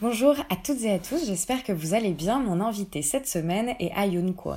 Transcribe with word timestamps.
Bonjour 0.00 0.34
à 0.48 0.56
toutes 0.56 0.80
et 0.84 0.92
à 0.92 0.98
tous, 0.98 1.26
j'espère 1.26 1.62
que 1.62 1.72
vous 1.72 1.92
allez 1.92 2.12
bien. 2.12 2.38
Mon 2.38 2.62
invité 2.62 3.02
cette 3.02 3.28
semaine 3.28 3.74
est 3.78 3.92
Ayun 3.94 4.32
Kwon. 4.32 4.56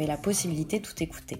la 0.07 0.17
possibilité 0.17 0.79
de 0.79 0.85
tout 0.85 1.03
écouter. 1.03 1.37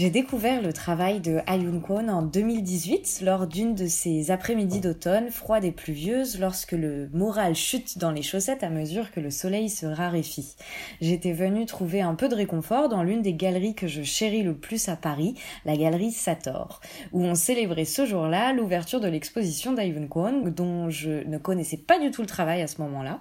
J'ai 0.00 0.08
découvert 0.08 0.62
le 0.62 0.72
travail 0.72 1.20
de 1.20 1.40
Ayun 1.46 1.78
Kwon 1.78 2.08
en 2.08 2.22
2018 2.22 3.20
lors 3.22 3.46
d'une 3.46 3.74
de 3.74 3.86
ces 3.86 4.30
après-midi 4.30 4.80
d'automne 4.80 5.28
froides 5.28 5.66
et 5.66 5.72
pluvieuses 5.72 6.40
lorsque 6.40 6.72
le 6.72 7.10
moral 7.12 7.54
chute 7.54 7.98
dans 7.98 8.10
les 8.10 8.22
chaussettes 8.22 8.62
à 8.62 8.70
mesure 8.70 9.10
que 9.10 9.20
le 9.20 9.30
soleil 9.30 9.68
se 9.68 9.84
raréfie. 9.84 10.56
J'étais 11.02 11.34
venue 11.34 11.66
trouver 11.66 12.00
un 12.00 12.14
peu 12.14 12.30
de 12.30 12.34
réconfort 12.34 12.88
dans 12.88 13.02
l'une 13.02 13.20
des 13.20 13.34
galeries 13.34 13.74
que 13.74 13.88
je 13.88 14.00
chéris 14.00 14.42
le 14.42 14.54
plus 14.54 14.88
à 14.88 14.96
Paris, 14.96 15.34
la 15.66 15.76
galerie 15.76 16.12
Sator, 16.12 16.80
où 17.12 17.22
on 17.22 17.34
célébrait 17.34 17.84
ce 17.84 18.06
jour-là 18.06 18.54
l'ouverture 18.54 19.00
de 19.00 19.08
l'exposition 19.08 19.74
d'Ayun 19.74 20.06
Kwon 20.06 20.44
dont 20.46 20.88
je 20.88 21.28
ne 21.28 21.36
connaissais 21.36 21.76
pas 21.76 21.98
du 21.98 22.10
tout 22.10 22.22
le 22.22 22.26
travail 22.26 22.62
à 22.62 22.68
ce 22.68 22.80
moment-là. 22.80 23.20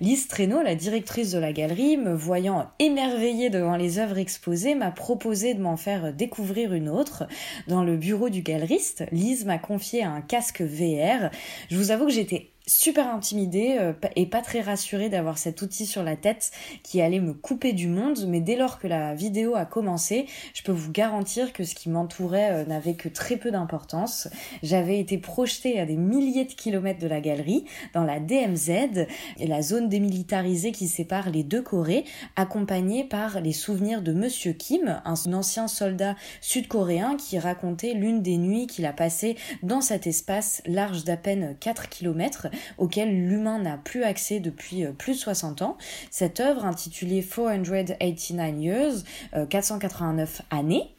Lise 0.00 0.26
Treno, 0.26 0.62
la 0.62 0.74
directrice 0.74 1.32
de 1.32 1.38
la 1.38 1.52
galerie, 1.52 1.98
me 1.98 2.14
voyant 2.14 2.70
émerveillée 2.78 3.50
devant 3.50 3.76
les 3.76 3.98
œuvres 3.98 4.16
exposées, 4.16 4.74
m'a 4.74 4.90
proposé 4.90 5.52
de 5.52 5.60
m'en 5.60 5.76
faire 5.76 6.13
découvrir 6.14 6.72
une 6.72 6.88
autre. 6.88 7.24
Dans 7.68 7.84
le 7.84 7.96
bureau 7.96 8.28
du 8.28 8.42
galeriste, 8.42 9.04
Lise 9.12 9.44
m'a 9.44 9.58
confié 9.58 10.02
un 10.02 10.20
casque 10.20 10.62
VR. 10.62 11.30
Je 11.70 11.76
vous 11.76 11.90
avoue 11.90 12.06
que 12.06 12.12
j'étais 12.12 12.53
super 12.66 13.14
intimidée 13.14 13.76
euh, 13.78 13.92
et 14.16 14.26
pas 14.26 14.40
très 14.40 14.60
rassurée 14.60 15.10
d'avoir 15.10 15.36
cet 15.36 15.60
outil 15.60 15.84
sur 15.84 16.02
la 16.02 16.16
tête 16.16 16.50
qui 16.82 17.02
allait 17.02 17.20
me 17.20 17.34
couper 17.34 17.74
du 17.74 17.88
monde, 17.88 18.24
mais 18.26 18.40
dès 18.40 18.56
lors 18.56 18.78
que 18.78 18.86
la 18.86 19.14
vidéo 19.14 19.54
a 19.54 19.66
commencé, 19.66 20.26
je 20.54 20.62
peux 20.62 20.72
vous 20.72 20.90
garantir 20.90 21.52
que 21.52 21.64
ce 21.64 21.74
qui 21.74 21.90
m'entourait 21.90 22.52
euh, 22.52 22.64
n'avait 22.64 22.94
que 22.94 23.08
très 23.08 23.36
peu 23.36 23.50
d'importance. 23.50 24.28
J'avais 24.62 24.98
été 24.98 25.18
projetée 25.18 25.78
à 25.78 25.84
des 25.84 25.96
milliers 25.96 26.46
de 26.46 26.54
kilomètres 26.54 27.00
de 27.00 27.06
la 27.06 27.20
galerie, 27.20 27.66
dans 27.92 28.04
la 28.04 28.18
DMZ, 28.18 29.06
la 29.38 29.62
zone 29.62 29.88
démilitarisée 29.88 30.72
qui 30.72 30.88
sépare 30.88 31.30
les 31.30 31.42
deux 31.42 31.62
Corées, 31.62 32.04
accompagnée 32.36 33.04
par 33.04 33.40
les 33.40 33.52
souvenirs 33.52 34.02
de 34.02 34.12
Monsieur 34.12 34.52
Kim, 34.52 35.00
un 35.04 35.32
ancien 35.32 35.68
soldat 35.68 36.16
sud-coréen 36.40 37.16
qui 37.16 37.38
racontait 37.38 37.94
l'une 37.94 38.22
des 38.22 38.36
nuits 38.36 38.66
qu'il 38.66 38.86
a 38.86 38.92
passées 38.92 39.36
dans 39.62 39.80
cet 39.80 40.06
espace 40.06 40.62
large 40.66 41.04
d'à 41.04 41.16
peine 41.16 41.56
4 41.60 41.88
kilomètres 41.88 42.48
auquel 42.78 43.28
l'humain 43.28 43.58
n'a 43.58 43.76
plus 43.76 44.04
accès 44.04 44.40
depuis 44.40 44.84
euh, 44.84 44.92
plus 44.92 45.14
de 45.14 45.18
60 45.18 45.62
ans. 45.62 45.76
Cette 46.10 46.40
œuvre 46.40 46.64
intitulée 46.64 47.22
489 47.22 48.60
Years, 48.60 49.04
489 49.48 50.40
euh, 50.40 50.56
années, 50.56 50.94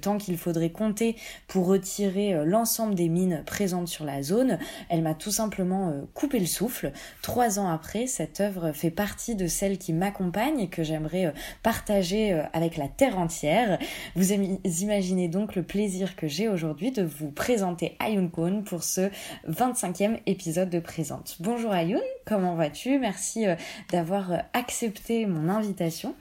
tant 0.00 0.18
qu'il 0.18 0.38
faudrait 0.38 0.70
compter 0.70 1.16
pour 1.46 1.66
retirer 1.66 2.34
euh, 2.34 2.44
l'ensemble 2.44 2.94
des 2.94 3.08
mines 3.08 3.42
présentes 3.46 3.88
sur 3.88 4.04
la 4.04 4.22
zone, 4.22 4.58
elle 4.88 5.02
m'a 5.02 5.14
tout 5.14 5.30
simplement 5.30 5.92
coupé 6.14 6.38
le 6.38 6.46
souffle. 6.46 6.92
Trois 7.22 7.58
ans 7.58 7.68
après, 7.70 8.06
cette 8.06 8.40
œuvre 8.40 8.72
fait 8.72 8.90
partie 8.90 9.34
de 9.34 9.46
celles 9.46 9.78
qui 9.78 9.92
m'accompagnent 9.92 10.60
et 10.60 10.68
que 10.68 10.82
j'aimerais 10.82 11.32
partager 11.62 12.32
avec 12.52 12.76
la 12.76 12.88
terre 12.88 13.18
entière. 13.18 13.78
Vous 14.14 14.32
imaginez 14.32 15.28
donc 15.28 15.54
le 15.54 15.62
plaisir 15.62 16.16
que 16.16 16.28
j'ai 16.28 16.48
aujourd'hui 16.48 16.90
de 16.90 17.02
vous 17.02 17.30
présenter 17.30 17.96
Ayun 18.00 18.28
Kwon 18.28 18.62
pour 18.62 18.82
ce 18.82 19.10
25e 19.48 20.18
épisode 20.26 20.70
présente. 20.78 21.36
Bonjour 21.40 21.72
Ayoun, 21.72 22.00
comment 22.24 22.54
vas-tu? 22.54 22.98
Merci 22.98 23.46
euh, 23.46 23.54
d'avoir 23.90 24.32
euh, 24.32 24.38
accepté 24.52 25.26
mon 25.26 25.48
invitation 25.48 26.14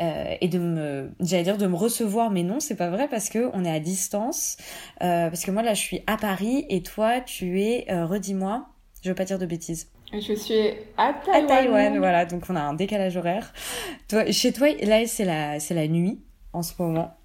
euh, 0.00 0.34
et 0.40 0.48
de 0.48 0.58
me, 0.58 1.10
j'allais 1.20 1.42
dire 1.42 1.58
de 1.58 1.66
me 1.66 1.76
recevoir, 1.76 2.30
mais 2.30 2.42
non, 2.42 2.60
c'est 2.60 2.76
pas 2.76 2.90
vrai 2.90 3.08
parce 3.08 3.28
que 3.28 3.50
on 3.52 3.64
est 3.64 3.70
à 3.70 3.80
distance. 3.80 4.56
parce 5.00 5.44
que 5.44 5.50
moi 5.50 5.62
là, 5.62 5.74
je 5.74 5.80
suis 5.80 6.02
à 6.06 6.16
Paris 6.16 6.66
et 6.68 6.82
toi, 6.82 7.20
tu 7.20 7.60
es, 7.60 7.86
redis-moi, 7.90 8.66
je 9.02 9.08
veux 9.08 9.14
pas 9.14 9.24
dire 9.24 9.38
de 9.38 9.46
bêtises. 9.46 9.90
Je 10.12 10.34
suis 10.34 10.70
à 10.96 11.12
Taïwan. 11.12 11.44
À 11.44 11.46
Taïwan, 11.46 11.98
voilà, 11.98 12.24
donc 12.24 12.44
on 12.48 12.56
a 12.56 12.60
un 12.60 12.74
décalage 12.74 13.16
horaire. 13.16 13.52
Toi, 14.08 14.30
chez 14.32 14.52
toi, 14.52 14.68
là, 14.82 15.06
c'est 15.06 15.24
la, 15.24 15.60
c'est 15.60 15.74
la 15.74 15.86
nuit 15.86 16.20
en 16.52 16.62
ce 16.62 16.72
moment. 16.78 17.17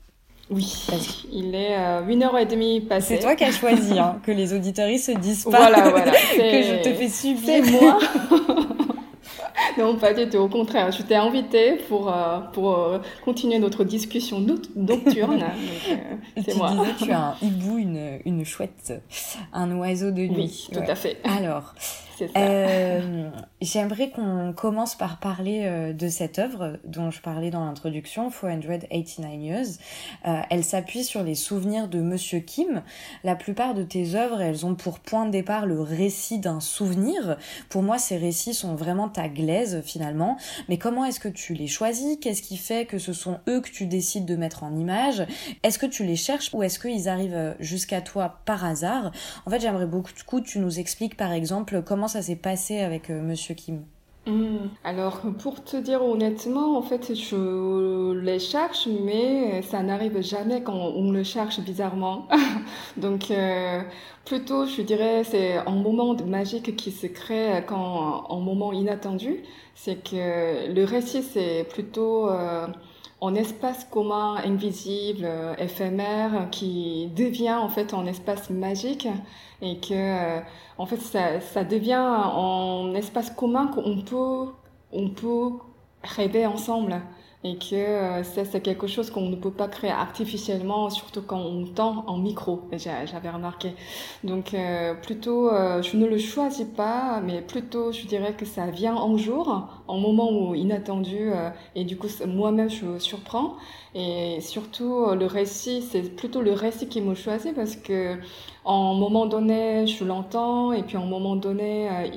Oui, 0.54 0.86
il 1.32 1.56
est 1.56 1.76
euh, 1.76 2.02
1h30 2.04 2.88
passé. 2.88 3.16
C'est 3.16 3.22
toi 3.22 3.36
qui 3.36 3.44
as 3.44 3.52
choisi, 3.52 3.98
hein, 3.98 4.20
que 4.24 4.32
les 4.32 4.54
auditeurs 4.54 4.90
se 5.00 5.12
disent 5.12 5.46
pas 5.46 5.70
voilà, 5.70 5.90
voilà. 5.90 6.12
que 6.12 6.64
je 6.64 6.84
te 6.84 6.94
fais 6.94 7.10
subir. 7.10 7.42
C'est 7.46 7.72
moi. 7.72 8.00
non, 9.78 9.98
pas 9.98 10.14
du 10.14 10.30
tout. 10.30 10.38
Au 10.38 10.48
contraire, 10.48 10.92
je 10.92 11.02
t'ai 11.02 11.16
invité 11.16 11.76
pour, 11.88 12.14
euh, 12.14 12.40
pour 12.54 12.78
euh, 12.78 13.00
continuer 13.24 13.60
notre 13.60 13.84
discussion 13.84 14.40
nocturne. 14.76 15.44
Euh, 16.36 16.42
c'est 16.44 16.56
moi. 16.56 16.72
Disais, 16.72 17.06
tu 17.06 17.12
as 17.12 17.20
un 17.20 17.36
hibou, 17.42 17.78
une, 17.78 18.20
une 18.26 18.46
chouette, 18.46 18.94
un 19.52 19.72
oiseau 19.78 20.12
de 20.12 20.22
nuit. 20.22 20.68
Oui, 20.70 20.70
tout 20.72 20.92
à 20.92 20.96
fait. 20.96 21.18
Alors, 21.24 21.76
euh, 22.36 23.30
J'aimerais 23.62 24.10
qu'on 24.10 24.54
commence 24.56 24.96
par 24.96 25.20
parler 25.20 25.62
euh, 25.64 25.94
de 25.94 26.08
cette 26.08 26.40
œuvre 26.40 26.80
dont 26.84 27.12
je 27.12 27.22
parlais 27.22 27.50
dans 27.50 27.66
l'introduction, 27.66 28.30
489 28.30 29.34
Years. 29.36 29.66
Euh, 30.28 30.42
elle 30.50 30.64
s'appuie 30.64 31.04
sur 31.04 31.24
les 31.24 31.36
souvenirs 31.36 31.88
de 31.88 32.00
Monsieur 32.00 32.40
Kim. 32.40 32.84
La 33.24 33.36
plupart 33.36 33.74
de 33.74 33.84
tes 33.84 34.16
œuvres, 34.16 34.42
elles 34.42 34.66
ont 34.66 34.76
pour 34.76 35.00
point 35.00 35.26
de 35.26 35.32
départ 35.32 35.66
le 35.66 35.82
récit 35.82 36.40
d'un 36.40 36.60
souvenir. 36.60 37.38
Pour 37.70 37.84
moi, 37.84 37.98
ces 37.98 38.18
récits 38.18 38.54
sont 38.54 38.76
vraiment 38.76 39.10
ta 39.10 39.30
glaise 39.30 39.82
finalement. 39.86 40.38
Mais 40.70 40.78
comment 40.78 41.06
est-ce 41.06 41.20
que 41.20 41.30
tu 41.30 41.54
les 41.54 41.68
choisis? 41.68 42.18
Qu'est-ce 42.20 42.42
qui 42.42 42.58
fait 42.58 42.86
que 42.86 42.98
ce 42.98 43.14
sont 43.14 43.40
eux 43.48 43.62
que 43.62 43.70
tu 43.70 43.86
décides 43.86 44.26
de 44.26 44.36
mettre 44.36 44.64
en 44.64 44.76
image? 44.76 45.24
Est-ce 45.64 45.80
que 45.80 45.86
tu 45.86 46.04
les 46.04 46.16
cherches 46.16 46.50
ou 46.54 46.64
est-ce 46.64 46.80
qu'ils 46.80 47.08
arrivent 47.08 47.56
jusqu'à 47.60 48.02
toi 48.02 48.40
par 48.46 48.66
hasard? 48.66 49.12
En 49.46 49.50
fait, 49.50 49.60
j'aimerais 49.60 49.86
beaucoup 49.86 50.12
que 50.42 50.46
tu 50.46 50.60
nous 50.60 50.80
expliques 50.80 51.18
par 51.18 51.32
exemple 51.32 51.82
comment 51.82 52.08
ça 52.14 52.22
s'est 52.22 52.36
passé 52.36 52.80
avec 52.80 53.10
euh, 53.10 53.20
Monsieur 53.24 53.56
Kim 53.56 53.86
hmm. 54.28 54.70
Alors, 54.84 55.22
pour 55.40 55.64
te 55.64 55.78
dire 55.78 56.06
honnêtement, 56.06 56.78
en 56.78 56.84
fait, 56.84 57.16
je 57.16 58.14
les 58.14 58.38
cherche, 58.38 58.88
mais 59.04 59.64
ça 59.64 59.82
n'arrive 59.82 60.22
jamais 60.22 60.62
quand 60.62 60.76
on 60.76 61.12
le 61.12 61.24
cherche 61.24 61.60
bizarrement. 61.62 62.28
Donc, 62.98 63.32
euh, 63.32 63.82
plutôt, 64.26 64.68
je 64.68 64.84
dirais, 64.84 65.24
c'est 65.24 65.56
un 65.58 65.76
moment 65.76 66.16
magique 66.24 66.76
qui 66.76 66.92
se 66.92 67.08
crée 67.08 67.64
quand 67.66 68.28
un 68.30 68.40
moment 68.40 68.72
inattendu. 68.74 69.42
C'est 69.74 70.04
que 70.04 70.72
le 70.72 70.84
récit, 70.84 71.24
c'est 71.24 71.66
plutôt 71.68 72.30
euh, 72.30 72.68
un 73.24 73.36
espace 73.36 73.86
commun, 73.86 74.36
invisible, 74.44 75.28
éphémère, 75.58 76.50
qui 76.52 77.08
devient 77.16 77.54
en 77.54 77.70
fait 77.70 77.94
un 77.94 78.06
espace 78.06 78.50
magique. 78.50 79.08
Et 79.62 79.80
que 79.80 79.94
euh, 79.94 80.42
en 80.78 80.86
fait 80.86 80.98
ça, 80.98 81.40
ça 81.40 81.64
devient 81.64 81.94
un 81.94 82.94
espace 82.96 83.30
commun 83.30 83.68
qu'on 83.68 84.02
peut 84.02 84.52
on 84.92 85.10
peut 85.10 85.52
rêver 86.04 86.46
ensemble 86.46 87.02
et 87.44 87.58
que 87.58 87.76
euh, 87.76 88.24
ça 88.24 88.46
c'est 88.46 88.62
quelque 88.62 88.88
chose 88.88 89.10
qu'on 89.10 89.30
ne 89.30 89.36
peut 89.36 89.52
pas 89.52 89.68
créer 89.68 89.92
artificiellement 89.92 90.90
surtout 90.90 91.22
quand 91.22 91.40
on 91.40 91.66
tend 91.66 92.06
en 92.08 92.18
micro. 92.18 92.62
J'avais 92.72 93.30
remarqué. 93.30 93.74
Donc 94.24 94.54
euh, 94.54 94.94
plutôt 94.96 95.50
je 95.50 95.98
ne 95.98 96.06
le 96.06 96.18
choisis 96.18 96.66
pas 96.66 97.22
mais 97.22 97.42
plutôt 97.42 97.92
je 97.92 98.06
dirais 98.06 98.34
que 98.34 98.46
ça 98.46 98.68
vient 98.68 98.96
un 98.96 99.18
jour 99.18 99.68
en 99.88 99.98
moment 99.98 100.32
où 100.32 100.56
inattendu 100.56 101.32
et 101.76 101.84
du 101.84 101.98
coup 101.98 102.08
moi-même 102.28 102.70
je 102.70 102.86
me 102.86 103.00
surprends. 103.00 103.56
Et 103.96 104.40
surtout 104.42 105.14
le 105.14 105.26
récit 105.26 105.82
c'est 105.82 106.16
plutôt 106.16 106.42
le 106.42 106.54
récit 106.54 106.88
qui 106.88 107.02
me 107.02 107.16
choisit 107.16 107.54
parce 107.54 107.76
que 107.76 108.18
en 108.66 108.94
moment 108.94 109.26
donné, 109.26 109.88
je 109.88 110.06
l'entends, 110.06 110.72
et 110.72 110.84
puis 110.84 110.98
en 110.98 111.06
moment 111.06 111.36
donné, 111.36 111.90
euh, 111.90 112.08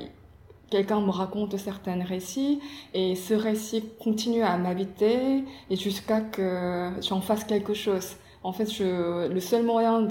quelqu'un 0.69 1.01
me 1.01 1.11
raconte 1.11 1.57
certains 1.57 2.03
récits, 2.03 2.59
et 2.93 3.15
ce 3.15 3.33
récit 3.33 3.83
continue 3.99 4.43
à 4.43 4.57
m'habiter, 4.57 5.43
et 5.69 5.75
jusqu'à 5.75 6.21
que 6.21 6.91
j'en 7.01 7.21
fasse 7.21 7.43
quelque 7.43 7.73
chose. 7.73 8.15
En 8.43 8.53
fait, 8.53 8.71
je, 8.71 9.27
le 9.27 9.39
seul 9.39 9.63
moyen 9.63 10.07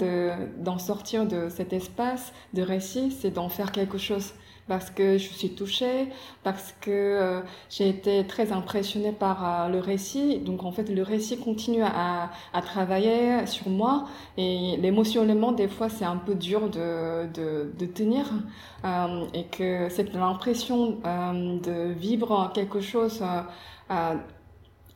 d'en 0.59 0.77
sortir 0.77 1.25
de 1.25 1.49
cet 1.49 1.73
espace 1.73 2.33
de 2.53 2.61
récit, 2.61 3.11
c'est 3.11 3.31
d'en 3.31 3.49
faire 3.49 3.71
quelque 3.71 3.97
chose. 3.97 4.33
Parce 4.67 4.89
que 4.89 5.17
je 5.17 5.29
suis 5.29 5.49
touchée, 5.51 6.07
parce 6.43 6.73
que 6.81 6.91
euh, 6.91 7.41
j'ai 7.69 7.89
été 7.89 8.25
très 8.27 8.51
impressionnée 8.51 9.11
par 9.11 9.65
euh, 9.65 9.69
le 9.69 9.79
récit. 9.79 10.39
Donc 10.39 10.63
en 10.63 10.71
fait, 10.71 10.89
le 10.89 11.03
récit 11.03 11.37
continue 11.37 11.83
à, 11.83 12.29
travailler 12.61 13.45
sur 13.45 13.69
moi 13.69 14.07
et 14.37 14.75
l'émotionnellement, 14.77 15.51
des 15.51 15.67
fois, 15.67 15.89
c'est 15.89 16.05
un 16.05 16.17
peu 16.17 16.35
dur 16.35 16.69
de, 16.69 17.27
de, 17.33 17.85
tenir 17.85 18.25
euh, 18.83 19.25
et 19.33 19.45
que 19.45 19.87
c'est 19.89 20.13
l'impression 20.13 20.97
de 21.03 21.93
vivre 21.93 22.51
quelque 22.53 22.81
chose. 22.81 23.23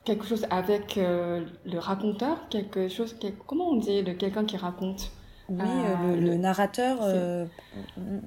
Quelque 0.03 0.25
chose 0.25 0.47
avec 0.49 0.95
le 0.97 1.77
raconteur, 1.77 2.49
quelque 2.49 2.89
chose, 2.89 3.15
comment 3.45 3.69
on 3.69 3.75
dit, 3.75 4.01
de 4.01 4.13
quelqu'un 4.13 4.45
qui 4.45 4.57
raconte? 4.57 5.11
Oui, 5.49 5.59
euh, 5.59 6.15
le, 6.15 6.35
narrateur. 6.37 6.99
Euh, 7.01 7.45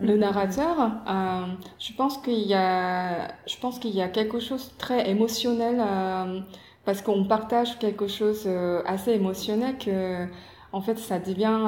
le 0.01 0.17
narrateur, 0.17 0.77
euh, 1.09 1.47
je 1.79 1.93
pense 1.95 2.19
qu'il 2.19 2.47
y 2.47 2.55
a, 2.55 3.29
je 3.47 3.57
pense 3.59 3.79
qu'il 3.79 3.95
y 3.95 4.03
a 4.03 4.09
quelque 4.09 4.41
chose 4.41 4.73
de 4.73 4.79
très 4.79 5.09
émotionnel 5.09 5.83
parce 6.85 7.01
qu'on 7.01 7.25
partage 7.25 7.79
quelque 7.79 8.09
chose 8.09 8.49
assez 8.87 9.13
émotionnel 9.13 9.79
que, 9.79 10.27
en 10.73 10.81
fait, 10.81 10.99
ça 10.99 11.19
devient 11.19 11.61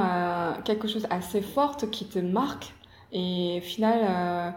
quelque 0.65 0.89
chose 0.89 1.07
assez 1.11 1.41
fort 1.41 1.77
qui 1.77 2.07
te 2.07 2.19
marque 2.19 2.75
et 3.13 3.61
au 3.63 3.65
final, 3.65 4.55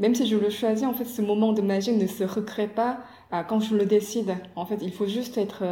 même 0.00 0.14
si 0.14 0.26
je 0.26 0.36
le 0.36 0.50
choisis, 0.50 0.84
en 0.84 0.94
fait, 0.94 1.04
ce 1.04 1.22
moment 1.22 1.52
de 1.52 1.62
magie 1.62 1.92
ne 1.92 2.06
se 2.08 2.24
recrée 2.24 2.66
pas 2.66 2.98
quand 3.48 3.60
je 3.60 3.76
le 3.76 3.86
décide. 3.86 4.36
En 4.56 4.66
fait, 4.66 4.78
il 4.82 4.92
faut 4.92 5.06
juste 5.06 5.38
être 5.38 5.62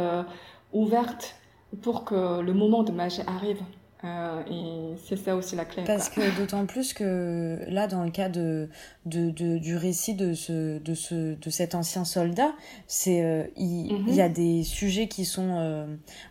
ouverte 0.71 1.35
pour 1.81 2.05
que 2.05 2.39
le 2.39 2.53
moment 2.53 2.83
de 2.83 2.93
magie 2.93 3.23
arrive. 3.27 3.61
Euh, 4.03 4.43
et 4.51 4.97
c'est 5.05 5.15
ça 5.15 5.33
aussi 5.35 5.55
la 5.55 5.63
clé. 5.63 5.83
Parce 5.85 6.09
que 6.09 6.37
d'autant 6.37 6.65
plus 6.65 6.93
que 6.93 7.59
là, 7.69 7.87
dans 7.87 8.03
le 8.03 8.11
cas 8.11 8.27
de, 8.27 8.67
de, 9.05 9.29
de 9.29 9.57
du 9.57 9.77
récit 9.77 10.13
de, 10.13 10.33
ce, 10.33 10.77
de, 10.79 10.93
ce, 10.93 11.35
de 11.35 11.49
cet 11.49 11.73
ancien 11.73 12.03
soldat, 12.03 12.53
c'est 12.85 13.23
euh, 13.23 13.45
il, 13.55 13.93
mhm. 13.93 14.05
il, 14.09 14.15
y 14.15 14.21
a 14.21 14.27
des 14.27 14.63
sujets 14.63 15.07
qui 15.07 15.23
sont 15.23 15.55
euh, 15.57 15.85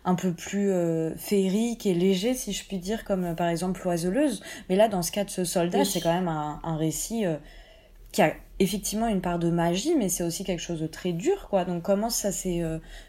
un 0.05 0.13
peu 0.13 0.33
plus 0.33 0.71
féeriques 1.17 1.87
et 1.87 1.95
légers, 1.95 2.35
si 2.35 2.53
je 2.53 2.63
puis 2.63 2.77
dire, 2.77 3.03
comme 3.05 3.35
par 3.35 3.47
exemple 3.47 3.81
l'oiseleuse. 3.83 4.43
Mais 4.69 4.75
là, 4.75 4.87
dans 4.87 5.01
ce 5.01 5.11
cas 5.11 5.23
de 5.23 5.31
ce 5.31 5.43
soldat, 5.43 5.83
c'est 5.83 6.01
quand 6.01 6.13
même 6.13 6.27
un, 6.27 6.59
un 6.63 6.77
récit 6.77 7.25
qui 8.11 8.21
a 8.21 8.33
effectivement 8.59 9.07
une 9.07 9.21
part 9.21 9.39
de 9.39 9.49
magie, 9.49 9.95
mais 9.97 10.09
c'est 10.09 10.23
aussi 10.23 10.43
quelque 10.43 10.61
chose 10.61 10.79
de 10.79 10.85
très 10.87 11.11
dur, 11.11 11.47
quoi. 11.49 11.65
Donc 11.65 11.81
comment 11.81 12.11
ça 12.11 12.31
s'est 12.31 12.61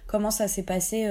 comment 0.07 0.31
ça 0.31 0.49
s'est 0.49 0.63
passé 0.63 1.07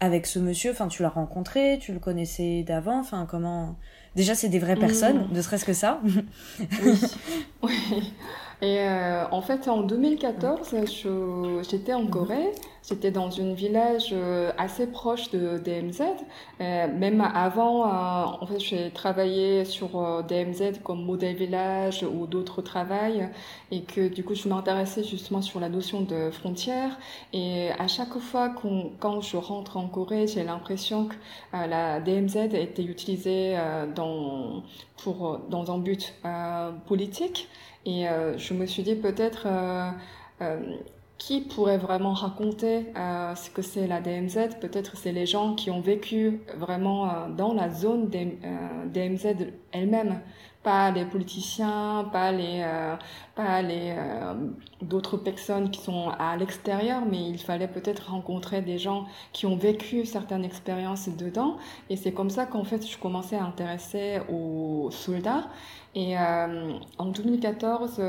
avec 0.00 0.26
ce 0.26 0.38
monsieur 0.38 0.70
Enfin, 0.70 0.88
tu 0.88 1.02
l'as 1.02 1.08
rencontré, 1.08 1.78
tu 1.80 1.92
le 1.92 1.98
connaissais 1.98 2.62
d'avant 2.62 3.00
Enfin, 3.00 3.26
comment 3.28 3.76
Déjà, 4.16 4.34
c'est 4.34 4.48
des 4.48 4.58
vraies 4.58 4.76
personnes, 4.76 5.28
mmh. 5.28 5.32
ne 5.32 5.42
serait-ce 5.42 5.64
que 5.64 5.72
ça. 5.72 6.00
oui. 6.04 7.00
oui. 7.62 8.12
Et 8.60 8.80
euh, 8.80 9.24
en 9.30 9.40
fait, 9.40 9.68
en 9.68 9.82
2014, 9.82 10.74
j'étais 11.68 11.94
en 11.94 12.06
Corée. 12.06 12.52
J'étais 12.88 13.10
dans 13.10 13.38
un 13.40 13.52
village 13.52 14.10
euh, 14.12 14.50
assez 14.56 14.86
proche 14.86 15.30
de 15.30 15.58
DMZ. 15.58 16.00
Euh, 16.60 16.88
même 16.88 17.20
avant, 17.20 17.84
en 17.84 18.46
fait, 18.46 18.58
j'ai 18.58 18.90
travaillé 18.90 19.64
sur 19.64 20.24
DMZ 20.24 20.80
comme 20.82 21.04
modèle 21.04 21.36
village 21.36 22.02
ou 22.02 22.26
d'autres 22.26 22.62
travails. 22.62 23.28
Et 23.70 23.82
que 23.82 24.08
du 24.08 24.24
coup, 24.24 24.34
je 24.34 24.48
m'intéressais 24.48 25.04
justement 25.04 25.42
sur 25.42 25.60
la 25.60 25.68
notion 25.68 26.00
de 26.00 26.30
frontière. 26.30 26.98
Et 27.32 27.70
à 27.78 27.86
chaque 27.86 28.18
fois 28.18 28.48
qu'on, 28.48 28.90
quand 28.98 29.20
je 29.20 29.36
rentre 29.36 29.76
en 29.76 29.86
Corée, 29.86 30.26
j'ai 30.26 30.42
l'impression 30.42 31.06
que 31.06 31.14
la 31.52 32.00
DMZ 32.00 32.36
était 32.54 32.82
utilisée 32.82 33.56
dans, 33.94 34.62
pour, 35.02 35.40
dans 35.48 35.72
un 35.74 35.78
but 35.78 36.14
politique. 36.86 37.48
Et 37.88 38.06
euh, 38.06 38.36
je 38.36 38.52
me 38.52 38.66
suis 38.66 38.82
dit 38.82 38.94
peut-être 38.94 39.46
euh, 39.46 39.90
euh, 40.42 40.76
qui 41.16 41.40
pourrait 41.40 41.78
vraiment 41.78 42.12
raconter 42.12 42.92
ce 42.94 43.50
que 43.50 43.62
c'est 43.62 43.88
la 43.88 44.00
DMZ 44.00 44.58
Peut-être 44.60 44.96
c'est 44.96 45.10
les 45.10 45.26
gens 45.26 45.54
qui 45.54 45.70
ont 45.70 45.80
vécu 45.80 46.42
vraiment 46.56 47.28
dans 47.28 47.54
la 47.54 47.70
zone 47.70 48.08
DMZ 48.08 49.34
elle-même 49.72 50.20
pas 50.62 50.90
les 50.90 51.04
politiciens, 51.04 52.08
pas 52.12 52.32
les, 52.32 52.62
euh, 52.62 52.96
pas 53.34 53.62
les 53.62 53.94
euh, 53.96 54.34
d'autres 54.82 55.16
personnes 55.16 55.70
qui 55.70 55.80
sont 55.80 56.10
à 56.18 56.36
l'extérieur, 56.36 57.02
mais 57.08 57.28
il 57.28 57.38
fallait 57.38 57.68
peut-être 57.68 58.10
rencontrer 58.10 58.60
des 58.60 58.78
gens 58.78 59.06
qui 59.32 59.46
ont 59.46 59.56
vécu 59.56 60.04
certaines 60.04 60.44
expériences 60.44 61.08
dedans. 61.08 61.56
Et 61.90 61.96
c'est 61.96 62.12
comme 62.12 62.30
ça 62.30 62.46
qu'en 62.46 62.64
fait 62.64 62.86
je 62.86 62.98
commençais 62.98 63.36
à 63.36 63.44
intéresser 63.44 64.20
aux 64.30 64.90
soldats. 64.90 65.48
Et 65.94 66.18
euh, 66.18 66.72
en 66.98 67.06
2014, 67.06 68.00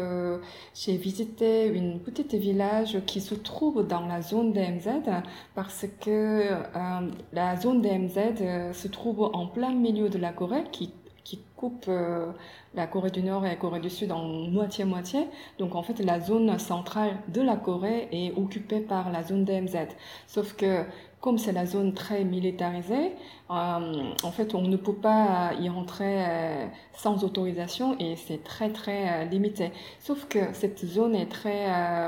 j'ai 0.76 0.98
visité 0.98 1.66
une 1.68 2.00
petite 2.00 2.36
village 2.36 3.00
qui 3.06 3.22
se 3.22 3.36
trouve 3.36 3.88
dans 3.88 4.06
la 4.06 4.22
zone 4.22 4.52
DMZ 4.52 5.24
parce 5.56 5.86
que 6.02 6.50
la 7.32 7.56
zone 7.56 7.82
DMZ 7.82 8.74
se 8.74 8.88
trouve 8.90 9.32
en 9.34 9.48
plein 9.48 9.74
milieu 9.74 10.10
de 10.10 10.18
la 10.20 10.34
Corée 10.34 10.66
qui 10.72 10.92
qui 11.24 11.42
coupe 11.56 11.86
euh, 11.88 12.32
la 12.76 12.88
Corée 12.88 13.12
du 13.12 13.22
Nord 13.22 13.46
et 13.46 13.50
la 13.50 13.56
Corée 13.56 13.80
du 13.80 13.90
Sud 13.90 14.12
en 14.12 14.24
moitié-moitié. 14.24 15.28
Donc 15.58 15.76
en 15.76 15.84
fait, 15.84 16.00
la 16.00 16.20
zone 16.20 16.58
centrale 16.60 17.18
de 17.28 17.42
la 17.42 17.56
Corée 17.56 18.08
est 18.12 18.34
occupée 18.38 18.80
par 18.80 19.12
la 19.12 19.24
zone 19.24 19.46
DMZ. 19.46 19.90
Sauf 20.28 20.56
que 20.56 20.84
comme 21.22 21.38
c'est 21.38 21.52
la 21.52 21.66
zone 21.66 21.94
très 21.94 22.24
militarisée, 22.24 23.12
euh, 23.52 24.14
en 24.24 24.32
fait, 24.32 24.54
on 24.54 24.62
ne 24.62 24.78
peut 24.78 24.94
pas 24.94 25.54
y 25.60 25.70
rentrer 25.70 26.24
euh, 26.24 26.68
sans 26.94 27.24
autorisation 27.24 27.96
et 28.00 28.16
c'est 28.16 28.44
très 28.44 28.70
très 28.70 29.24
euh, 29.24 29.26
limité. 29.26 29.72
Sauf 30.00 30.28
que 30.28 30.54
cette 30.54 30.86
zone 30.86 31.16
est 31.16 31.26
très 31.28 31.68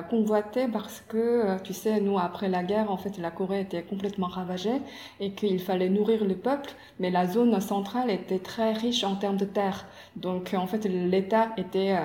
convoitée 0.09 0.67
parce 0.67 1.01
que, 1.07 1.59
tu 1.63 1.73
sais, 1.73 1.99
nous 1.99 2.19
après 2.19 2.47
la 2.49 2.63
guerre, 2.63 2.91
en 2.91 2.97
fait, 2.97 3.17
la 3.17 3.31
Corée 3.31 3.61
était 3.61 3.81
complètement 3.83 4.27
ravagée 4.27 4.81
et 5.19 5.31
qu'il 5.31 5.59
fallait 5.59 5.89
nourrir 5.89 6.25
le 6.25 6.35
peuple, 6.35 6.71
mais 6.99 7.09
la 7.09 7.25
zone 7.27 7.59
centrale 7.59 8.11
était 8.11 8.39
très 8.39 8.73
riche 8.73 9.03
en 9.03 9.15
termes 9.15 9.37
de 9.37 9.45
terre. 9.45 9.85
Donc, 10.15 10.53
en 10.57 10.67
fait, 10.67 10.85
l'État 10.85 11.49
était, 11.57 11.97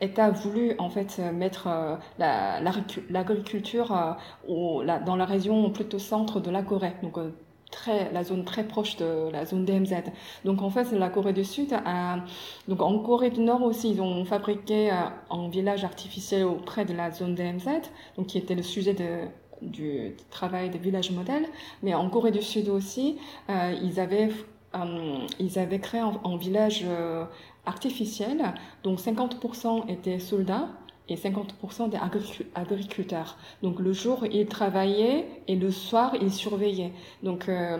État 0.00 0.30
voulu 0.30 0.74
en 0.78 0.90
fait 0.90 1.18
mettre 1.34 1.68
l'agriculture 2.18 4.16
la, 4.84 4.98
dans 5.00 5.16
la 5.16 5.24
région 5.24 5.70
plutôt 5.70 5.98
centre 5.98 6.40
de 6.40 6.50
la 6.50 6.62
Corée. 6.62 6.92
Très, 7.70 8.12
la 8.12 8.24
zone 8.24 8.44
très 8.44 8.64
proche 8.64 8.96
de 8.96 9.30
la 9.30 9.44
zone 9.44 9.64
DMZ. 9.64 9.94
Donc 10.44 10.62
en 10.62 10.70
fait, 10.70 10.90
la 10.92 11.08
Corée 11.08 11.32
du 11.32 11.44
Sud 11.44 11.72
a, 11.72 12.18
donc 12.68 12.82
en 12.82 12.98
Corée 12.98 13.30
du 13.30 13.40
Nord 13.40 13.62
aussi, 13.62 13.90
ils 13.90 14.00
ont 14.00 14.24
fabriqué 14.24 14.90
euh, 14.90 14.94
un 15.30 15.48
village 15.48 15.84
artificiel 15.84 16.44
auprès 16.44 16.84
de 16.84 16.92
la 16.92 17.10
zone 17.10 17.34
DMZ, 17.34 17.90
donc 18.16 18.26
qui 18.26 18.38
était 18.38 18.54
le 18.54 18.62
sujet 18.62 18.94
de, 18.94 19.28
du 19.62 20.14
travail 20.30 20.70
des 20.70 20.78
villages 20.78 21.10
modèles. 21.10 21.46
Mais 21.82 21.94
en 21.94 22.08
Corée 22.10 22.32
du 22.32 22.42
Sud 22.42 22.68
aussi, 22.68 23.18
euh, 23.48 23.74
ils 23.82 24.00
avaient 24.00 24.30
euh, 24.74 25.18
ils 25.38 25.58
avaient 25.58 25.80
créé 25.80 26.00
un, 26.00 26.36
village 26.36 26.84
artificiel, 27.66 28.54
donc 28.84 29.00
50% 29.00 29.88
étaient 29.90 30.20
soldats 30.20 30.68
et 31.10 31.16
50% 31.16 31.90
des 31.90 31.98
agriculteurs. 32.54 33.36
Donc 33.62 33.80
le 33.80 33.92
jour, 33.92 34.24
ils 34.30 34.46
travaillaient 34.46 35.26
et 35.48 35.56
le 35.56 35.70
soir, 35.72 36.14
ils 36.20 36.32
surveillaient. 36.32 36.92
Donc 37.24 37.48
euh, 37.48 37.78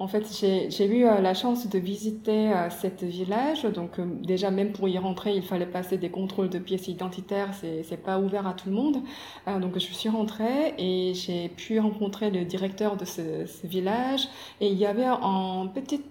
en 0.00 0.08
fait, 0.08 0.26
j'ai 0.40 0.86
eu 0.86 1.06
euh, 1.06 1.20
la 1.20 1.32
chance 1.32 1.68
de 1.68 1.78
visiter 1.78 2.52
euh, 2.52 2.68
cet 2.70 3.04
village. 3.04 3.62
Donc 3.62 4.00
déjà, 4.22 4.50
même 4.50 4.72
pour 4.72 4.88
y 4.88 4.98
rentrer, 4.98 5.34
il 5.34 5.42
fallait 5.42 5.64
passer 5.64 5.96
des 5.96 6.10
contrôles 6.10 6.50
de 6.50 6.58
pièces 6.58 6.88
identitaires. 6.88 7.50
C'est 7.54 8.02
pas 8.02 8.18
ouvert 8.18 8.46
à 8.46 8.54
tout 8.54 8.68
le 8.68 8.74
monde. 8.74 8.96
donc 9.60 9.74
je 9.74 9.92
suis 9.92 10.08
rentrée 10.08 10.74
et 10.78 11.14
j'ai 11.14 11.48
pu 11.48 11.78
rencontrer 11.78 12.30
le 12.30 12.44
directeur 12.44 12.96
de 12.96 13.04
ce, 13.04 13.46
ce, 13.46 13.66
village. 13.66 14.28
Et 14.60 14.68
il 14.68 14.78
y 14.78 14.86
avait 14.86 15.04
un 15.06 15.68
petit 15.72 16.02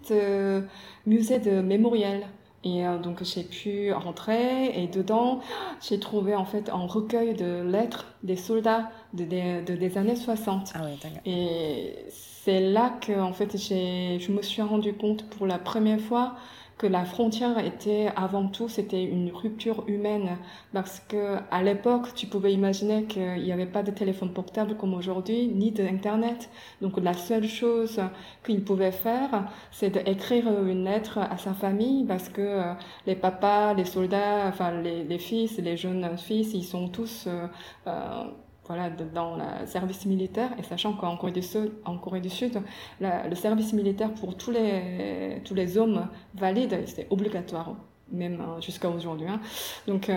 musée 1.06 1.40
de 1.40 1.62
mémorial 1.62 2.24
et 2.64 2.86
euh, 2.86 2.98
donc 3.00 3.24
j'ai 3.24 3.44
pu 3.44 3.92
rentrer 3.92 4.82
et 4.82 4.88
dedans 4.88 5.42
j'ai 5.82 6.00
trouvé 6.00 6.36
en 6.36 6.46
fait 6.46 6.70
un 6.70 6.86
recueil 6.86 7.34
de 7.34 7.64
lettres 7.64 8.06
des 8.24 8.36
soldats 8.36 8.92
de, 9.14 9.26
de, 9.64 9.76
des 9.76 9.98
années 9.98 10.16
60. 10.16 10.74
Ah 10.76 10.84
ouais, 10.84 10.98
et 11.26 11.96
c'est 12.10 12.62
là 12.62 12.94
que 13.02 13.20
en 13.20 13.34
fait 13.34 13.58
j'ai 13.58 14.20
je 14.20 14.32
me 14.32 14.42
suis 14.42 14.62
rendu 14.62 14.94
compte 14.94 15.24
pour 15.30 15.48
la 15.48 15.58
première 15.58 16.00
fois 16.00 16.36
que 16.78 16.88
la 16.88 17.06
frontière 17.06 17.60
était 17.60 18.10
avant 18.16 18.48
tout 18.48 18.68
c'était 18.68 19.04
une 19.04 19.32
rupture 19.32 19.84
humaine. 19.88 20.38
Parce 20.74 21.00
que 21.00 21.38
à 21.52 21.64
l'époque 21.64 22.14
tu 22.16 22.28
pouvais 22.28 22.54
imaginer 22.54 23.06
qu'il 23.06 23.44
n'y 23.44 23.52
avait 23.52 23.66
pas 23.66 23.84
de 23.84 23.92
téléphone 23.92 24.32
portable 24.34 24.76
comme 24.76 24.94
aujourd'hui 24.94 25.48
ni 25.48 25.72
d'internet. 25.72 26.50
Donc 26.82 26.98
la 26.98 27.14
seule 27.14 27.48
chose 27.48 28.02
qu'il 28.46 28.64
pouvait 28.64 28.92
faire 28.92 29.50
c'est 29.72 29.92
d'écrire 29.92 30.48
une 30.66 30.86
lettre 30.86 31.20
à 31.20 31.38
sa 31.38 31.54
famille 31.54 32.06
parce 32.06 32.30
que 32.30 32.42
euh, 32.42 32.74
les 33.06 33.16
papas 33.16 33.74
les 33.74 33.86
soldats 33.86 34.48
enfin 34.48 34.72
les, 34.82 35.04
les 35.04 35.20
fils 35.20 35.58
les 35.58 35.78
jeunes 35.78 36.18
fils 36.18 36.54
ils 36.54 36.64
sont 36.64 36.88
tous 36.88 37.28
euh, 37.28 37.48
euh 38.72 38.90
voilà, 38.90 38.90
dans 39.14 39.36
le 39.36 39.66
service 39.66 40.06
militaire, 40.06 40.52
et 40.58 40.64
sachant 40.64 40.94
qu'en 40.94 41.18
Corée 41.18 41.32
du 41.32 41.42
Sud, 41.42 41.72
en 41.86 41.98
Corée 41.98 42.22
du 42.22 42.30
Sud 42.30 42.62
le 43.00 43.36
service 43.36 43.74
militaire 43.74 44.14
pour 44.14 44.36
tous 44.38 44.52
les, 44.52 45.42
tous 45.44 45.54
les 45.54 45.78
hommes 45.78 46.08
valides, 46.36 46.84
c'est 46.88 47.08
obligatoire. 47.10 47.76
même 48.12 48.42
jusqu'à 48.62 48.90
aujourd'hui. 48.90 49.28
Hein. 49.28 49.40
Donc 49.88 50.10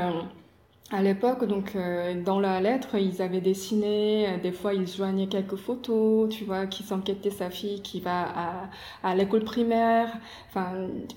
à 0.94 1.02
l'époque, 1.02 1.44
donc 1.44 1.74
euh, 1.74 2.22
dans 2.22 2.38
la 2.38 2.60
lettre, 2.60 2.94
ils 2.94 3.20
avaient 3.20 3.40
dessiné, 3.40 4.28
euh, 4.28 4.38
des 4.40 4.52
fois 4.52 4.74
ils 4.74 4.86
joignaient 4.86 5.26
quelques 5.26 5.56
photos, 5.56 6.28
tu 6.28 6.44
vois, 6.44 6.66
qui 6.66 6.84
s'inquiétait 6.84 7.30
sa 7.30 7.50
fille 7.50 7.82
qui 7.82 7.98
va 7.98 8.22
à, 8.22 8.52
à 9.02 9.16
l'école 9.16 9.42
primaire. 9.42 10.08
Enfin, 10.48 10.68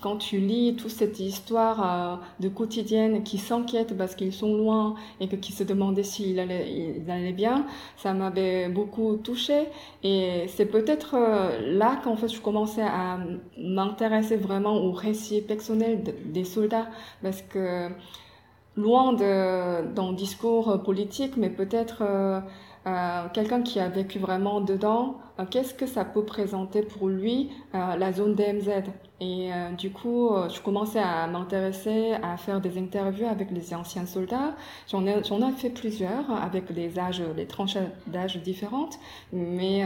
quand 0.01 0.17
tu 0.17 0.39
lis 0.39 0.75
toute 0.75 0.89
cette 0.89 1.19
histoire 1.19 1.77
euh, 1.79 2.15
de 2.39 2.49
quotidienne 2.49 3.23
qui 3.23 3.37
s'inquiète 3.37 3.95
parce 3.95 4.15
qu'ils 4.15 4.33
sont 4.33 4.57
loin 4.57 4.95
et 5.19 5.27
que 5.27 5.35
qui 5.35 5.51
se 5.51 5.63
demandaient 5.63 6.01
s'ils 6.03 6.39
allaient, 6.39 6.71
ils 6.71 7.11
allaient 7.11 7.31
bien, 7.31 7.67
ça 7.97 8.13
m'avait 8.13 8.69
beaucoup 8.69 9.17
touché. 9.17 9.67
Et 10.03 10.45
c'est 10.47 10.65
peut-être 10.65 11.15
là 11.61 11.99
qu'en 12.03 12.15
fait 12.15 12.29
je 12.29 12.41
commençais 12.41 12.81
à 12.81 13.19
m'intéresser 13.59 14.37
vraiment 14.37 14.75
au 14.75 14.91
récit 14.91 15.41
personnel 15.41 16.01
des 16.25 16.45
soldats 16.45 16.87
parce 17.21 17.43
que 17.43 17.89
loin 18.77 19.13
de, 19.13 19.85
d'un 19.93 20.13
discours 20.13 20.81
politique, 20.83 21.35
mais 21.35 21.49
peut-être 21.49 21.97
euh, 22.01 22.39
euh, 22.85 23.23
quelqu'un 23.33 23.63
qui 23.63 23.79
a 23.79 23.89
vécu 23.89 24.19
vraiment 24.19 24.61
dedans, 24.61 25.17
euh, 25.39 25.43
qu'est-ce 25.49 25.73
que 25.73 25.87
ça 25.87 26.05
peut 26.05 26.23
présenter 26.23 26.83
pour 26.83 27.09
lui 27.09 27.51
la 27.73 28.13
zone 28.13 28.35
DMZ 28.35 28.69
Et 29.19 29.49
du 29.77 29.91
coup, 29.91 30.31
je 30.49 30.61
commençais 30.61 30.99
à 30.99 31.27
m'intéresser 31.27 32.13
à 32.23 32.37
faire 32.37 32.61
des 32.61 32.77
interviews 32.77 33.27
avec 33.27 33.51
les 33.51 33.73
anciens 33.73 34.05
soldats. 34.05 34.55
J'en 34.89 35.05
ai, 35.05 35.19
ai 35.19 35.51
fait 35.55 35.69
plusieurs 35.69 36.31
avec 36.31 36.71
des 36.71 36.97
âges, 36.97 37.21
des 37.35 37.45
tranches 37.45 37.77
d'âge 38.07 38.37
différentes, 38.41 38.97
mais 39.31 39.85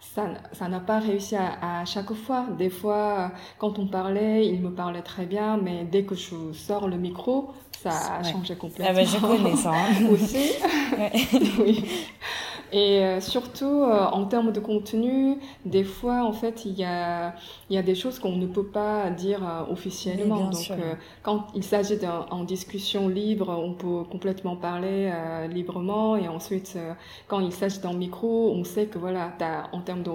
ça, 0.00 0.26
ça 0.52 0.68
n'a 0.68 0.80
pas 0.80 0.98
réussi 0.98 1.36
à, 1.36 1.80
à, 1.80 1.84
chaque 1.84 2.12
fois. 2.12 2.46
Des 2.58 2.70
fois, 2.70 3.32
quand 3.58 3.78
on 3.78 3.86
parlait, 3.86 4.46
il 4.46 4.62
me 4.62 4.70
parlait 4.70 5.02
très 5.02 5.26
bien, 5.26 5.58
mais 5.58 5.84
dès 5.84 6.04
que 6.04 6.14
je 6.14 6.52
sors 6.52 6.88
le 6.88 6.96
micro, 6.96 7.50
ça 7.82 8.16
a 8.20 8.22
changé 8.22 8.54
complètement. 8.54 8.86
Ah 8.88 8.92
bah, 8.92 9.04
je 9.04 9.18
connais 9.18 9.56
ça. 9.56 9.72
Hein. 9.72 10.06
Aussi. 10.10 10.52
oui. 11.58 11.84
Et 12.72 13.04
euh, 13.04 13.20
surtout, 13.20 13.82
euh, 13.82 14.04
en 14.04 14.24
termes 14.24 14.50
de 14.50 14.58
contenu, 14.58 15.36
des 15.66 15.84
fois, 15.84 16.24
en 16.24 16.32
fait, 16.32 16.64
il 16.64 16.72
y 16.72 16.84
a, 16.84 17.34
y 17.68 17.76
a 17.76 17.82
des 17.82 17.94
choses 17.94 18.18
qu'on 18.18 18.36
ne 18.36 18.46
peut 18.46 18.64
pas 18.64 19.10
dire 19.10 19.46
euh, 19.46 19.70
officiellement. 19.70 20.48
Donc, 20.48 20.72
quand 21.22 21.48
il 21.54 21.64
s'agit 21.64 21.98
d'une 21.98 22.46
discussion 22.46 23.08
libre, 23.08 23.50
on 23.50 23.74
peut 23.74 24.04
complètement 24.10 24.56
parler 24.56 25.12
librement. 25.50 26.16
Et 26.16 26.28
ensuite, 26.28 26.78
quand 27.28 27.40
il 27.40 27.52
s'agit 27.52 27.80
d'un 27.80 27.92
micro, 27.92 28.52
on 28.54 28.64
sait 28.64 28.86
que, 28.86 28.98
voilà, 28.98 29.32
as, 29.40 29.68
en 29.72 29.80
termes 29.80 30.02
de 30.02 30.12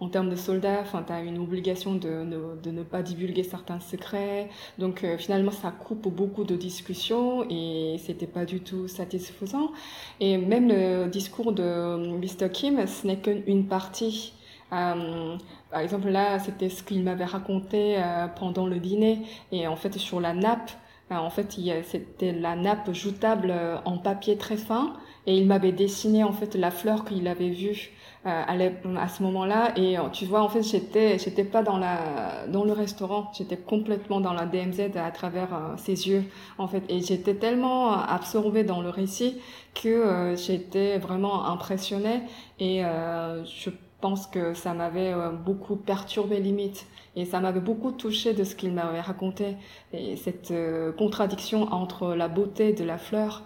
en 0.00 0.08
termes 0.08 0.30
de 0.30 0.36
soldats, 0.36 0.80
enfin, 0.80 1.04
tu 1.06 1.12
une 1.26 1.38
obligation 1.38 1.94
de, 1.94 2.24
de, 2.62 2.70
ne 2.70 2.82
pas 2.82 3.02
divulguer 3.02 3.42
certains 3.42 3.80
secrets. 3.80 4.48
Donc, 4.78 5.02
euh, 5.02 5.18
finalement, 5.18 5.50
ça 5.50 5.70
coupe 5.72 6.08
beaucoup 6.08 6.44
de 6.44 6.54
discussions 6.56 7.44
et 7.50 7.96
c'était 7.98 8.28
pas 8.28 8.44
du 8.44 8.60
tout 8.60 8.86
satisfaisant. 8.86 9.72
Et 10.20 10.38
même 10.38 10.68
le 10.68 11.08
discours 11.08 11.52
de 11.52 12.16
Mr. 12.16 12.50
Kim, 12.52 12.86
ce 12.86 13.06
n'est 13.06 13.18
qu'une 13.18 13.66
partie. 13.66 14.34
Euh, 14.72 15.36
par 15.70 15.80
exemple, 15.80 16.08
là, 16.08 16.38
c'était 16.38 16.68
ce 16.68 16.82
qu'il 16.82 17.02
m'avait 17.02 17.24
raconté 17.24 17.96
euh, 17.98 18.28
pendant 18.28 18.66
le 18.66 18.78
dîner. 18.78 19.22
Et 19.50 19.66
en 19.66 19.76
fait, 19.76 19.98
sur 19.98 20.20
la 20.20 20.32
nappe, 20.32 20.70
en 21.10 21.30
fait, 21.30 21.58
c'était 21.84 22.32
la 22.32 22.54
nappe 22.54 22.92
joutable 22.92 23.52
en 23.84 23.98
papier 23.98 24.36
très 24.36 24.58
fin. 24.58 24.92
Et 25.26 25.36
il 25.36 25.46
m'avait 25.46 25.72
dessiné, 25.72 26.22
en 26.22 26.32
fait, 26.32 26.54
la 26.54 26.70
fleur 26.70 27.04
qu'il 27.04 27.26
avait 27.26 27.48
vue 27.50 27.90
euh, 27.90 27.97
à, 28.24 28.52
à 28.52 29.08
ce 29.08 29.22
moment-là. 29.22 29.72
Et 29.76 29.98
euh, 29.98 30.08
tu 30.12 30.26
vois 30.26 30.42
en 30.42 30.48
fait 30.48 30.62
j'étais 30.62 31.18
j'étais 31.18 31.44
pas 31.44 31.62
dans 31.62 31.78
la 31.78 32.46
dans 32.48 32.64
le 32.64 32.72
restaurant. 32.72 33.30
J'étais 33.36 33.56
complètement 33.56 34.20
dans 34.20 34.32
la 34.32 34.46
DMZ 34.46 34.96
à 34.96 35.10
travers 35.10 35.54
euh, 35.54 35.76
ses 35.76 36.08
yeux 36.08 36.24
en 36.58 36.68
fait. 36.68 36.82
Et 36.88 37.00
j'étais 37.00 37.34
tellement 37.34 37.92
absorbée 37.92 38.64
dans 38.64 38.80
le 38.82 38.90
récit 38.90 39.40
que 39.74 40.34
j'étais 40.36 40.98
vraiment 40.98 41.46
impressionnée. 41.46 42.22
Et 42.58 42.82
je 42.82 43.70
pense 44.00 44.26
que 44.26 44.54
ça 44.54 44.74
m'avait 44.74 45.14
beaucoup 45.44 45.76
perturbé 45.76 46.40
limite. 46.40 46.86
Et 47.14 47.24
ça 47.24 47.38
m'avait 47.38 47.60
beaucoup 47.60 47.92
touché 47.92 48.32
de 48.32 48.42
ce 48.42 48.56
qu'il 48.56 48.72
m'avait 48.72 49.00
raconté. 49.00 49.56
Et 49.92 50.16
cette 50.16 50.52
contradiction 50.98 51.72
entre 51.72 52.14
la 52.14 52.26
beauté 52.26 52.72
de 52.72 52.82
la 52.82 52.98
fleur 52.98 53.42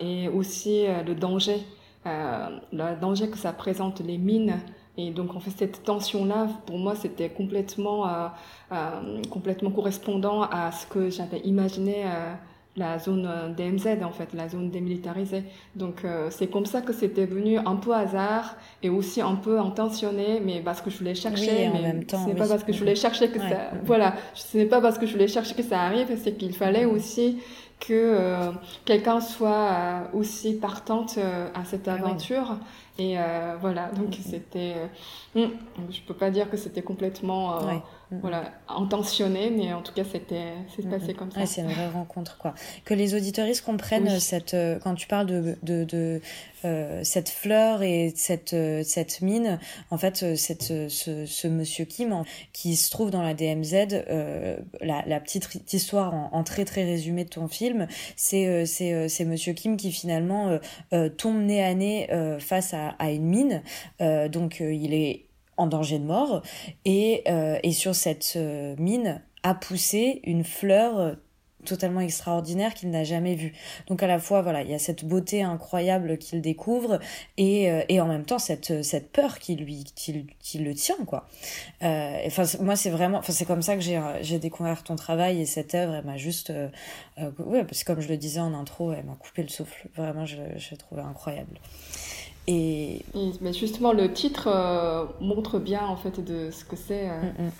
et 0.00 0.28
aussi 0.28 0.86
le 1.06 1.14
danger 1.14 1.56
euh, 1.56 1.81
le 2.04 3.00
danger 3.00 3.28
que 3.28 3.38
ça 3.38 3.52
présente 3.52 4.00
les 4.00 4.18
mines. 4.18 4.58
Et 4.98 5.10
donc, 5.10 5.34
en 5.34 5.40
fait, 5.40 5.52
cette 5.56 5.84
tension-là, 5.84 6.48
pour 6.66 6.78
moi, 6.78 6.94
c'était 6.94 7.30
complètement, 7.30 8.06
euh, 8.06 8.28
euh, 8.72 9.22
complètement 9.30 9.70
correspondant 9.70 10.42
à 10.42 10.70
ce 10.70 10.86
que 10.86 11.08
j'avais 11.08 11.40
imaginé 11.40 12.04
euh, 12.04 12.34
la 12.76 12.98
zone 12.98 13.54
DMZ, 13.56 14.02
en 14.02 14.10
fait, 14.10 14.34
la 14.34 14.48
zone 14.48 14.70
démilitarisée. 14.70 15.44
Donc, 15.76 16.04
euh, 16.04 16.28
c'est 16.30 16.46
comme 16.46 16.66
ça 16.66 16.82
que 16.82 16.92
c'était 16.92 17.24
venu 17.24 17.58
un 17.58 17.76
peu 17.76 17.94
hasard 17.94 18.56
et 18.82 18.90
aussi 18.90 19.20
un 19.20 19.34
peu 19.34 19.58
intentionné, 19.58 20.40
mais 20.44 20.60
parce 20.60 20.80
que 20.80 20.90
je 20.90 20.98
voulais 20.98 21.14
chercher. 21.14 21.70
mais 21.72 21.78
en 21.78 21.82
même 21.82 22.04
temps, 22.04 22.24
ce 22.24 22.28
n'est 22.28 22.34
pas 22.34 22.48
parce 22.48 22.64
que 22.64 22.72
je 22.72 22.78
voulais 22.78 22.94
chercher 22.94 23.28
que 23.28 23.38
ça, 23.38 23.70
voilà, 23.84 24.14
ce 24.34 24.58
n'est 24.58 24.66
pas 24.66 24.80
parce 24.80 24.98
que 24.98 25.06
je 25.06 25.12
voulais 25.12 25.28
chercher 25.28 25.54
que 25.54 25.62
ça 25.62 25.80
arrive, 25.80 26.08
c'est 26.22 26.32
qu'il 26.32 26.54
fallait 26.54 26.86
aussi 26.86 27.38
que 27.82 27.92
euh, 27.92 28.52
quelqu'un 28.84 29.20
soit 29.20 29.70
euh, 29.70 30.00
aussi 30.14 30.54
partante 30.54 31.16
euh, 31.18 31.48
à 31.54 31.64
cette 31.64 31.88
ah 31.88 31.94
aventure. 31.94 32.56
Et 32.98 33.16
voilà, 33.60 33.90
donc 33.96 34.10
mm-hmm. 34.10 34.30
c'était. 34.30 34.74
Hmm, 35.34 35.48
je 35.90 36.00
peux 36.06 36.14
pas 36.14 36.30
dire 36.30 36.50
que 36.50 36.56
c'était 36.56 36.82
complètement. 36.82 37.58
Mm-hmm. 37.60 37.80
voilà, 38.20 38.52
intentionné, 38.68 39.50
mais 39.50 39.72
en 39.72 39.80
tout 39.80 39.94
cas, 39.94 40.04
c'était, 40.04 40.52
c'est 40.76 40.86
passé 40.88 41.12
mm-hmm. 41.12 41.16
comme 41.16 41.32
ça. 41.32 41.46
c'est 41.46 41.62
une 41.62 41.68
vraie 41.68 41.88
rencontre, 41.88 42.36
quoi. 42.36 42.54
Que 42.84 42.92
les 42.92 43.14
auditoristes 43.14 43.64
comprennent 43.64 44.20
cette, 44.20 44.54
quand 44.82 44.94
tu 44.94 45.06
parles 45.06 45.26
de, 45.26 45.56
de, 45.62 45.84
de 45.84 46.20
cette 47.02 47.30
fleur 47.30 47.82
et 47.82 48.12
cette, 48.14 48.54
cette 48.84 49.22
mine, 49.22 49.58
en 49.90 49.96
fait, 49.96 50.36
cette, 50.36 50.88
ce, 50.90 51.24
ce 51.26 51.48
monsieur 51.48 51.86
Kim, 51.86 52.24
qui 52.52 52.76
se 52.76 52.90
trouve 52.90 53.10
dans 53.10 53.22
la 53.22 53.32
DMZ, 53.32 54.04
la, 54.82 55.02
la 55.06 55.20
petite 55.20 55.72
histoire 55.72 56.12
en, 56.12 56.28
en, 56.32 56.44
très 56.44 56.66
très 56.66 56.84
résumé 56.84 57.24
de 57.24 57.30
ton 57.30 57.48
film, 57.48 57.88
c'est, 58.16 58.66
c'est, 58.66 59.08
c'est 59.08 59.24
monsieur 59.24 59.54
Kim 59.54 59.78
qui 59.78 59.90
finalement 59.92 60.58
tombe 61.16 61.40
nez 61.40 61.64
à 61.64 61.74
nez 61.74 62.08
face 62.38 62.74
à, 62.74 62.81
à 62.98 63.10
une 63.10 63.24
mine. 63.24 63.62
donc, 64.30 64.60
il 64.60 64.94
est 64.94 65.26
en 65.56 65.66
danger 65.66 65.98
de 65.98 66.04
mort 66.04 66.42
et, 66.84 67.22
euh, 67.28 67.58
et 67.62 67.72
sur 67.72 67.94
cette 67.94 68.34
euh, 68.36 68.74
mine 68.78 69.22
a 69.42 69.54
poussé 69.54 70.20
une 70.24 70.44
fleur 70.44 70.98
euh, 70.98 71.14
totalement 71.64 72.00
extraordinaire 72.00 72.74
qu'il 72.74 72.90
n'a 72.90 73.04
jamais 73.04 73.36
vue. 73.36 73.52
Donc 73.86 74.02
à 74.02 74.08
la 74.08 74.18
fois 74.18 74.42
voilà, 74.42 74.62
il 74.62 74.70
y 74.70 74.74
a 74.74 74.80
cette 74.80 75.04
beauté 75.04 75.42
incroyable 75.42 76.18
qu'il 76.18 76.40
découvre 76.40 76.98
et, 77.36 77.70
et 77.88 78.00
en 78.00 78.08
même 78.08 78.24
temps 78.24 78.40
cette 78.40 78.82
cette 78.82 79.12
peur 79.12 79.38
qui 79.38 79.54
lui 79.54 79.84
qui, 79.94 80.58
le 80.58 80.74
tient 80.74 80.96
quoi. 81.06 81.28
enfin 81.80 82.42
moi 82.58 82.74
c'est 82.74 82.90
vraiment 82.90 83.18
enfin 83.18 83.32
c'est 83.32 83.44
comme 83.44 83.62
ça 83.62 83.76
que 83.76 83.80
j'ai 83.80 84.38
découvert 84.40 84.82
ton 84.82 84.96
travail 84.96 85.40
et 85.40 85.46
cette 85.46 85.76
œuvre 85.76 85.94
elle 85.94 86.04
m'a 86.04 86.16
juste 86.16 86.52
ouais 87.38 87.62
parce 87.62 87.84
que 87.84 87.92
comme 87.92 88.00
je 88.00 88.08
le 88.08 88.16
disais 88.16 88.40
en 88.40 88.54
intro, 88.54 88.92
elle 88.92 89.04
m'a 89.04 89.14
coupé 89.14 89.42
le 89.42 89.48
souffle. 89.48 89.86
Vraiment 89.94 90.26
je 90.26 90.38
j'ai 90.56 90.76
trouvé 90.76 91.02
incroyable. 91.02 91.60
Et... 92.48 93.04
Mais 93.40 93.52
justement, 93.52 93.92
le 93.92 94.12
titre 94.12 94.48
euh, 94.48 95.06
montre 95.20 95.58
bien 95.58 95.86
en 95.86 95.96
fait 95.96 96.20
de 96.20 96.50
ce 96.50 96.64
que 96.64 96.74
c'est 96.74 97.08
euh, 97.08 97.22
mm, 97.22 97.44
mm. 97.46 97.50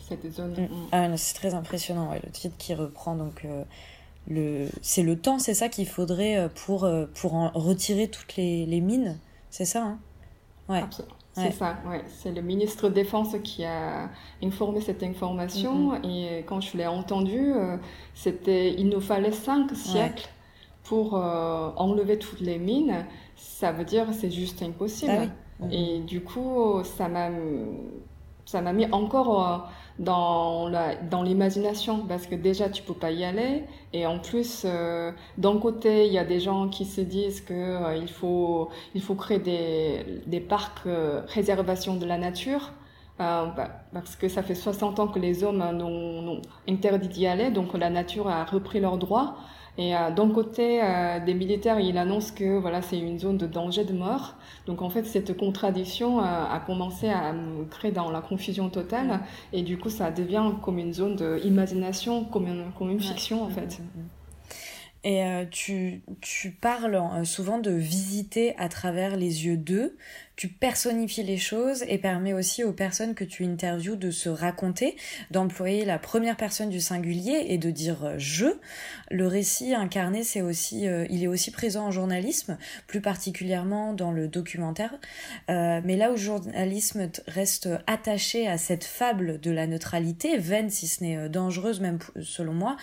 cette 0.00 0.32
zone. 0.32 0.52
Mm. 0.52 0.68
Ah, 0.92 1.16
c'est 1.16 1.34
très 1.34 1.54
impressionnant, 1.54 2.10
ouais, 2.10 2.20
le 2.24 2.30
titre 2.30 2.56
qui 2.56 2.74
reprend 2.74 3.16
donc 3.16 3.44
euh, 3.44 3.64
le, 4.28 4.68
c'est 4.80 5.02
le 5.02 5.18
temps, 5.18 5.38
c'est 5.38 5.52
ça 5.52 5.68
qu'il 5.68 5.86
faudrait 5.86 6.48
pour 6.54 6.88
pour 7.14 7.34
en 7.34 7.50
retirer 7.50 8.08
toutes 8.08 8.36
les, 8.36 8.64
les 8.64 8.80
mines, 8.80 9.18
c'est 9.50 9.66
ça, 9.66 9.82
hein? 9.82 9.98
Ouais. 10.68 10.82
C'est 11.34 11.50
ça, 11.50 11.76
ouais. 11.86 12.02
C'est 12.08 12.30
le 12.30 12.40
ministre 12.40 12.88
de 12.88 12.94
Défense 12.94 13.34
qui 13.42 13.64
a 13.64 14.08
informé 14.42 14.80
cette 14.80 15.02
information 15.02 16.00
et 16.02 16.44
quand 16.46 16.60
je 16.60 16.78
l'ai 16.78 16.86
entendu, 16.86 17.52
c'était 18.14 18.72
il 18.72 18.88
nous 18.88 19.00
fallait 19.00 19.32
cinq 19.32 19.74
siècles 19.74 20.28
pour 20.84 21.14
enlever 21.14 22.18
toutes 22.18 22.40
les 22.40 22.58
mines 22.58 23.04
ça 23.44 23.72
veut 23.72 23.84
dire 23.84 24.06
c'est 24.12 24.30
juste 24.30 24.62
impossible. 24.62 25.30
Ah 25.62 25.66
Et 25.70 26.00
du 26.00 26.22
coup, 26.22 26.82
ça 26.82 27.08
m'a 27.08 27.30
ça 28.46 28.60
m'a 28.60 28.72
mis 28.72 28.86
encore 28.92 29.48
euh, 29.48 29.58
dans 29.98 30.68
la 30.68 30.96
dans 30.96 31.22
l'imagination 31.22 32.04
parce 32.06 32.26
que 32.26 32.34
déjà 32.34 32.68
tu 32.68 32.82
peux 32.82 32.94
pas 32.94 33.10
y 33.10 33.24
aller. 33.24 33.64
Et 33.92 34.06
en 34.06 34.18
plus 34.18 34.64
euh, 34.64 35.12
d'un 35.38 35.58
côté 35.58 36.06
il 36.06 36.12
y 36.12 36.18
a 36.18 36.24
des 36.24 36.40
gens 36.40 36.68
qui 36.68 36.84
se 36.84 37.00
disent 37.00 37.40
que 37.40 37.54
euh, 37.54 37.96
il 37.96 38.08
faut 38.08 38.68
il 38.94 39.02
faut 39.02 39.14
créer 39.14 39.38
des 39.38 40.22
des 40.26 40.40
parcs 40.40 40.88
réservation 41.28 41.96
de 41.96 42.06
la 42.06 42.18
nature. 42.18 42.72
Bah, 43.16 43.54
parce 43.92 44.16
que 44.16 44.28
ça 44.28 44.42
fait 44.42 44.56
60 44.56 44.98
ans 44.98 45.06
que 45.06 45.20
les 45.20 45.44
hommes 45.44 45.62
ont, 45.62 46.42
interdit 46.68 47.06
d'y 47.06 47.28
aller, 47.28 47.52
donc 47.52 47.72
la 47.74 47.88
nature 47.88 48.28
a 48.28 48.44
repris 48.44 48.80
leurs 48.80 48.98
droits. 48.98 49.36
Et 49.76 49.96
euh, 49.96 50.10
d'un 50.10 50.30
côté 50.30 50.80
euh, 50.82 51.18
des 51.18 51.34
militaires, 51.34 51.80
il 51.80 51.98
annonce 51.98 52.30
que 52.30 52.58
voilà 52.58 52.80
c'est 52.80 52.98
une 52.98 53.18
zone 53.18 53.38
de 53.38 53.46
danger 53.46 53.84
de 53.84 53.92
mort. 53.92 54.36
Donc 54.66 54.82
en 54.82 54.90
fait 54.90 55.04
cette 55.04 55.36
contradiction 55.36 56.20
euh, 56.20 56.22
a 56.22 56.62
commencé 56.64 57.08
à 57.08 57.32
me 57.32 57.64
créer 57.64 57.90
dans 57.90 58.10
la 58.10 58.20
confusion 58.20 58.68
totale 58.70 59.20
et 59.52 59.62
du 59.62 59.76
coup 59.76 59.90
ça 59.90 60.10
devient 60.10 60.52
comme 60.62 60.78
une 60.78 60.92
zone 60.92 61.16
d'imagination, 61.16 62.24
comme 62.24 62.46
une, 62.46 62.70
comme 62.78 62.90
une 62.90 63.00
fiction 63.00 63.42
en 63.42 63.48
fait. 63.48 63.80
Mm, 63.80 63.82
mm, 63.82 64.02
mm. 64.02 64.08
Et 65.06 65.46
tu, 65.50 66.00
tu 66.22 66.50
parles 66.50 67.26
souvent 67.26 67.58
de 67.58 67.70
visiter 67.70 68.56
à 68.56 68.70
travers 68.70 69.18
les 69.18 69.44
yeux 69.44 69.58
d'eux 69.58 69.98
tu 70.36 70.48
personnifies 70.48 71.22
les 71.22 71.36
choses 71.36 71.84
et 71.88 71.98
permets 71.98 72.32
aussi 72.32 72.64
aux 72.64 72.72
personnes 72.72 73.14
que 73.14 73.24
tu 73.24 73.44
interviews 73.44 73.96
de 73.96 74.10
se 74.10 74.28
raconter, 74.28 74.96
d'employer 75.30 75.84
la 75.84 75.98
première 75.98 76.36
personne 76.36 76.70
du 76.70 76.80
singulier 76.80 77.46
et 77.48 77.58
de 77.58 77.70
dire 77.70 78.04
euh, 78.04 78.14
je. 78.18 78.46
Le 79.10 79.26
récit 79.26 79.74
incarné, 79.74 80.24
c'est 80.24 80.42
aussi, 80.42 80.88
euh, 80.88 81.06
il 81.08 81.22
est 81.22 81.28
aussi 81.28 81.50
présent 81.50 81.86
en 81.86 81.90
journalisme, 81.90 82.58
plus 82.86 83.00
particulièrement 83.00 83.92
dans 83.92 84.10
le 84.10 84.26
documentaire. 84.26 84.94
Euh, 85.50 85.80
mais 85.84 85.96
là 85.96 86.10
où 86.10 86.14
le 86.14 86.18
journalisme 86.18 87.10
reste 87.28 87.68
attaché 87.86 88.48
à 88.48 88.58
cette 88.58 88.84
fable 88.84 89.40
de 89.40 89.50
la 89.50 89.66
neutralité, 89.66 90.36
vaine 90.36 90.70
si 90.70 90.88
ce 90.88 91.04
n'est 91.04 91.28
dangereuse 91.28 91.80
même 91.80 91.98
selon 92.20 92.54
moi, 92.54 92.76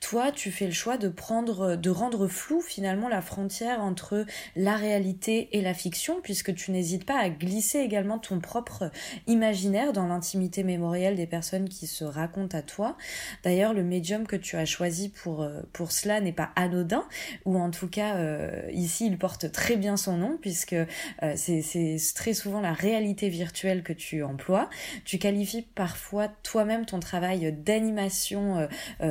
toi 0.00 0.30
tu 0.32 0.50
fais 0.50 0.66
le 0.66 0.72
choix 0.72 0.98
de 0.98 1.08
prendre, 1.08 1.76
de 1.76 1.90
rendre 1.90 2.28
flou 2.28 2.60
finalement 2.60 3.08
la 3.08 3.22
frontière 3.22 3.80
entre 3.80 4.26
la 4.56 4.76
réalité 4.76 5.48
et 5.52 5.62
la 5.62 5.74
fiction, 5.74 6.20
puisque 6.22 6.54
tu 6.54 6.70
n'hésites 6.70 6.97
pas 7.04 7.18
à 7.18 7.28
glisser 7.28 7.78
également 7.78 8.18
ton 8.18 8.40
propre 8.40 8.90
imaginaire 9.26 9.92
dans 9.92 10.06
l'intimité 10.06 10.62
mémorielle 10.62 11.16
des 11.16 11.26
personnes 11.26 11.68
qui 11.68 11.86
se 11.86 12.04
racontent 12.04 12.56
à 12.56 12.62
toi. 12.62 12.96
D'ailleurs, 13.44 13.74
le 13.74 13.82
médium 13.82 14.26
que 14.26 14.36
tu 14.36 14.56
as 14.56 14.64
choisi 14.64 15.08
pour, 15.08 15.42
euh, 15.42 15.60
cela 15.90 16.20
n'est 16.20 16.32
pas 16.32 16.50
anodin, 16.56 17.04
ou 17.44 17.58
en 17.58 17.70
tout 17.70 17.88
cas, 17.88 18.16
euh, 18.16 18.62
ici, 18.72 19.06
il 19.06 19.18
porte 19.18 19.50
très 19.52 19.76
bien 19.76 19.96
son 19.96 20.16
nom, 20.16 20.38
puisque 20.40 20.74
euh, 20.74 20.86
c'est 21.36 21.96
très 22.14 22.34
souvent 22.34 22.60
la 22.60 22.72
réalité 22.72 23.28
virtuelle 23.28 23.82
que 23.82 23.92
tu 23.92 24.22
emploies. 24.22 24.68
Tu 25.04 25.18
qualifies 25.18 25.62
parfois 25.62 26.28
toi-même 26.42 26.84
ton 26.84 27.00
travail 27.00 27.52
d'animation 27.52 28.68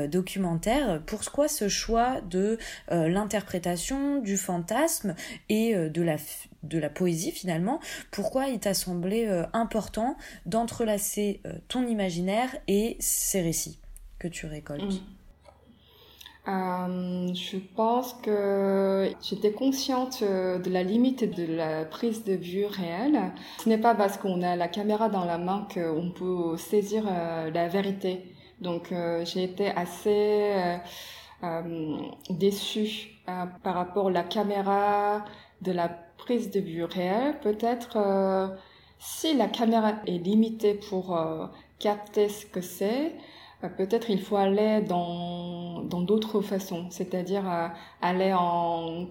documentaire. 0.07 1.01
Pourquoi 1.05 1.47
ce 1.47 1.67
choix 1.67 2.21
de 2.21 2.57
l'interprétation, 2.89 4.19
du 4.19 4.37
fantasme 4.37 5.15
et 5.49 5.75
de 5.75 6.01
la 6.01 6.17
de 6.63 6.79
la 6.79 6.89
poésie 6.89 7.31
finalement, 7.31 7.79
pourquoi 8.11 8.47
il 8.47 8.59
t'a 8.59 8.73
semblé 8.73 9.25
euh, 9.25 9.43
important 9.53 10.15
d'entrelacer 10.45 11.41
euh, 11.45 11.53
ton 11.67 11.85
imaginaire 11.87 12.55
et 12.67 12.97
ces 12.99 13.41
récits 13.41 13.79
que 14.19 14.27
tu 14.27 14.45
récoltes? 14.45 14.83
Mm. 14.83 16.49
euh, 16.49 17.33
je 17.33 17.57
pense 17.75 18.13
que 18.23 19.11
j'étais 19.21 19.51
consciente 19.51 20.23
de 20.23 20.69
la 20.69 20.83
limite 20.83 21.23
de 21.23 21.55
la 21.55 21.85
prise 21.85 22.23
de 22.23 22.33
vue 22.33 22.65
réelle. 22.65 23.19
Ce 23.63 23.69
n'est 23.69 23.77
pas 23.77 23.95
parce 23.95 24.17
qu'on 24.17 24.41
a 24.41 24.55
la 24.55 24.67
caméra 24.67 25.09
dans 25.09 25.25
la 25.25 25.37
main 25.37 25.67
qu'on 25.73 26.11
peut 26.11 26.57
saisir 26.57 27.03
la 27.05 27.67
vérité. 27.67 28.33
Donc 28.61 28.91
j'ai 29.25 29.43
été 29.43 29.69
assez 29.69 30.79
déçue 32.31 33.19
par 33.25 33.75
rapport 33.75 34.07
à 34.07 34.11
la 34.11 34.23
caméra, 34.23 35.23
de 35.61 35.71
la 35.71 36.06
prise 36.17 36.51
de 36.51 36.59
vue 36.59 36.83
réelle, 36.83 37.39
peut-être 37.41 37.97
euh, 37.97 38.47
si 38.99 39.35
la 39.35 39.47
caméra 39.47 39.93
est 40.05 40.17
limitée 40.17 40.73
pour 40.73 41.15
euh, 41.17 41.45
capter 41.79 42.29
ce 42.29 42.45
que 42.45 42.61
c'est, 42.61 43.13
euh, 43.63 43.69
peut-être 43.69 44.09
il 44.09 44.21
faut 44.21 44.37
aller 44.37 44.81
dans 44.81 45.83
d'autres 45.83 46.41
façons, 46.41 46.87
c'est-à-dire 46.89 47.45
aller 48.01 48.33
en 48.33 49.07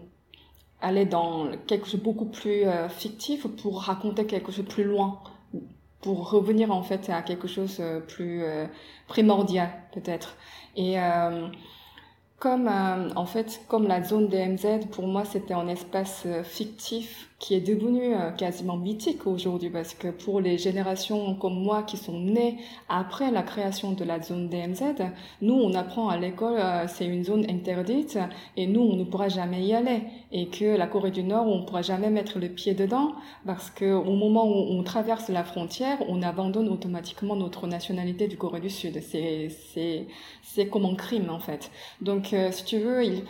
aller 0.83 1.07
dans 1.07 1.51
quelque 1.67 1.87
chose 1.87 2.01
de 2.01 2.05
beaucoup 2.05 2.27
plus 2.27 2.65
fictif 2.91 3.47
pour 3.47 3.83
raconter 3.83 4.27
quelque 4.27 4.53
chose 4.53 4.67
plus 4.67 4.85
loin, 4.85 5.21
pour 6.03 6.31
revenir 6.31 6.71
en 6.71 6.83
fait 6.83 7.09
à 7.09 7.23
quelque 7.23 7.49
chose 7.49 7.83
plus 8.09 8.45
primordial 9.09 9.71
peut-être. 9.93 10.37
Et 10.77 10.97
comme 12.39 12.69
euh, 12.69 13.11
en 13.17 13.27
fait, 13.27 13.61
comme 13.69 13.87
la 13.87 14.03
zone 14.03 14.29
DMZ, 14.29 14.87
pour 14.93 15.07
moi, 15.07 15.25
c'était 15.25 15.55
un 15.55 15.69
espace 15.69 16.25
euh, 16.27 16.43
fictif 16.43 17.31
qui 17.39 17.55
est 17.55 17.61
devenu 17.61 18.15
euh, 18.15 18.31
quasiment 18.31 18.77
mythique 18.77 19.27
aujourd'hui 19.27 19.69
parce 19.69 19.95
que 19.95 20.09
pour 20.09 20.41
les 20.41 20.57
générations 20.57 21.35
comme 21.35 21.63
moi 21.63 21.83
qui 21.83 21.97
sont 21.97 22.19
nées 22.19 22.59
après 22.89 23.31
la 23.31 23.43
création 23.43 23.93
de 23.93 24.05
la 24.05 24.23
zone 24.23 24.49
DMZ, 24.49 24.83
nous 25.43 25.55
on 25.55 25.75
apprend 25.75 26.09
à 26.09 26.17
l'école 26.17 26.59
c'est 26.89 27.07
une 27.07 27.25
zone 27.25 27.45
interdite 27.51 28.19
et 28.57 28.67
nous 28.67 28.81
on 28.81 28.97
ne 28.97 29.05
pourra 29.05 29.29
jamais 29.29 29.63
y 29.65 29.75
aller 29.75 30.03
et 30.33 30.49
que 30.49 30.77
la 30.77 30.87
Corée 30.87 31.11
du 31.11 31.23
Nord 31.23 31.47
on 31.47 31.61
ne 31.61 31.65
pourra 31.65 31.83
jamais 31.83 32.11
mettre 32.11 32.39
le 32.39 32.49
pied 32.49 32.75
dedans 32.75 33.13
parce 33.45 33.71
que 33.71 33.93
au 33.93 34.15
moment 34.15 34.47
où 34.47 34.79
on 34.79 34.83
traverse 34.83 35.29
la 35.29 35.45
frontière, 35.45 35.99
on 36.09 36.23
abandonne 36.23 36.69
automatiquement 36.69 37.37
notre 37.37 37.67
nationalité 37.67 38.29
du 38.29 38.37
Corée 38.37 38.61
du 38.61 38.71
Sud. 38.71 39.01
C'est 39.03 39.49
c'est 39.75 40.07
c'est 40.43 40.69
comme 40.69 40.87
un 40.87 40.95
crime 40.95 41.31
en 41.31 41.41
fait. 41.41 41.71
Donc 42.01 42.35
si 42.51 42.65
tu 42.65 42.79
veux, 42.79 43.05
il, 43.05 43.23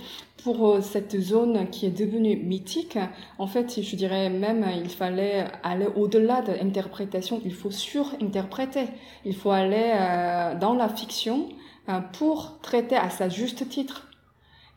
pour 0.42 0.68
euh, 0.68 0.80
cette 0.80 1.18
zone 1.20 1.68
qui 1.70 1.86
est 1.86 1.90
devenue 1.90 2.36
mythique, 2.36 2.98
en 3.38 3.46
fait, 3.46 3.82
je 3.82 3.96
dirais 3.96 4.28
même, 4.28 4.66
il 4.76 4.88
fallait 4.90 5.46
aller 5.62 5.86
au-delà 5.96 6.42
de 6.42 6.52
l'interprétation, 6.52 7.40
il 7.44 7.54
faut 7.54 7.70
surinterpréter. 7.70 8.86
Il 9.24 9.34
faut 9.34 9.50
aller 9.50 9.92
euh, 9.94 10.54
dans 10.54 10.74
la 10.74 10.88
fiction 10.88 11.48
euh, 11.88 12.00
pour 12.18 12.60
traiter 12.60 12.96
à 12.96 13.10
sa 13.10 13.28
juste 13.28 13.68
titre. 13.68 14.08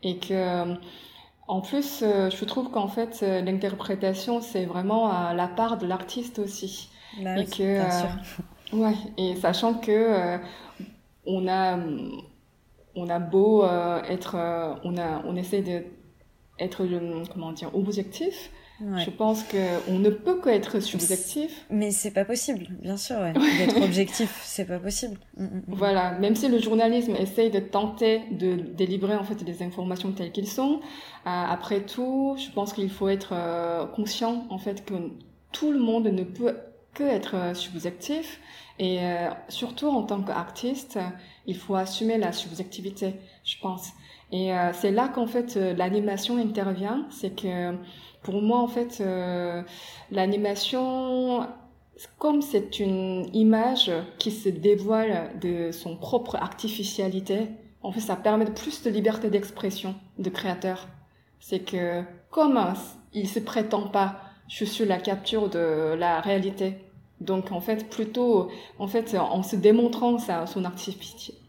Et 0.02 0.16
que, 0.16 0.76
en 1.46 1.60
plus, 1.60 2.00
je 2.00 2.44
trouve 2.46 2.70
qu'en 2.70 2.88
fait, 2.88 3.20
l'interprétation, 3.20 4.40
c'est 4.40 4.64
vraiment 4.64 5.32
la 5.34 5.46
part 5.46 5.76
de 5.76 5.86
l'artiste 5.86 6.38
aussi. 6.38 6.88
Bah 7.22 7.38
et 7.38 7.44
que, 7.44 7.82
ouais, 8.72 8.94
et 9.18 9.36
sachant 9.36 9.74
que 9.74 10.38
on 11.26 11.46
a 11.48 11.78
on 12.94 13.08
a 13.08 13.18
beau 13.18 13.64
euh, 13.64 14.02
être, 14.04 14.36
euh, 14.36 14.74
on 14.84 14.96
a, 14.96 15.22
on 15.24 15.36
essaie 15.36 15.62
de 15.62 15.84
être, 16.58 16.84
comment 17.32 17.52
dire, 17.52 17.74
objectif. 17.74 18.50
Je 18.80 19.10
pense 19.10 19.42
qu'on 19.42 19.98
ne 19.98 20.08
peut 20.08 20.40
qu'être 20.40 20.80
subjectif. 20.80 21.66
Mais 21.68 21.90
c'est 21.90 22.12
pas 22.12 22.24
possible, 22.24 22.66
bien 22.80 22.96
sûr. 22.96 23.16
Ouais. 23.18 23.34
D'être 23.34 23.76
objectif, 23.82 24.40
c'est 24.42 24.64
pas 24.64 24.78
possible. 24.78 25.18
Mm, 25.36 25.44
mm, 25.44 25.48
mm. 25.48 25.62
Voilà, 25.68 26.12
même 26.12 26.34
si 26.34 26.48
le 26.48 26.58
journalisme 26.58 27.14
essaye 27.14 27.50
de 27.50 27.58
tenter 27.58 28.22
de 28.30 28.54
délivrer 28.54 29.16
en 29.16 29.24
fait 29.24 29.44
des 29.44 29.62
informations 29.62 30.12
telles 30.12 30.32
qu'elles 30.32 30.46
sont, 30.46 30.80
euh, 30.80 30.80
après 31.24 31.82
tout, 31.82 32.36
je 32.38 32.50
pense 32.52 32.72
qu'il 32.72 32.88
faut 32.88 33.10
être 33.10 33.34
conscient 33.94 34.46
en 34.48 34.56
fait 34.56 34.82
que 34.86 34.94
tout 35.52 35.72
le 35.72 35.78
monde 35.78 36.06
ne 36.06 36.24
peut 36.24 36.56
que 36.94 37.04
être 37.04 37.54
subjectif 37.54 38.40
et 38.78 39.00
surtout 39.48 39.88
en 39.88 40.04
tant 40.04 40.22
qu'artiste, 40.22 40.98
il 41.50 41.56
faut 41.56 41.74
assumer 41.74 42.16
la 42.16 42.32
subjectivité, 42.32 43.14
je 43.44 43.56
pense. 43.60 43.88
Et 44.32 44.54
euh, 44.54 44.72
c'est 44.72 44.92
là 44.92 45.08
qu'en 45.08 45.26
fait 45.26 45.56
euh, 45.56 45.74
l'animation 45.74 46.38
intervient. 46.38 47.06
C'est 47.10 47.34
que 47.34 47.74
pour 48.22 48.40
moi 48.40 48.58
en 48.60 48.68
fait 48.68 49.00
euh, 49.00 49.62
l'animation, 50.12 51.46
comme 52.18 52.40
c'est 52.40 52.78
une 52.78 53.28
image 53.34 53.90
qui 54.18 54.30
se 54.30 54.48
dévoile 54.48 55.32
de 55.40 55.72
son 55.72 55.96
propre 55.96 56.36
artificialité, 56.36 57.48
en 57.82 57.90
fait 57.90 58.00
ça 58.00 58.16
permet 58.16 58.46
plus 58.46 58.82
de 58.82 58.90
liberté 58.90 59.28
d'expression 59.28 59.96
de 60.18 60.30
créateur. 60.30 60.86
C'est 61.40 61.60
que 61.60 62.04
comme 62.30 62.60
il 63.12 63.28
se 63.28 63.40
prétend 63.40 63.88
pas, 63.88 64.20
je 64.46 64.64
suis 64.64 64.84
la 64.84 64.98
capture 64.98 65.48
de 65.48 65.94
la 65.94 66.20
réalité 66.20 66.76
donc 67.20 67.52
en 67.52 67.60
fait, 67.60 67.88
plutôt, 67.90 68.50
en 68.78 68.88
fait, 68.88 69.14
en 69.14 69.42
se 69.42 69.56
démontrant 69.56 70.18
sa, 70.18 70.46
son 70.46 70.64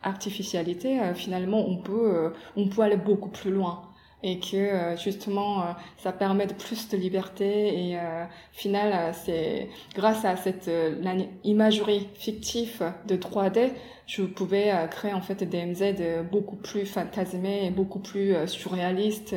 artificialité, 0.04 1.00
euh, 1.00 1.14
finalement, 1.14 1.66
on 1.68 1.78
peut, 1.78 2.14
euh, 2.14 2.30
on 2.58 2.68
peut 2.68 2.82
aller 2.82 2.98
beaucoup 2.98 3.30
plus 3.30 3.52
loin. 3.52 3.84
Et 4.24 4.38
que 4.38 4.56
euh, 4.56 4.96
justement 4.98 5.64
ça 5.98 6.12
permet 6.12 6.46
de 6.46 6.54
plus 6.54 6.88
de 6.90 6.96
liberté 6.96 7.90
et 7.90 7.98
final 8.52 9.16
c'est 9.16 9.68
grâce 9.96 10.24
à 10.26 10.36
cette 10.36 10.70
imagerie 11.44 12.08
fictive 12.14 12.94
de 13.08 13.16
3D 13.16 13.72
je 14.06 14.22
pouvais 14.22 14.72
créer 14.92 15.14
en 15.14 15.22
fait 15.22 15.44
des 15.44 15.66
MZ 15.66 16.24
beaucoup 16.32 16.56
plus 16.56 16.86
fantasmés 16.86 17.66
et 17.66 17.72
beaucoup 17.72 17.98
plus 17.98 18.36
surréalistes 18.46 19.36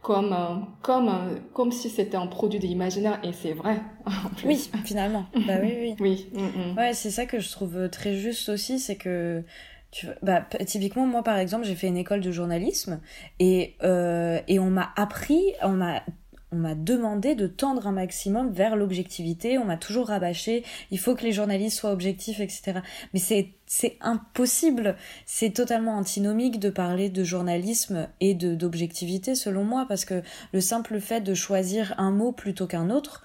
comme 0.00 0.66
comme 0.82 1.40
comme 1.52 1.72
si 1.72 1.90
c'était 1.90 2.16
un 2.16 2.26
produit 2.26 2.58
de 2.58 2.66
l'imaginaire 2.66 3.20
et 3.22 3.32
c'est 3.32 3.52
vrai 3.52 3.80
oui 4.44 4.70
finalement. 4.84 5.26
Bah 5.46 5.54
oui 5.62 5.74
oui. 5.80 5.96
Oui 6.00 6.30
mm, 6.32 6.72
mm. 6.72 6.78
ouais 6.78 6.94
c'est 6.94 7.10
ça 7.10 7.26
que 7.26 7.40
je 7.40 7.50
trouve 7.50 7.88
très 7.90 8.14
juste 8.14 8.48
aussi 8.48 8.78
c'est 8.78 8.96
que 8.96 9.42
tu 9.90 10.06
bah 10.22 10.46
typiquement 10.66 11.06
moi 11.06 11.22
par 11.22 11.38
exemple 11.38 11.64
j'ai 11.64 11.74
fait 11.74 11.88
une 11.88 11.96
école 11.96 12.20
de 12.20 12.30
journalisme 12.30 13.00
et 13.38 13.76
euh, 13.82 14.40
et 14.46 14.58
on 14.58 14.70
m'a 14.70 14.92
appris 14.96 15.54
on 15.62 15.70
m'a 15.70 16.02
on 16.50 16.56
m'a 16.56 16.74
demandé 16.74 17.34
de 17.34 17.46
tendre 17.46 17.86
un 17.86 17.92
maximum 17.92 18.50
vers 18.50 18.76
l'objectivité. 18.76 19.58
On 19.58 19.64
m'a 19.64 19.76
toujours 19.76 20.08
rabâché. 20.08 20.64
Il 20.90 20.98
faut 20.98 21.14
que 21.14 21.24
les 21.24 21.32
journalistes 21.32 21.78
soient 21.78 21.92
objectifs, 21.92 22.40
etc. 22.40 22.80
Mais 23.12 23.20
c'est 23.20 23.96
impossible. 24.00 24.96
C'est 25.26 25.50
totalement 25.50 25.96
antinomique 25.96 26.58
de 26.58 26.70
parler 26.70 27.10
de 27.10 27.22
journalisme 27.22 28.08
et 28.20 28.34
de 28.34 28.54
d'objectivité 28.54 29.34
selon 29.34 29.64
moi 29.64 29.84
parce 29.88 30.04
que 30.04 30.22
le 30.52 30.60
simple 30.60 31.00
fait 31.00 31.20
de 31.20 31.34
choisir 31.34 31.94
un 31.98 32.10
mot 32.10 32.32
plutôt 32.32 32.66
qu'un 32.66 32.88
autre 32.88 33.22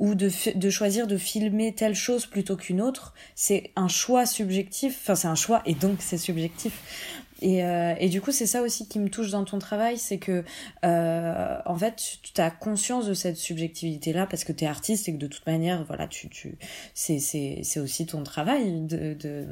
ou 0.00 0.16
de, 0.16 0.28
de 0.56 0.70
choisir 0.70 1.06
de 1.06 1.16
filmer 1.16 1.72
telle 1.72 1.94
chose 1.94 2.26
plutôt 2.26 2.56
qu'une 2.56 2.80
autre, 2.80 3.14
c'est 3.36 3.70
un 3.76 3.86
choix 3.86 4.26
subjectif. 4.26 4.98
Enfin, 5.02 5.14
c'est 5.14 5.28
un 5.28 5.36
choix 5.36 5.62
et 5.66 5.74
donc 5.74 5.98
c'est 6.00 6.18
subjectif. 6.18 7.22
Et, 7.42 7.64
euh, 7.64 7.94
et, 7.98 8.08
du 8.08 8.20
coup, 8.20 8.32
c'est 8.32 8.46
ça 8.46 8.62
aussi 8.62 8.88
qui 8.88 8.98
me 8.98 9.08
touche 9.08 9.30
dans 9.30 9.44
ton 9.44 9.58
travail, 9.58 9.98
c'est 9.98 10.18
que 10.18 10.44
euh, 10.84 11.58
en 11.66 11.76
fait, 11.76 12.18
tu 12.22 12.40
as 12.40 12.50
conscience 12.50 13.06
de 13.06 13.14
cette 13.14 13.36
subjectivité-là 13.36 14.26
parce 14.26 14.44
que 14.44 14.52
tu 14.52 14.64
es 14.64 14.66
artiste 14.66 15.08
et 15.08 15.12
que 15.12 15.18
de 15.18 15.26
toute 15.26 15.46
manière, 15.46 15.84
voilà, 15.84 16.06
tu, 16.06 16.28
tu, 16.28 16.56
c'est, 16.94 17.18
c'est, 17.18 17.60
c'est 17.62 17.80
aussi 17.80 18.06
ton 18.06 18.22
travail 18.22 18.80
de, 18.82 19.14
de, 19.14 19.46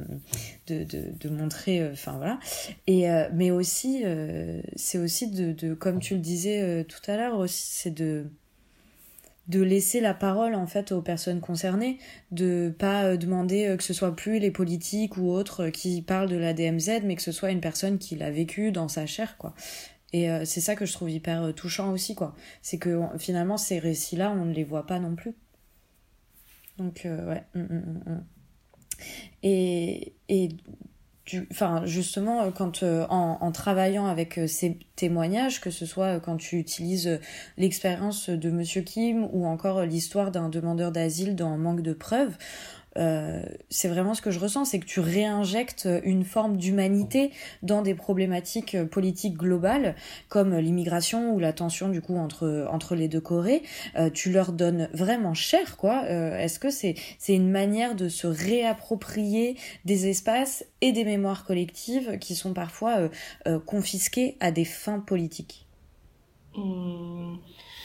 de, 0.67 0.83
de, 0.83 1.03
de 1.19 1.29
montrer, 1.29 1.81
euh, 1.81 1.91
enfin 1.91 2.13
voilà. 2.17 2.39
Et 2.87 3.09
euh, 3.09 3.27
mais 3.33 3.51
aussi, 3.51 4.01
euh, 4.05 4.61
c'est 4.75 4.97
aussi 4.97 5.27
de, 5.27 5.51
de, 5.51 5.73
comme 5.73 5.99
tu 5.99 6.15
le 6.15 6.21
disais 6.21 6.85
tout 6.85 7.11
à 7.11 7.17
l'heure, 7.17 7.37
aussi, 7.37 7.67
c'est 7.71 7.91
de 7.93 8.25
de 9.47 9.61
laisser 9.61 9.99
la 9.99 10.13
parole 10.13 10.55
en 10.55 10.67
fait 10.67 10.91
aux 10.91 11.01
personnes 11.01 11.41
concernées, 11.41 11.97
de 12.31 12.73
pas 12.77 13.03
euh, 13.03 13.17
demander 13.17 13.67
euh, 13.67 13.77
que 13.77 13.83
ce 13.83 13.93
soit 13.93 14.15
plus 14.15 14.39
les 14.39 14.51
politiques 14.51 15.17
ou 15.17 15.29
autres 15.31 15.63
euh, 15.65 15.69
qui 15.69 16.01
parlent 16.01 16.29
de 16.29 16.37
la 16.37 16.53
DMZ, 16.53 17.01
mais 17.03 17.15
que 17.15 17.21
ce 17.21 17.33
soit 17.33 17.51
une 17.51 17.59
personne 17.59 17.97
qui 17.97 18.15
l'a 18.15 18.31
vécu 18.31 18.71
dans 18.71 18.87
sa 18.87 19.05
chair, 19.05 19.37
quoi. 19.37 19.53
Et 20.15 20.27
c'est 20.45 20.61
ça 20.61 20.75
que 20.75 20.85
je 20.85 20.93
trouve 20.93 21.09
hyper 21.09 21.55
touchant 21.55 21.91
aussi, 21.91 22.13
quoi. 22.13 22.35
C'est 22.61 22.77
que 22.77 23.01
finalement 23.17 23.57
ces 23.57 23.79
récits-là, 23.79 24.29
on 24.29 24.45
ne 24.45 24.53
les 24.53 24.63
voit 24.63 24.85
pas 24.85 24.99
non 24.99 25.15
plus. 25.15 25.33
Donc 26.77 27.01
ouais. 27.05 27.43
Hum, 27.55 27.67
hum, 27.71 28.03
hum, 28.05 28.23
et, 29.41 30.13
enfin 31.51 31.85
justement 31.85 32.43
euh, 32.43 32.51
quand 32.51 32.83
euh, 32.83 33.05
en, 33.09 33.51
travaillant 33.51 34.07
avec 34.07 34.37
euh, 34.37 34.47
ces 34.47 34.77
témoignages 34.95 35.61
que 35.61 35.71
ce 35.71 35.85
soit 35.85 36.19
quand 36.19 36.37
tu 36.37 36.57
utilises 36.57 37.19
l'expérience 37.57 38.29
de 38.29 38.49
monsieur 38.49 38.81
Kim 38.81 39.27
ou 39.31 39.45
encore 39.45 39.83
l'histoire 39.83 40.31
d'un 40.31 40.49
demandeur 40.49 40.91
d'asile 40.91 41.35
dans 41.35 41.57
manque 41.57 41.81
de 41.81 41.93
preuves 41.93 42.37
euh, 42.97 43.43
c'est 43.69 43.87
vraiment 43.87 44.13
ce 44.13 44.21
que 44.21 44.31
je 44.31 44.39
ressens, 44.39 44.65
c'est 44.65 44.79
que 44.79 44.85
tu 44.85 44.99
réinjectes 44.99 45.87
une 46.03 46.23
forme 46.23 46.57
d'humanité 46.57 47.31
dans 47.61 47.81
des 47.81 47.95
problématiques 47.95 48.77
politiques 48.85 49.37
globales 49.37 49.95
comme 50.29 50.57
l'immigration 50.57 51.33
ou 51.33 51.39
la 51.39 51.53
tension 51.53 51.89
du 51.89 52.01
coup 52.01 52.17
entre 52.17 52.67
entre 52.71 52.95
les 52.95 53.07
deux 53.07 53.21
Corées. 53.21 53.63
Euh, 53.95 54.09
tu 54.09 54.31
leur 54.31 54.51
donnes 54.51 54.89
vraiment 54.93 55.33
cher, 55.33 55.77
quoi. 55.77 56.03
Euh, 56.05 56.37
est-ce 56.37 56.59
que 56.59 56.69
c'est 56.69 56.95
c'est 57.17 57.35
une 57.35 57.49
manière 57.49 57.95
de 57.95 58.09
se 58.09 58.27
réapproprier 58.27 59.57
des 59.85 60.07
espaces 60.07 60.65
et 60.81 60.91
des 60.91 61.05
mémoires 61.05 61.45
collectives 61.45 62.17
qui 62.19 62.35
sont 62.35 62.53
parfois 62.53 63.09
confisqués 63.65 64.37
à 64.39 64.51
des 64.51 64.65
fins 64.65 64.99
politiques? 64.99 65.65
Mmh. 66.55 67.35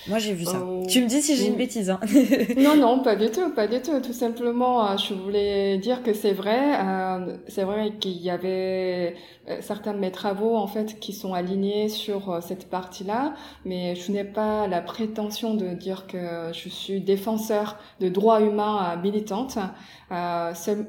Moi, 0.06 0.18
j'ai 0.18 0.32
vu 0.32 0.44
ça. 0.44 0.58
Euh, 0.58 0.84
tu 0.86 1.02
me 1.02 1.06
dis 1.06 1.20
si 1.20 1.36
j'ai 1.36 1.48
une 1.48 1.56
bêtise. 1.56 1.90
Hein. 1.90 2.00
non, 2.56 2.76
non, 2.76 3.02
pas 3.02 3.16
du 3.16 3.30
tout, 3.30 3.50
pas 3.50 3.66
du 3.66 3.80
tout. 3.82 4.00
Tout 4.00 4.12
simplement, 4.12 4.86
euh, 4.86 4.96
je 4.96 5.14
voulais 5.14 5.78
dire 5.78 6.02
que 6.02 6.14
c'est 6.14 6.32
vrai. 6.32 6.78
Euh, 6.80 7.36
c'est 7.48 7.64
vrai 7.64 7.92
qu'il 7.98 8.16
y 8.22 8.30
avait 8.30 9.16
certains 9.60 9.94
de 9.94 9.98
mes 9.98 10.10
travaux 10.10 10.56
en 10.56 10.66
fait 10.66 11.00
qui 11.00 11.14
sont 11.14 11.32
alignés 11.32 11.88
sur 11.88 12.38
cette 12.42 12.68
partie-là, 12.68 13.32
mais 13.64 13.94
je 13.94 14.12
n'ai 14.12 14.24
pas 14.24 14.68
la 14.68 14.82
prétention 14.82 15.54
de 15.54 15.68
dire 15.68 16.06
que 16.06 16.52
je 16.52 16.68
suis 16.68 17.00
défenseur 17.00 17.78
de 17.98 18.10
droits 18.10 18.42
humains 18.42 18.96
militante. 19.02 19.56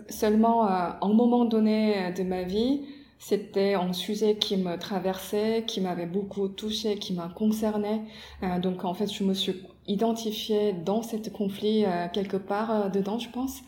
seulement, 0.09 0.63
à 0.63 0.97
un 1.01 1.13
moment 1.13 1.45
donné 1.45 2.11
de 2.17 2.23
ma 2.23 2.43
vie, 2.43 2.81
c'était 3.19 3.73
un 3.73 3.91
sujet 3.91 4.37
qui 4.37 4.55
me 4.55 4.77
traversait, 4.77 5.65
qui 5.67 5.81
m'avait 5.81 6.05
beaucoup 6.05 6.47
touché, 6.47 6.97
qui 6.97 7.13
m'a 7.13 7.27
concerné. 7.27 8.01
Euh, 8.43 8.59
donc 8.59 8.85
en 8.85 8.93
fait, 8.93 9.11
je 9.11 9.25
me 9.25 9.33
suis 9.33 9.61
identifiée 9.87 10.71
dans 10.71 11.01
cet 11.01 11.31
conflit 11.33 11.83
euh, 11.85 12.07
quelque 12.07 12.37
part 12.37 12.71
euh, 12.71 12.89
dedans, 12.89 13.19
je 13.19 13.29
pense. 13.29 13.59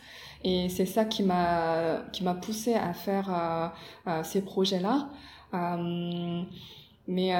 Et 0.43 0.69
c'est 0.69 0.85
ça 0.85 1.03
qui 1.05 1.21
m'a 1.21 2.03
qui 2.13 2.23
m'a 2.23 2.33
poussé 2.33 2.73
à 2.73 2.93
faire 2.93 3.71
ces 4.23 4.41
projets-là. 4.41 5.09
mais 7.07 7.31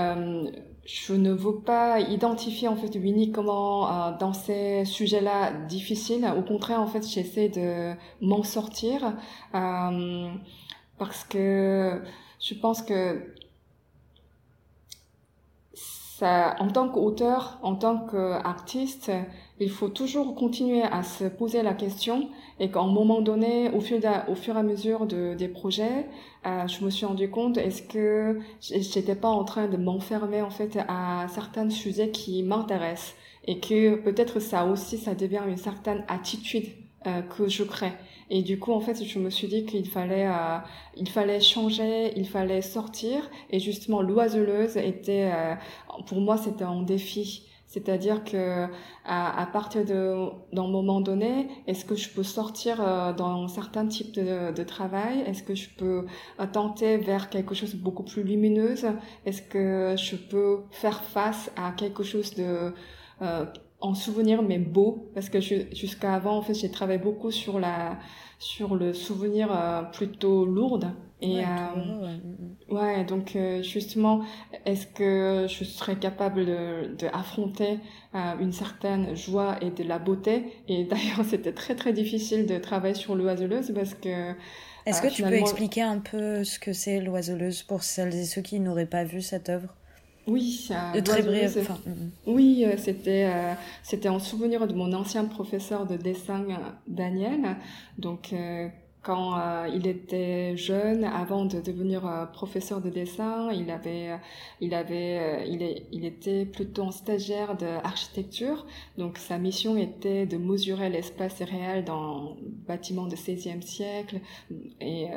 je 0.85 1.13
ne 1.13 1.31
veux 1.31 1.61
pas 1.61 1.99
identifier 1.99 2.67
en 2.67 2.75
fait 2.75 2.93
uniquement 2.93 4.11
dans 4.19 4.33
ces 4.33 4.85
sujets-là 4.85 5.51
difficiles. 5.67 6.31
Au 6.37 6.43
contraire, 6.43 6.79
en 6.79 6.85
fait, 6.85 7.07
j'essaie 7.07 7.49
de 7.49 7.95
m'en 8.21 8.43
sortir 8.43 9.15
parce 11.01 11.23
que 11.23 11.99
je 12.39 12.53
pense 12.53 12.83
que 12.83 13.33
ça, 15.73 16.55
en 16.59 16.67
tant 16.67 16.89
qu'auteur, 16.89 17.57
en 17.63 17.75
tant 17.75 18.05
qu'artiste, 18.05 19.11
il 19.59 19.71
faut 19.71 19.89
toujours 19.89 20.35
continuer 20.35 20.83
à 20.83 21.01
se 21.01 21.23
poser 21.23 21.63
la 21.63 21.73
question 21.73 22.29
et 22.59 22.69
qu'à 22.69 22.81
un 22.81 22.91
moment 22.91 23.21
donné, 23.21 23.71
au 23.71 23.79
fur, 23.79 23.97
et 23.97 24.05
à 24.05 24.61
mesure 24.61 25.07
de, 25.07 25.33
des 25.33 25.47
projets, 25.47 26.05
euh, 26.45 26.67
je 26.67 26.85
me 26.85 26.91
suis 26.91 27.07
rendu 27.07 27.31
compte 27.31 27.57
est-ce 27.57 27.81
que 27.81 28.39
j'étais 28.59 29.15
pas 29.15 29.29
en 29.29 29.43
train 29.43 29.67
de 29.67 29.77
m'enfermer 29.77 30.43
en 30.43 30.51
fait 30.51 30.77
à 30.87 31.25
certains 31.29 31.67
sujets 31.71 32.11
qui 32.11 32.43
m'intéressent 32.43 33.15
et 33.47 33.59
que 33.59 33.95
peut-être 33.95 34.39
ça 34.39 34.65
aussi 34.67 34.99
ça 34.99 35.15
devient 35.15 35.41
une 35.47 35.57
certaine 35.57 36.05
attitude 36.07 36.67
euh, 37.07 37.23
que 37.23 37.47
je 37.47 37.63
crée. 37.63 37.93
Et 38.33 38.43
du 38.43 38.57
coup, 38.57 38.71
en 38.71 38.79
fait, 38.79 39.03
je 39.03 39.19
me 39.19 39.29
suis 39.29 39.49
dit 39.49 39.65
qu'il 39.65 39.85
fallait, 39.89 40.25
euh, 40.25 40.57
il 40.95 41.09
fallait 41.09 41.41
changer, 41.41 42.13
il 42.15 42.25
fallait 42.25 42.61
sortir. 42.61 43.29
Et 43.49 43.59
justement, 43.59 44.01
l'oiseleuse 44.01 44.77
était, 44.77 45.29
euh, 45.33 45.53
pour 46.07 46.21
moi, 46.21 46.37
c'était 46.37 46.63
un 46.63 46.81
défi. 46.81 47.45
C'est-à-dire 47.65 48.23
que 48.23 48.67
à, 49.05 49.41
à, 49.41 49.45
partir 49.47 49.83
d'un 49.85 50.67
moment 50.67 51.01
donné, 51.01 51.49
est-ce 51.67 51.83
que 51.83 51.95
je 51.95 52.09
peux 52.09 52.23
sortir 52.23 52.77
euh, 52.81 53.11
dans 53.13 53.49
certains 53.49 53.87
types 53.87 54.13
de, 54.13 54.53
de 54.53 54.63
travail? 54.63 55.21
Est-ce 55.27 55.43
que 55.43 55.55
je 55.55 55.69
peux 55.69 56.05
tenter 56.53 56.97
vers 56.97 57.29
quelque 57.29 57.53
chose 57.53 57.75
de 57.75 57.81
beaucoup 57.81 58.03
plus 58.03 58.23
lumineuse? 58.23 58.87
Est-ce 59.25 59.41
que 59.41 59.95
je 59.97 60.15
peux 60.15 60.63
faire 60.71 61.03
face 61.03 61.51
à 61.57 61.71
quelque 61.73 62.03
chose 62.03 62.33
de 62.35 62.73
euh, 63.21 63.45
en 63.81 63.95
souvenir 63.95 64.43
mais 64.43 64.59
beau 64.59 65.09
parce 65.13 65.29
que 65.29 65.39
jusqu'à 65.41 66.13
avant 66.13 66.37
en 66.37 66.41
fait 66.41 66.53
j'ai 66.53 66.69
travaillé 66.71 66.99
beaucoup 66.99 67.31
sur 67.31 67.59
la 67.59 67.97
sur 68.39 68.75
le 68.75 68.93
souvenir 68.93 69.49
euh, 69.51 69.83
plutôt 69.83 70.45
lourde 70.45 70.91
et 71.21 71.37
ouais, 71.37 71.45
euh, 71.45 72.73
ouais. 72.73 73.03
donc 73.05 73.35
euh, 73.35 73.61
justement 73.61 74.21
est-ce 74.65 74.87
que 74.87 75.45
je 75.47 75.63
serais 75.63 75.97
capable 75.97 76.45
de, 76.45 76.95
de 76.95 77.07
affronter 77.13 77.79
une 78.13 78.51
certaine 78.51 79.15
joie 79.15 79.57
et 79.61 79.69
de 79.69 79.83
la 79.83 79.99
beauté? 79.99 80.45
Et 80.67 80.83
d'ailleurs 80.89 81.23
c'était 81.23 81.53
très 81.53 81.75
très 81.75 81.93
difficile 81.93 82.47
de 82.47 82.57
travailler 82.57 82.95
sur 82.95 83.13
l'oiseleuse 83.13 83.71
parce 83.75 83.93
que 83.93 84.33
est-ce 84.87 85.03
que 85.03 85.13
tu 85.13 85.21
peux 85.21 85.33
expliquer 85.33 85.83
un 85.83 85.99
peu 85.99 86.43
ce 86.43 86.57
que 86.57 86.73
c'est 86.73 86.99
l'oiseleuse 86.99 87.61
pour 87.61 87.83
celles 87.83 88.15
et 88.15 88.25
ceux 88.25 88.41
qui 88.41 88.59
n'auraient 88.59 88.87
pas 88.87 89.03
vu 89.03 89.21
cette 89.21 89.49
œuvre? 89.49 89.75
Oui, 90.27 90.69
euh, 90.71 91.01
très 91.01 91.23
bref. 91.23 91.57
Enfin, 91.59 91.79
mm, 91.85 91.89
mm. 91.89 92.11
oui, 92.27 92.63
euh, 92.65 92.77
c'était 92.77 93.25
euh, 93.25 93.53
c'était 93.83 94.09
en 94.09 94.19
souvenir 94.19 94.67
de 94.67 94.73
mon 94.73 94.93
ancien 94.93 95.25
professeur 95.25 95.87
de 95.87 95.97
dessin 95.97 96.45
Daniel. 96.87 97.57
Donc 97.97 98.33
quand 99.01 99.65
il 99.73 99.87
était 99.87 100.55
jeune, 100.55 101.05
avant 101.05 101.45
de 101.45 101.59
devenir 101.59 102.29
professeur 102.33 102.81
de 102.81 102.89
dessin, 102.91 103.51
il 103.51 103.71
avait, 103.71 104.11
il 104.59 104.75
avait, 104.75 105.49
il, 105.49 105.63
est, 105.63 105.87
il 105.91 106.05
était 106.05 106.45
plutôt 106.45 106.83
en 106.83 106.91
stagiaire 106.91 107.57
d'architecture. 107.57 108.67
Donc 108.99 109.17
sa 109.17 109.39
mission 109.39 109.75
était 109.75 110.27
de 110.27 110.37
mesurer 110.37 110.89
l'espace 110.89 111.41
réel 111.41 111.83
dans 111.83 112.35
le 112.35 112.49
bâtiment 112.67 113.07
du 113.07 113.15
XVIe 113.15 113.63
siècle 113.63 114.19
et 114.79 115.07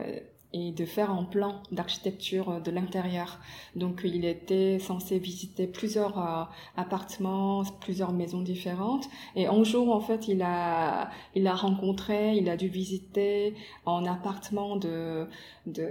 et 0.55 0.71
de 0.71 0.85
faire 0.85 1.11
un 1.11 1.25
plan 1.25 1.61
d'architecture 1.73 2.49
euh, 2.49 2.61
de 2.61 2.71
l'intérieur. 2.71 3.41
Donc 3.75 4.03
il 4.05 4.25
était 4.25 4.79
censé 4.79 5.19
visiter 5.19 5.67
plusieurs 5.67 6.19
euh, 6.19 6.45
appartements, 6.77 7.65
plusieurs 7.81 8.13
maisons 8.13 8.41
différentes. 8.41 9.05
Et 9.35 9.47
un 9.47 9.65
jour, 9.65 9.93
en 9.93 10.01
fait, 10.01 10.29
il 10.29 10.43
a, 10.43 11.11
il 11.35 11.47
a 11.49 11.55
rencontré, 11.55 12.37
il 12.37 12.49
a 12.49 12.57
dû 12.57 12.69
visiter 12.69 13.55
un 13.85 14.07
appartement 14.07 14.77
de, 14.77 15.27
de, 15.67 15.91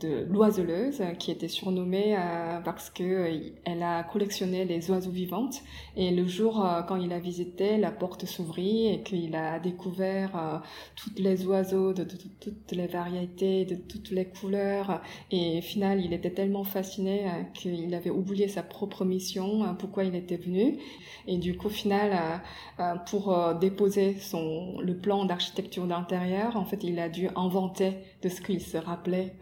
de 0.00 0.26
l'oiseleuse 0.28 1.00
qui 1.20 1.30
était 1.30 1.48
surnommée 1.48 2.16
euh, 2.18 2.60
parce 2.60 2.90
que 2.90 3.52
elle 3.64 3.82
a 3.82 4.02
collectionné 4.02 4.64
les 4.64 4.90
oiseaux 4.90 5.12
vivantes. 5.12 5.62
Et 5.96 6.10
le 6.10 6.26
jour 6.26 6.66
quand 6.88 6.96
il 6.96 7.12
a 7.12 7.20
visité, 7.20 7.76
la 7.76 7.92
porte 7.92 8.26
s'ouvrit 8.26 8.88
et 8.88 9.02
qu'il 9.02 9.36
a 9.36 9.60
découvert 9.60 10.62
toutes 10.96 11.18
les 11.20 11.46
oiseaux 11.46 11.92
de, 11.92 12.04
toutes 12.04 12.72
les 12.72 12.88
variétés, 12.88 13.64
toutes 13.88 14.10
les 14.10 14.24
couleurs. 14.24 15.00
Et 15.30 15.58
au 15.58 15.62
final, 15.62 16.04
il 16.04 16.12
était 16.12 16.30
tellement 16.30 16.64
fasciné 16.64 17.26
qu'il 17.54 17.94
avait 17.94 18.10
oublié 18.10 18.48
sa 18.48 18.62
propre 18.62 19.04
mission, 19.04 19.74
pourquoi 19.78 20.04
il 20.04 20.14
était 20.14 20.36
venu. 20.36 20.78
Et 21.26 21.38
du 21.38 21.56
coup, 21.56 21.68
au 21.68 21.70
final, 21.70 22.40
pour 23.06 23.54
déposer 23.60 24.16
son 24.18 24.78
le 24.80 24.96
plan 24.96 25.24
d'architecture 25.24 25.86
d'intérieur, 25.86 26.56
en 26.56 26.64
fait, 26.64 26.84
il 26.84 26.98
a 26.98 27.08
dû 27.08 27.28
inventer 27.36 27.92
de 28.24 28.28
ce 28.30 28.40
qu'il 28.40 28.60
se 28.60 28.76
rappelait 28.76 29.34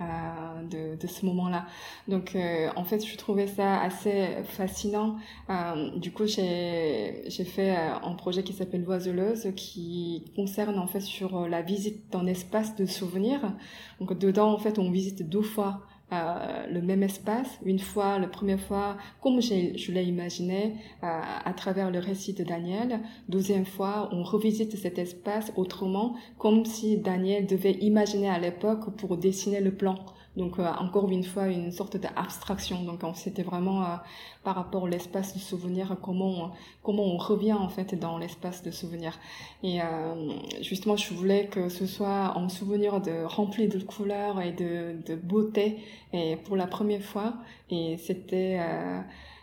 de, 0.70 0.96
de 0.96 1.06
ce 1.06 1.24
moment-là. 1.26 1.66
Donc, 2.08 2.36
en 2.76 2.84
fait, 2.84 3.06
je 3.06 3.16
trouvais 3.16 3.46
ça 3.46 3.80
assez 3.80 4.42
fascinant. 4.44 5.16
du 5.96 6.12
coup, 6.12 6.26
j'ai 6.26 7.44
fait 7.44 7.70
un 7.76 8.14
projet 8.14 8.42
qui 8.42 8.52
s'appelle 8.52 8.84
Voiseleuse 8.84 9.48
qui 9.56 10.24
concerne 10.36 10.78
en 10.78 10.86
fait 10.86 11.00
sur 11.00 11.48
la 11.48 11.62
visite 11.62 12.10
d'un 12.12 12.26
espace 12.26 12.74
de 12.76 12.86
souvenirs. 12.86 13.52
Donc 14.00 14.18
dedans 14.18 14.52
en 14.52 14.58
fait 14.58 14.78
on 14.78 14.90
visite 14.90 15.28
deux 15.28 15.42
fois 15.42 15.82
euh, 16.12 16.66
le 16.70 16.82
même 16.82 17.02
espace, 17.02 17.58
une 17.64 17.78
fois, 17.78 18.18
la 18.18 18.28
première 18.28 18.60
fois, 18.60 18.98
comme 19.22 19.40
je 19.40 19.92
l'ai 19.92 20.04
imaginé 20.04 20.74
euh, 21.02 21.20
à 21.44 21.52
travers 21.54 21.90
le 21.90 21.98
récit 21.98 22.34
de 22.34 22.44
Daniel. 22.44 23.00
Deuxième 23.28 23.64
fois, 23.64 24.10
on 24.12 24.22
revisite 24.22 24.76
cet 24.76 24.98
espace 24.98 25.52
autrement, 25.56 26.14
comme 26.38 26.64
si 26.66 26.98
Daniel 26.98 27.46
devait 27.46 27.72
imaginer 27.80 28.28
à 28.28 28.38
l'époque 28.38 28.94
pour 28.96 29.16
dessiner 29.16 29.60
le 29.60 29.72
plan. 29.72 29.94
Donc 30.36 30.58
euh, 30.58 30.66
encore 30.78 31.10
une 31.10 31.24
fois, 31.24 31.48
une 31.48 31.72
sorte 31.72 31.96
d'abstraction. 31.96 32.82
Donc 32.84 33.00
c'était 33.14 33.42
vraiment 33.42 33.82
euh, 33.82 33.96
par 34.44 34.54
rapport 34.54 34.86
à 34.86 34.88
l'espace 34.88 35.34
de 35.34 35.38
souvenir, 35.38 35.96
comment 36.00 36.44
on, 36.44 36.50
comment 36.82 37.04
on 37.04 37.18
revient 37.18 37.52
en 37.52 37.68
fait 37.68 37.94
dans 37.94 38.18
l'espace 38.18 38.62
de 38.62 38.70
souvenir. 38.70 39.18
Et 39.62 39.82
euh, 39.82 40.32
justement, 40.62 40.96
je 40.96 41.12
voulais 41.12 41.46
que 41.46 41.68
ce 41.68 41.86
soit 41.86 42.38
un 42.38 42.48
souvenir 42.48 43.00
de 43.00 43.24
rempli 43.24 43.68
de 43.68 43.78
couleurs 43.78 44.40
et 44.40 44.52
de, 44.52 45.14
beauté, 45.16 45.78
et 46.12 46.36
pour 46.36 46.56
la 46.56 46.66
première 46.66 47.02
fois. 47.02 47.34
Et 47.70 47.96
c'était 47.98 48.58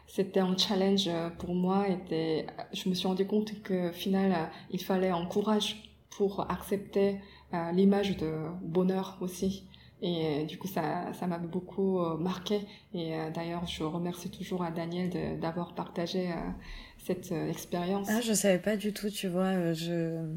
c'était 0.07 0.39
un 0.39 0.57
challenge 0.57 1.09
pour 1.37 1.53
moi. 1.53 1.85
Et 2.11 2.47
je 2.73 2.89
me 2.89 2.95
suis 2.95 3.07
rendu 3.07 3.27
compte 3.27 3.61
que 3.61 3.91
final, 3.91 4.49
il 4.71 4.81
fallait 4.81 5.09
un 5.09 5.25
courage 5.25 5.83
pour 6.09 6.49
accepter 6.51 7.17
l'image 7.73 8.17
de 8.17 8.31
bonheur 8.61 9.17
aussi. 9.21 9.63
Et 10.01 10.25
euh, 10.25 10.45
du 10.45 10.57
coup, 10.57 10.67
ça, 10.67 11.11
ça 11.19 11.27
m'a 11.27 11.37
beaucoup 11.37 11.99
euh, 11.99 12.17
marqué. 12.17 12.61
Et 12.93 13.15
euh, 13.15 13.29
d'ailleurs, 13.31 13.65
je 13.67 13.83
remercie 13.83 14.29
toujours 14.29 14.63
à 14.63 14.71
Daniel 14.71 15.39
d'avoir 15.39 15.75
partagé 15.75 16.29
cette 17.05 17.31
expérience. 17.31 18.07
Ah, 18.09 18.21
je 18.21 18.33
savais 18.33 18.59
pas 18.59 18.77
du 18.77 18.93
tout, 18.93 19.09
tu 19.09 19.27
vois, 19.27 19.73
je 19.73 20.35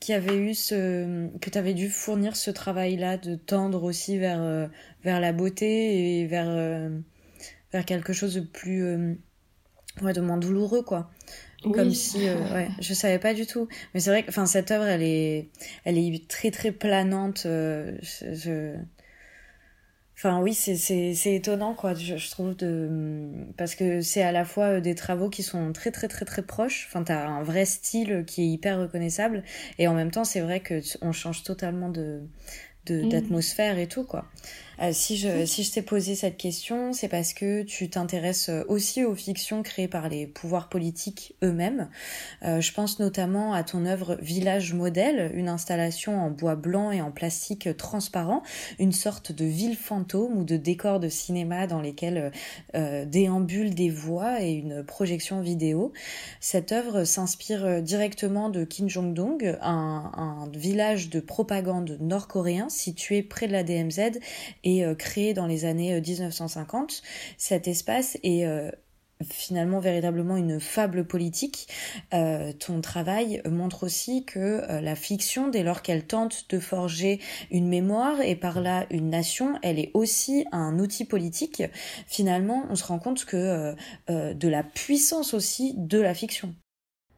qui 0.00 0.12
avait 0.12 0.36
eu 0.36 0.52
ce 0.52 1.28
que 1.38 1.48
tu 1.48 1.56
avais 1.56 1.72
dû 1.72 1.88
fournir 1.88 2.36
ce 2.36 2.50
travail-là 2.50 3.16
de 3.16 3.36
tendre 3.36 3.84
aussi 3.84 4.18
vers 4.18 4.68
vers 5.02 5.18
la 5.18 5.32
beauté 5.32 6.20
et 6.20 6.26
vers 6.26 6.90
vers 7.72 7.84
quelque 7.86 8.12
chose 8.12 8.34
de 8.34 8.40
plus 8.40 9.16
ouais, 10.02 10.12
de 10.12 10.20
moins 10.20 10.36
douloureux 10.36 10.82
quoi. 10.82 11.10
Comme 11.62 11.94
si, 11.94 12.18
ouais, 12.52 12.68
je 12.80 12.92
savais 12.92 13.18
pas 13.18 13.32
du 13.32 13.46
tout. 13.46 13.66
Mais 13.94 14.00
c'est 14.00 14.10
vrai 14.10 14.22
que, 14.22 14.28
enfin, 14.28 14.44
cette 14.44 14.70
œuvre, 14.70 14.84
elle 14.84 15.02
est, 15.02 15.48
elle 15.84 15.96
est 15.96 16.28
très 16.28 16.50
très 16.50 16.72
planante. 16.72 17.44
je, 17.44 18.76
Enfin 20.24 20.40
oui, 20.40 20.54
c'est 20.54 20.76
c'est 20.76 21.34
étonnant 21.34 21.74
quoi, 21.74 21.92
je, 21.92 22.16
je, 22.16 22.30
trouve 22.30 22.56
de 22.56 23.28
parce 23.58 23.74
que 23.74 24.00
c'est 24.00 24.22
à 24.22 24.32
la 24.32 24.46
fois 24.46 24.76
euh, 24.76 24.80
des 24.80 24.94
travaux 24.94 25.28
qui 25.28 25.42
sont 25.42 25.70
très 25.74 25.90
très 25.90 26.08
très 26.08 26.24
très 26.24 26.40
proches. 26.40 26.86
Enfin 26.88 27.04
t'as 27.04 27.28
un 27.28 27.42
vrai 27.42 27.66
style 27.66 28.24
qui 28.26 28.40
est 28.40 28.46
hyper 28.46 28.80
reconnaissable 28.80 29.42
et 29.78 29.86
en 29.86 29.92
même 29.92 30.10
temps 30.10 30.24
c'est 30.24 30.40
vrai 30.40 30.60
que 30.60 30.80
on 31.02 31.12
change 31.12 31.42
totalement 31.42 31.90
de 31.90 32.22
mm. 32.88 33.10
d'atmosphère 33.10 33.76
et 33.76 33.86
tout 33.86 34.04
quoi. 34.04 34.24
Euh, 34.80 34.90
si 34.92 35.16
je, 35.16 35.44
si 35.46 35.62
je 35.62 35.72
t'ai 35.72 35.82
posé 35.82 36.14
cette 36.14 36.36
question, 36.36 36.92
c'est 36.92 37.08
parce 37.08 37.32
que 37.32 37.62
tu 37.62 37.88
t'intéresses 37.88 38.48
euh, 38.48 38.64
aussi 38.68 39.04
aux 39.04 39.14
fictions 39.14 39.62
créées 39.62 39.88
par 39.88 40.08
les 40.08 40.26
pouvoirs 40.26 40.68
politiques 40.68 41.34
eux-mêmes. 41.42 41.88
Euh, 42.42 42.60
je 42.60 42.72
pense 42.72 42.98
notamment 42.98 43.52
à 43.52 43.62
ton 43.62 43.86
œuvre 43.86 44.16
Village 44.20 44.74
Modèle, 44.74 45.30
une 45.34 45.48
installation 45.48 46.20
en 46.20 46.30
bois 46.30 46.56
blanc 46.56 46.90
et 46.90 47.00
en 47.00 47.12
plastique 47.12 47.76
transparent, 47.76 48.42
une 48.78 48.92
sorte 48.92 49.32
de 49.32 49.44
ville 49.44 49.76
fantôme 49.76 50.36
ou 50.38 50.44
de 50.44 50.56
décor 50.56 51.00
de 51.00 51.08
cinéma 51.08 51.66
dans 51.66 51.80
lesquels 51.80 52.32
euh, 52.74 53.04
déambulent 53.04 53.74
des 53.74 53.90
voix 53.90 54.42
et 54.42 54.52
une 54.52 54.82
projection 54.84 55.40
vidéo. 55.40 55.92
Cette 56.40 56.72
œuvre 56.72 57.04
s'inspire 57.04 57.82
directement 57.82 58.48
de 58.48 58.64
Kim 58.64 58.88
Jong-dong, 58.88 59.56
un, 59.60 60.10
un 60.14 60.48
village 60.56 61.10
de 61.10 61.20
propagande 61.20 61.96
nord-coréen 62.00 62.68
situé 62.68 63.22
près 63.22 63.46
de 63.46 63.52
la 63.52 63.62
DMZ 63.62 64.18
et 64.64 64.84
euh, 64.84 64.94
créé 64.94 65.34
dans 65.34 65.46
les 65.46 65.64
années 65.64 66.00
1950. 66.00 66.90
Euh, 66.90 67.06
Cet 67.38 67.68
espace 67.68 68.18
est 68.22 68.44
euh, 68.46 68.70
finalement 69.22 69.78
véritablement 69.78 70.36
une 70.36 70.58
fable 70.58 71.06
politique. 71.06 71.68
ton 72.10 72.80
travail 72.80 73.40
montre 73.48 73.84
aussi 73.84 74.24
que 74.24 74.60
la 74.68 74.96
fiction, 74.96 75.48
dès 75.48 75.62
lors 75.62 75.82
qu'elle 75.82 76.04
tente 76.04 76.50
de 76.50 76.58
forger 76.58 77.20
une 77.52 77.68
mémoire 77.68 78.20
et 78.20 78.34
par 78.34 78.60
là 78.60 78.86
une 78.90 79.10
nation, 79.10 79.54
elle 79.62 79.78
est 79.78 79.92
aussi 79.94 80.44
un 80.50 80.80
outil 80.80 81.04
politique. 81.04 81.62
Finalement, 82.08 82.64
on 82.70 82.74
se 82.74 82.84
rend 82.84 82.98
compte 82.98 83.24
que 83.24 83.74
de 84.08 84.48
la 84.48 84.64
puissance 84.64 85.32
aussi 85.32 85.74
de 85.76 86.00
la 86.00 86.12
fiction. 86.12 86.52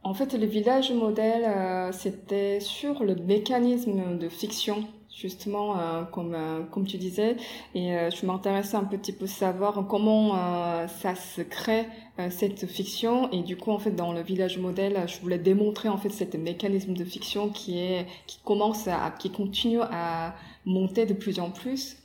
En 0.03 0.13
fait, 0.13 0.33
le 0.35 0.45
village 0.45 0.91
modèle, 0.91 1.91
c'était 1.93 2.59
sur 2.59 3.03
le 3.03 3.15
mécanisme 3.15 4.19
de 4.19 4.29
fiction 4.29 4.87
justement, 5.19 5.79
euh, 5.79 6.03
comme, 6.03 6.33
euh, 6.35 6.63
comme 6.71 6.85
tu 6.85 6.97
disais. 6.97 7.37
Et 7.73 7.93
euh, 7.93 8.09
je 8.11 8.25
m'intéressais 8.25 8.77
un 8.77 8.83
petit 8.83 9.11
peu 9.11 9.27
savoir 9.27 9.85
comment 9.87 10.07
ça 10.87 11.15
se 11.15 11.41
crée, 11.41 11.85
cette 12.29 12.65
fiction. 12.65 13.31
Et 13.31 13.41
du 13.41 13.57
coup, 13.57 13.71
en 13.71 13.79
fait, 13.79 13.91
dans 13.91 14.13
le 14.13 14.21
village 14.21 14.57
modèle, 14.57 15.05
je 15.07 15.19
voulais 15.19 15.37
démontrer, 15.37 15.89
en 15.89 15.97
fait, 15.97 16.09
cet 16.09 16.35
mécanisme 16.35 16.93
de 16.93 17.03
fiction 17.03 17.49
qui 17.49 17.79
est, 17.79 18.05
qui 18.27 18.39
commence 18.43 18.87
à, 18.87 19.13
qui 19.17 19.31
continue 19.31 19.81
à 19.81 20.35
monter 20.65 21.05
de 21.05 21.13
plus 21.13 21.39
en 21.39 21.49
plus 21.49 21.97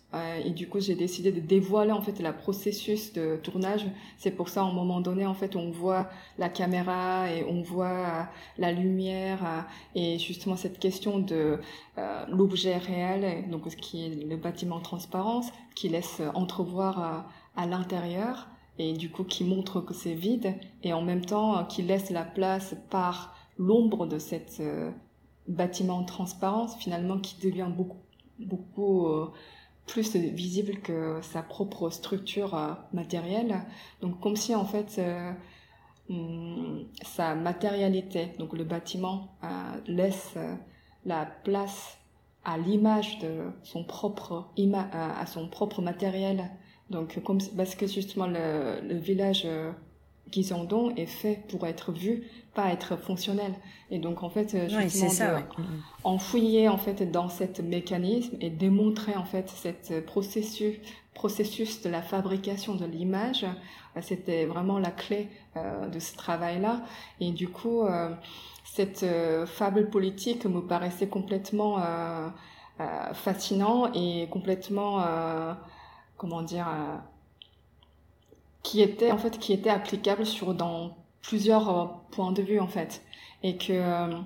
et 0.45 0.51
du 0.51 0.69
coup, 0.69 0.79
j'ai 0.79 0.95
décidé 0.95 1.33
de 1.33 1.41
dévoiler 1.41 1.93
en 1.93 2.03
fait 2.03 2.21
le 2.21 2.33
processus 2.33 3.13
de 3.15 3.37
tournage. 3.43 3.87
C'est 4.19 4.31
pour 4.31 4.51
ça, 4.51 4.61
à 4.61 4.65
un 4.65 4.73
moment 4.73 5.01
donné, 5.01 5.25
en 5.25 5.33
fait, 5.33 5.57
on 5.57 5.71
voit 5.71 6.11
la 6.39 6.51
caméra 6.51 7.31
et 7.31 7.45
on 7.49 7.63
voit 7.63 8.29
la 8.59 8.73
lumière 8.73 9.67
et 9.95 10.19
justement 10.19 10.57
cette 10.57 10.79
question 10.79 11.19
de 11.19 11.59
euh, 11.99 12.25
l'objet 12.29 12.77
réel, 12.77 13.49
donc 13.51 13.63
ce 13.71 13.77
qui 13.77 14.05
est 14.05 14.25
le 14.29 14.37
bâtiment 14.37 14.81
transparence, 14.81 15.51
qui 15.75 15.89
laisse 15.89 16.23
entrevoir 16.35 16.99
à, 16.99 17.27
euh, 17.63 17.67
l'intérieur 17.67 18.49
et 18.79 18.95
du 18.95 19.11
coup 19.11 19.25
qui 19.25 19.45
montre 19.45 19.81
que 19.81 19.95
c'est 19.95 20.15
vide 20.15 20.55
et 20.83 20.93
en 20.93 21.03
même 21.03 21.25
temps 21.25 21.59
euh, 21.59 21.65
qui 21.65 21.83
laisse 21.83 22.11
la 22.11 22.25
place 22.25 22.75
par 22.91 23.35
l'ombre 23.59 24.07
de 24.07 24.19
cette 24.19 24.59
euh, 24.61 24.91
bâtiment 25.49 26.03
transparence 26.05 26.77
finalement 26.77 27.19
qui 27.19 27.39
devient 27.43 27.69
beaucoup 27.75 27.99
beaucoup 28.39 29.07
plus 29.87 30.17
visible 30.17 30.81
que 30.81 31.21
sa 31.23 31.43
propre 31.43 31.91
structure 31.91 32.55
euh, 32.55 32.73
matérielle. 32.93 33.63
Donc 34.01 34.21
comme 34.21 34.37
si 34.37 34.55
en 34.55 34.65
fait 34.65 34.97
euh, 34.99 35.33
hum, 36.09 36.87
sa 37.03 37.35
matérialité, 37.35 38.33
donc 38.39 38.53
le 38.53 38.65
bâtiment, 38.65 39.37
euh, 39.45 39.49
laisse 39.87 40.35
la 41.05 41.27
place 41.27 41.99
à 42.45 42.59
l'image 42.59 43.19
de 43.21 43.51
son 43.63 43.85
propre 43.85 44.49
à 44.93 45.27
son 45.27 45.49
propre 45.49 45.81
matériel. 45.81 46.51
Donc 46.91 47.23
comme 47.23 47.39
parce 47.57 47.75
que 47.75 47.87
justement 47.87 48.27
le 48.27 48.97
village 48.99 49.47
Guizandon 50.33 50.95
est 50.97 51.07
fait 51.07 51.45
pour 51.49 51.67
être 51.67 51.93
vu, 51.93 52.25
pas 52.55 52.73
être 52.73 52.97
fonctionnel. 52.97 53.55
Et 53.91 53.99
donc 53.99 54.23
en 54.23 54.31
fait, 54.31 54.55
euh, 54.55 54.69
justement, 54.69 55.11
ça, 55.11 55.39
mm, 55.39 55.43
mm. 55.59 55.83
enfouiller 56.05 56.69
en 56.69 56.79
fait 56.79 57.11
dans 57.11 57.29
cet 57.29 57.61
mécanisme 57.61 58.37
et 58.41 58.51
démontrer 58.51 59.15
en 59.15 59.25
fait 59.25 59.49
cette 59.51 60.05
processus 60.07 60.77
processus 61.15 61.83
de 61.83 61.91
la 61.91 62.01
fabrication 62.01 62.75
de 62.75 62.87
l'image, 62.87 63.45
euh, 63.45 64.01
c'était 64.01 64.47
vraiment 64.47 64.79
la 64.79 64.91
clé 64.91 65.29
euh, 65.57 65.87
de 65.89 65.99
ce 65.99 66.17
travail-là. 66.17 66.81
Et 67.21 67.31
du 67.33 67.49
coup, 67.49 67.83
cette 68.65 69.05
fable 69.47 69.91
politique 69.91 70.47
me 70.47 70.63
paraissait 70.63 71.09
complètement 71.09 71.77
fascinant 73.13 73.93
et 73.93 74.27
complètement 74.31 75.05
comment 76.17 76.41
dire 76.41 76.67
qui 78.63 78.81
était 78.81 79.11
en 79.11 79.19
fait 79.19 79.39
qui 79.39 79.53
était 79.53 79.71
applicable 79.71 80.27
sur 80.27 80.55
dans 80.55 80.97
plusieurs 81.21 81.69
euh, 81.69 81.87
points 82.11 82.33
de 82.33 82.43
vue 82.43 82.61
en 82.61 82.69
fait 82.69 83.03
et 83.43 83.57
que 83.57 83.73
euh, 83.73 84.19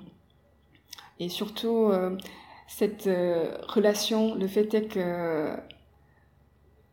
et 1.18 1.28
surtout 1.28 1.88
euh, 1.90 2.16
cette 2.66 3.08
relation 3.68 4.34
le 4.34 4.46
fait 4.46 4.74
est 4.74 4.88
que 4.88 5.56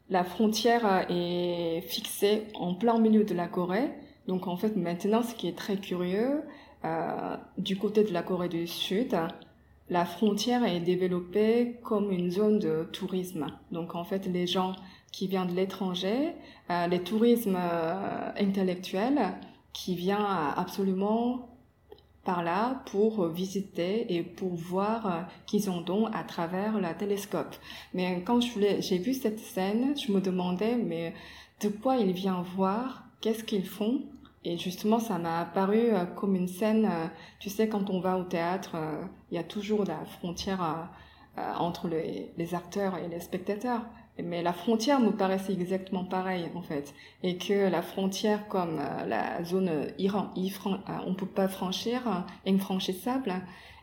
la 0.09 0.23
frontière 0.23 1.05
est 1.09 1.81
fixée 1.87 2.43
en 2.53 2.75
plein 2.75 2.99
milieu 2.99 3.23
de 3.23 3.33
la 3.33 3.47
Corée 3.47 3.89
donc 4.27 4.47
en 4.47 4.55
fait 4.55 4.75
maintenant 4.75 5.23
ce 5.23 5.33
qui 5.33 5.47
est 5.47 5.57
très 5.57 5.77
curieux 5.77 6.43
du 7.57 7.77
côté 7.77 8.03
de 8.03 8.11
la 8.11 8.21
Corée 8.21 8.49
du 8.49 8.67
Sud 8.67 9.17
la 9.89 10.05
frontière 10.05 10.63
est 10.63 10.79
développée 10.79 11.79
comme 11.83 12.11
une 12.11 12.31
zone 12.31 12.59
de 12.59 12.87
tourisme. 12.91 13.47
Donc 13.71 13.95
en 13.95 14.03
fait, 14.03 14.25
les 14.27 14.47
gens 14.47 14.75
qui 15.13 15.27
viennent 15.27 15.47
de 15.47 15.53
l'étranger, 15.53 16.33
euh, 16.69 16.87
les 16.87 17.01
tourismes 17.01 17.57
euh, 17.57 18.31
intellectuels 18.37 19.21
qui 19.71 19.95
viennent 19.95 20.27
absolument 20.57 21.53
par 22.23 22.43
là 22.43 22.81
pour 22.85 23.27
visiter 23.27 24.13
et 24.15 24.23
pour 24.23 24.55
voir 24.55 25.05
euh, 25.05 25.21
qu'ils 25.45 25.69
ont 25.69 25.81
donc 25.81 26.09
à 26.13 26.23
travers 26.23 26.79
le 26.79 26.97
télescope. 26.97 27.55
Mais 27.93 28.23
quand 28.23 28.39
j'ai 28.41 28.97
vu 28.97 29.13
cette 29.13 29.39
scène, 29.39 29.95
je 29.97 30.11
me 30.11 30.21
demandais 30.21 30.75
mais 30.75 31.13
de 31.61 31.69
quoi 31.69 31.97
ils 31.97 32.13
viennent 32.13 32.43
voir, 32.55 33.03
qu'est-ce 33.21 33.43
qu'ils 33.43 33.65
font? 33.65 34.01
Et 34.45 34.57
justement, 34.57 34.99
ça 34.99 35.17
m'a 35.19 35.41
apparu 35.41 35.77
euh, 35.77 36.05
comme 36.05 36.35
une 36.35 36.47
scène, 36.47 36.85
euh, 36.85 37.07
tu 37.39 37.49
sais, 37.49 37.67
quand 37.67 37.89
on 37.89 37.99
va 37.99 38.17
au 38.17 38.23
théâtre, 38.23 38.75
il 39.31 39.35
y 39.35 39.37
a 39.37 39.43
toujours 39.43 39.85
la 39.85 40.03
frontière 40.05 40.89
entre 41.57 41.87
les 41.87 42.53
acteurs 42.53 42.97
et 42.97 43.07
les 43.07 43.19
spectateurs. 43.19 43.81
Mais 44.21 44.43
la 44.43 44.53
frontière 44.53 44.99
me 44.99 45.11
paraissait 45.11 45.53
exactement 45.53 46.03
pareille 46.03 46.45
en 46.53 46.61
fait, 46.61 46.93
et 47.23 47.37
que 47.37 47.67
la 47.69 47.81
frontière 47.81 48.47
comme 48.47 48.79
euh, 48.79 49.05
la 49.07 49.43
zone 49.43 49.87
Iran, 49.97 50.29
euh, 50.37 50.91
on 51.07 51.15
peut 51.15 51.25
pas 51.25 51.47
franchir, 51.47 52.07
euh, 52.07 52.51
infranchissable, 52.51 53.33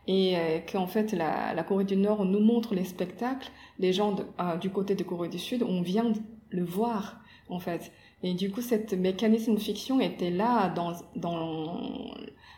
et 0.06 0.34
qu'en 0.70 0.86
fait 0.88 1.12
la, 1.12 1.62
Corée 1.62 1.84
du 1.84 1.96
Nord 1.96 2.24
nous 2.24 2.40
montre 2.40 2.74
les 2.74 2.84
spectacles, 2.84 3.50
les 3.78 3.92
gens 3.92 4.16
du 4.60 4.70
côté 4.70 4.96
de 4.96 5.04
Corée 5.04 5.28
du 5.28 5.38
Sud, 5.38 5.62
on 5.62 5.82
vient 5.82 6.12
le 6.48 6.64
voir 6.64 7.20
en 7.48 7.60
fait. 7.60 7.92
Et 8.24 8.34
du 8.34 8.50
coup, 8.50 8.60
cette 8.60 8.92
mécanisme 8.92 9.56
fiction 9.58 10.00
était 10.00 10.30
là 10.30 10.68
dans, 10.70 10.94
dans 11.14 12.12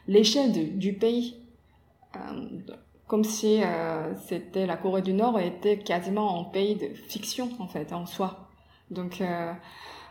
l'échelle 0.06 0.78
du 0.78 0.94
pays 0.94 1.36
comme 3.06 3.24
si 3.24 3.62
euh, 3.62 4.14
c'était 4.26 4.66
la 4.66 4.76
Corée 4.76 5.02
du 5.02 5.12
Nord 5.12 5.38
était 5.38 5.78
quasiment 5.78 6.40
un 6.40 6.44
pays 6.44 6.76
de 6.76 6.88
fiction 6.94 7.50
en 7.58 7.66
fait 7.66 7.92
en 7.92 8.06
soi. 8.06 8.48
Donc 8.90 9.20
euh, 9.20 9.52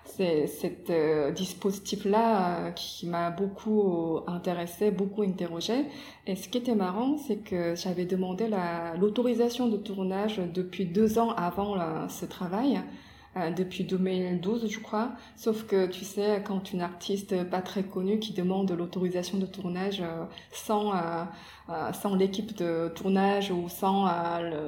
c'est 0.05 0.47
cet 0.47 0.89
euh, 0.89 1.31
dispositif-là 1.31 2.71
qui 2.71 3.07
m'a 3.07 3.31
beaucoup 3.31 4.19
intéressé, 4.27 4.91
beaucoup 4.91 5.23
interrogé. 5.23 5.85
Et 6.27 6.35
ce 6.35 6.47
qui 6.49 6.57
était 6.57 6.75
marrant, 6.75 7.17
c'est 7.17 7.37
que 7.37 7.75
j'avais 7.75 8.05
demandé 8.05 8.47
l'autorisation 8.99 9.67
de 9.67 9.77
tournage 9.77 10.37
depuis 10.53 10.85
deux 10.85 11.17
ans 11.17 11.31
avant 11.31 12.07
ce 12.09 12.25
travail. 12.25 12.81
Depuis 13.55 13.85
2012, 13.85 14.67
je 14.69 14.79
crois. 14.79 15.13
Sauf 15.37 15.65
que, 15.65 15.87
tu 15.87 16.03
sais, 16.03 16.43
quand 16.45 16.73
une 16.73 16.81
artiste 16.81 17.45
pas 17.45 17.61
très 17.61 17.83
connue 17.83 18.19
qui 18.19 18.33
demande 18.33 18.69
l'autorisation 18.71 19.37
de 19.37 19.45
tournage 19.45 20.03
sans, 20.51 20.91
sans 21.93 22.15
l'équipe 22.15 22.55
de 22.57 22.89
tournage 22.95 23.51
ou 23.51 23.69
sans 23.69 24.09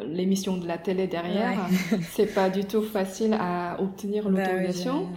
l'émission 0.06 0.58
de 0.58 0.68
la 0.68 0.78
télé 0.78 1.08
derrière, 1.08 1.68
c'est 2.12 2.34
pas 2.34 2.50
du 2.50 2.66
tout 2.66 2.82
facile 2.82 3.36
à 3.40 3.78
obtenir 3.82 4.30
bah 4.30 4.40
l'autorisation. 4.40 5.10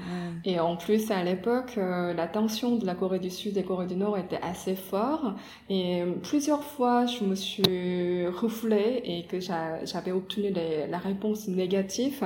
et 0.45 0.59
en 0.59 0.77
plus, 0.77 1.11
à 1.11 1.23
l'époque, 1.23 1.77
la 1.77 2.27
tension 2.27 2.77
de 2.77 2.87
la 2.87 2.95
Corée 2.95 3.19
du 3.19 3.31
Sud 3.31 3.57
et 3.57 3.63
Corée 3.63 3.87
du 3.87 3.97
Nord 3.97 4.19
était 4.19 4.41
assez 4.43 4.75
forte. 4.75 5.25
Et 5.71 6.03
plusieurs 6.23 6.65
fois, 6.65 7.07
je 7.07 7.25
me 7.25 7.35
suis 7.35 8.27
refoulée 8.27 9.03
et 9.05 9.25
que 9.27 9.41
j'avais 9.41 10.13
obtenu 10.13 10.53
la 10.89 10.99
réponse 10.99 11.49
négative. 11.49 12.25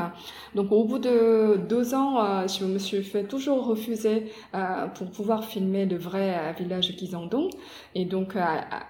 Donc, 0.54 0.72
au 0.72 0.84
bout 0.84 0.98
de 0.98 1.56
deux 1.68 1.94
ans, 1.94 2.22
euh, 2.22 2.46
je 2.48 2.64
me 2.64 2.78
suis 2.78 3.02
fait 3.02 3.24
toujours 3.24 3.66
refuser 3.66 4.30
euh, 4.54 4.86
pour 4.88 5.10
pouvoir 5.10 5.44
filmer 5.44 5.86
le 5.86 5.96
vrai 5.96 6.36
euh, 6.36 6.52
village 6.58 6.92
Gizandong. 6.96 7.50
Et 7.94 8.04
donc, 8.04 8.34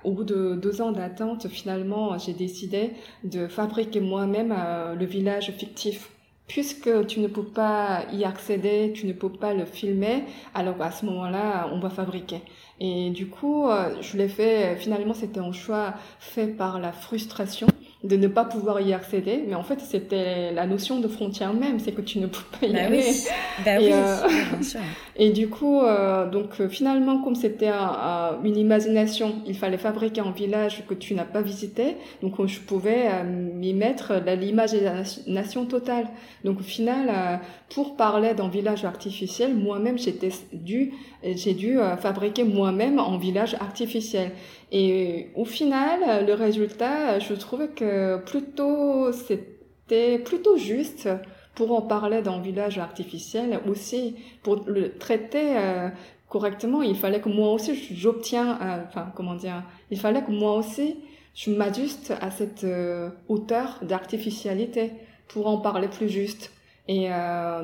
au 0.05 0.12
bout 0.12 0.25
de 0.25 0.57
deux 0.61 0.81
ans 0.81 0.92
d'attente, 0.92 1.49
finalement, 1.49 2.16
j'ai 2.18 2.33
décidé 2.33 2.92
de 3.25 3.49
fabriquer 3.49 4.01
moi-même 4.01 4.55
le 4.99 5.05
village 5.07 5.51
fictif 5.53 6.11
puisque 6.46 7.07
tu 7.07 7.20
ne 7.20 7.29
peux 7.29 7.44
pas 7.44 8.07
y 8.12 8.25
accéder, 8.25 8.92
tu 8.92 9.07
ne 9.07 9.12
peux 9.12 9.31
pas 9.31 9.55
le 9.55 9.64
filmer, 9.64 10.25
alors 10.53 10.83
à 10.83 10.90
ce 10.90 11.07
moment-là, 11.07 11.70
on 11.73 11.79
va 11.79 11.90
fabriquer. 11.90 12.42
Et 12.81 13.11
du 13.11 13.29
coup, 13.29 13.68
je 14.01 14.16
l'ai 14.16 14.29
fait, 14.29 14.75
finalement, 14.77 15.14
c'était 15.14 15.38
un 15.38 15.53
choix 15.53 15.94
fait 16.18 16.49
par 16.49 16.81
la 16.81 16.90
frustration 16.90 17.68
de 18.03 18.17
ne 18.17 18.29
pas 18.29 18.47
pouvoir 18.47 18.81
y 18.81 18.95
accéder. 18.95 19.45
Mais 19.47 19.55
en 19.55 19.63
fait, 19.63 19.81
c'était 19.81 20.53
la 20.53 20.67
notion 20.67 21.01
de 21.01 21.09
frontière 21.09 21.53
même, 21.53 21.79
c'est 21.79 21.93
que 21.93 22.01
tu 22.01 22.19
ne 22.19 22.27
peux 22.27 22.39
pas 22.59 22.67
y 22.67 22.73
bah 22.73 22.85
aller. 22.85 23.03
Oui. 23.07 23.27
Bah 23.63 23.79
et, 23.79 23.87
oui, 23.87 23.93
euh, 23.93 24.17
bien 24.53 24.63
sûr. 24.63 24.81
et 25.17 25.31
du 25.31 25.49
coup, 25.49 25.81
euh, 25.81 26.29
donc 26.31 26.61
euh, 26.61 26.69
finalement, 26.71 27.23
comme 27.23 27.35
c'était 27.35 27.69
une 27.69 28.57
imagination, 28.57 29.35
il 29.47 29.55
fallait 29.55 29.77
fabriquer 29.77 30.23
un 30.23 30.31
village 30.31 30.85
que 30.89 30.95
tu 30.95 31.15
n'as 31.15 31.25
pas 31.25 31.43
visité. 31.43 31.97
Donc 32.23 32.35
je 32.47 32.61
pouvais 32.61 33.23
m'y 33.25 33.75
mettre 33.75 34.15
l'imagination 34.27 35.67
totale. 35.67 36.07
Donc 36.45 36.61
au 36.61 36.63
final, 36.63 37.41
pour 37.69 37.97
parler 37.97 38.33
d'un 38.33 38.49
village 38.49 38.87
artificiel, 38.87 39.55
moi-même, 39.55 39.99
j'étais 39.99 40.31
dû, 40.55 40.95
j'ai 41.23 41.53
dû 41.53 41.79
fabriquer 42.01 42.45
moi-même 42.45 42.99
un 42.99 43.19
village 43.19 43.55
artificiel. 43.61 44.31
Et 44.73 45.29
au 45.35 45.45
final, 45.45 46.25
le 46.27 46.35
résultat, 46.35 47.19
je 47.19 47.35
trouvais 47.35 47.69
que 47.69 48.19
plutôt 48.19 49.11
c'était 49.13 50.19
plutôt 50.19 50.57
juste 50.57 51.09
pour 51.55 51.73
en 51.73 51.83
parler 51.83 52.23
dans 52.23 52.41
village 52.41 52.79
artificiel 52.79 53.61
aussi 53.69 54.17
pour 54.43 54.65
le 54.67 54.97
traiter 54.97 55.57
euh, 55.57 55.89
correctement. 56.29 56.83
Il 56.83 56.97
fallait 56.97 57.21
que 57.21 57.29
moi 57.29 57.53
aussi 57.53 57.75
j'obtiens, 57.95 58.59
euh, 58.63 58.85
enfin 58.87 59.13
comment 59.15 59.35
dire, 59.35 59.63
il 59.91 59.99
fallait 59.99 60.23
que 60.23 60.31
moi 60.31 60.55
aussi 60.55 60.97
je 61.35 61.51
m'ajuste 61.51 62.15
à 62.21 62.31
cette 62.31 62.65
euh, 62.65 63.11
hauteur 63.29 63.79
d'artificialité 63.83 64.93
pour 65.29 65.47
en 65.49 65.59
parler 65.59 65.89
plus 65.89 66.09
juste. 66.09 66.53
Et 66.89 67.09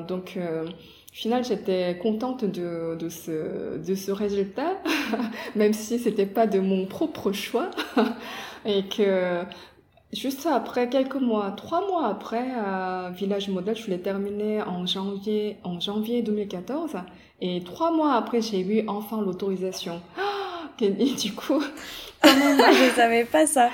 donc 0.07 0.39
final, 1.17 1.43
j'étais 1.43 1.97
contente 1.99 2.45
de, 2.45 2.95
de, 2.95 3.09
ce, 3.09 3.77
de 3.79 3.95
ce 3.95 4.11
résultat, 4.11 4.77
même 5.55 5.73
si 5.73 5.97
c'était 5.97 6.27
pas 6.27 6.45
de 6.45 6.59
mon 6.59 6.85
propre 6.85 7.31
choix. 7.31 7.71
et 8.65 8.83
que 8.83 9.41
juste 10.13 10.45
après, 10.45 10.89
quelques 10.89 11.15
mois, 11.15 11.51
trois 11.57 11.87
mois 11.87 12.05
après, 12.05 12.45
euh, 12.55 13.09
Village 13.15 13.49
Modèle, 13.49 13.75
je 13.75 13.89
l'ai 13.89 13.99
terminé 13.99 14.61
en 14.61 14.85
janvier, 14.85 15.57
en 15.63 15.79
janvier 15.79 16.21
2014. 16.21 16.91
Et 17.41 17.63
trois 17.63 17.91
mois 17.91 18.13
après, 18.13 18.41
j'ai 18.43 18.59
eu 18.59 18.87
enfin 18.87 19.19
l'autorisation. 19.19 20.01
Et 20.79 20.91
du 20.91 21.33
coup, 21.33 21.63
quand 22.21 22.37
même, 22.37 22.59
je 22.59 22.95
savais 22.95 23.25
pas 23.25 23.47
ça. 23.47 23.69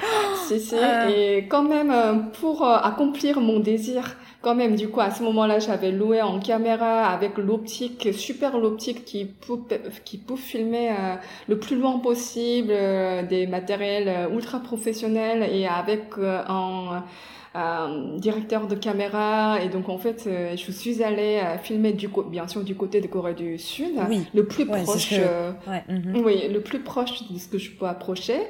si, 0.47 0.61
si. 0.61 0.75
Ah. 0.81 1.09
Et 1.09 1.45
quand 1.49 1.63
même, 1.63 1.91
euh, 1.91 2.13
pour 2.39 2.65
euh, 2.65 2.77
accomplir 2.77 3.41
mon 3.41 3.59
désir, 3.59 4.15
quand 4.43 4.55
même, 4.55 4.75
du 4.75 4.89
coup, 4.89 4.99
à 4.99 5.09
ce 5.09 5.23
moment-là, 5.23 5.59
j'avais 5.59 5.91
loué 5.91 6.21
en 6.21 6.37
caméra 6.37 7.05
avec 7.05 7.37
l'optique, 7.37 8.13
super 8.13 8.57
l'optique 8.57 9.05
qui 9.05 9.23
peut, 9.25 9.59
qui 10.03 10.17
peut 10.17 10.35
filmer 10.35 10.89
euh, 10.89 11.15
le 11.47 11.57
plus 11.57 11.77
loin 11.77 11.97
possible, 11.99 12.67
euh, 12.71 13.23
des 13.23 13.47
matériels 13.47 14.09
euh, 14.09 14.35
ultra 14.35 14.59
professionnels 14.59 15.49
et 15.49 15.65
avec 15.65 16.03
un, 16.19 17.03
directeur 18.17 18.67
de 18.67 18.75
caméra. 18.75 19.59
Et 19.63 19.69
donc, 19.69 19.87
en 19.87 19.97
fait, 19.97 20.27
je 20.27 20.71
suis 20.71 21.03
allée 21.03 21.39
filmer 21.61 21.93
du 21.93 22.09
bien 22.27 22.47
sûr 22.47 22.63
du 22.63 22.75
côté 22.75 22.99
de 22.99 23.07
Corée 23.07 23.35
du 23.35 23.59
Sud, 23.59 23.93
oui. 24.09 24.25
le 24.33 24.45
plus 24.45 24.65
proche, 24.65 25.11
ouais. 25.11 25.83
Mhm. 25.87 26.21
oui, 26.25 26.49
le 26.51 26.61
plus 26.61 26.79
proche 26.79 27.29
de 27.29 27.37
ce 27.37 27.47
que 27.47 27.59
je 27.59 27.69
peux 27.71 27.85
approcher. 27.85 28.41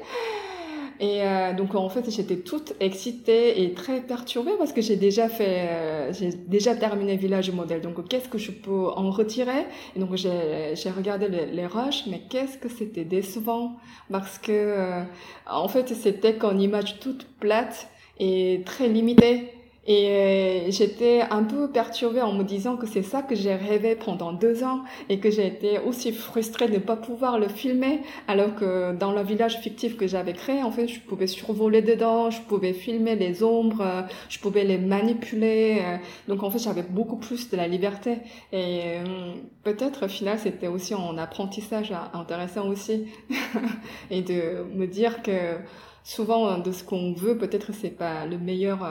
Et 1.00 1.22
euh, 1.22 1.52
donc 1.54 1.74
en 1.74 1.88
fait, 1.88 2.08
j'étais 2.10 2.36
toute 2.36 2.74
excitée 2.80 3.62
et 3.62 3.74
très 3.74 4.00
perturbée 4.00 4.52
parce 4.58 4.72
que 4.72 4.80
j'ai 4.80 4.96
déjà 4.96 5.28
fait, 5.28 5.68
euh, 5.68 6.12
j'ai 6.12 6.30
déjà 6.30 6.74
terminé 6.74 7.16
Village 7.16 7.50
Modèle. 7.50 7.80
Donc 7.80 8.06
qu'est-ce 8.08 8.28
que 8.28 8.38
je 8.38 8.52
peux 8.52 8.88
en 8.88 9.10
retirer? 9.10 9.66
Et 9.96 10.00
donc 10.00 10.14
j'ai 10.14 10.90
regardé 10.90 11.28
les, 11.28 11.46
les 11.46 11.66
roches, 11.66 12.04
mais 12.06 12.22
qu'est-ce 12.28 12.58
que 12.58 12.68
c'était 12.68 13.04
décevant? 13.04 13.76
Parce 14.10 14.38
que 14.38 14.52
euh, 14.52 15.02
en 15.50 15.68
fait 15.68 15.88
c'était 15.94 16.34
qu'en 16.34 16.58
image 16.58 17.00
toute 17.00 17.26
plate 17.40 17.88
et 18.20 18.62
très 18.64 18.88
limitée. 18.88 19.53
Et 19.86 20.08
euh, 20.08 20.70
j'étais 20.70 21.20
un 21.30 21.44
peu 21.44 21.70
perturbée 21.70 22.22
en 22.22 22.32
me 22.32 22.42
disant 22.42 22.76
que 22.76 22.86
c'est 22.86 23.02
ça 23.02 23.20
que 23.20 23.34
j'ai 23.34 23.54
rêvé 23.54 23.96
pendant 23.96 24.32
deux 24.32 24.64
ans 24.64 24.80
et 25.10 25.18
que 25.20 25.30
j'ai 25.30 25.46
été 25.46 25.78
aussi 25.78 26.12
frustrée 26.12 26.68
de 26.68 26.74
ne 26.74 26.78
pas 26.78 26.96
pouvoir 26.96 27.38
le 27.38 27.48
filmer 27.48 28.00
alors 28.26 28.54
que 28.54 28.94
dans 28.94 29.12
le 29.12 29.22
village 29.22 29.58
fictif 29.58 29.98
que 29.98 30.06
j'avais 30.06 30.32
créé, 30.32 30.62
en 30.62 30.70
fait, 30.70 30.88
je 30.88 31.00
pouvais 31.00 31.26
survoler 31.26 31.82
dedans, 31.82 32.30
je 32.30 32.40
pouvais 32.40 32.72
filmer 32.72 33.14
les 33.14 33.42
ombres, 33.42 34.06
je 34.30 34.38
pouvais 34.38 34.64
les 34.64 34.78
manipuler. 34.78 35.82
Euh. 35.82 35.96
Donc 36.28 36.42
en 36.42 36.50
fait, 36.50 36.58
j'avais 36.58 36.82
beaucoup 36.82 37.16
plus 37.16 37.50
de 37.50 37.56
la 37.56 37.68
liberté. 37.68 38.18
Et 38.52 38.80
euh, 38.84 39.34
peut-être 39.64 40.06
au 40.06 40.08
final, 40.08 40.38
c'était 40.38 40.68
aussi 40.68 40.94
un 40.94 41.18
apprentissage 41.18 41.92
intéressant 42.14 42.68
aussi 42.68 43.06
et 44.10 44.22
de 44.22 44.64
me 44.74 44.86
dire 44.86 45.22
que 45.22 45.58
souvent 46.04 46.58
de 46.58 46.72
ce 46.72 46.84
qu'on 46.84 47.12
veut, 47.12 47.36
peut-être 47.36 47.74
c'est 47.74 47.90
pas 47.90 48.24
le 48.24 48.38
meilleur 48.38 48.82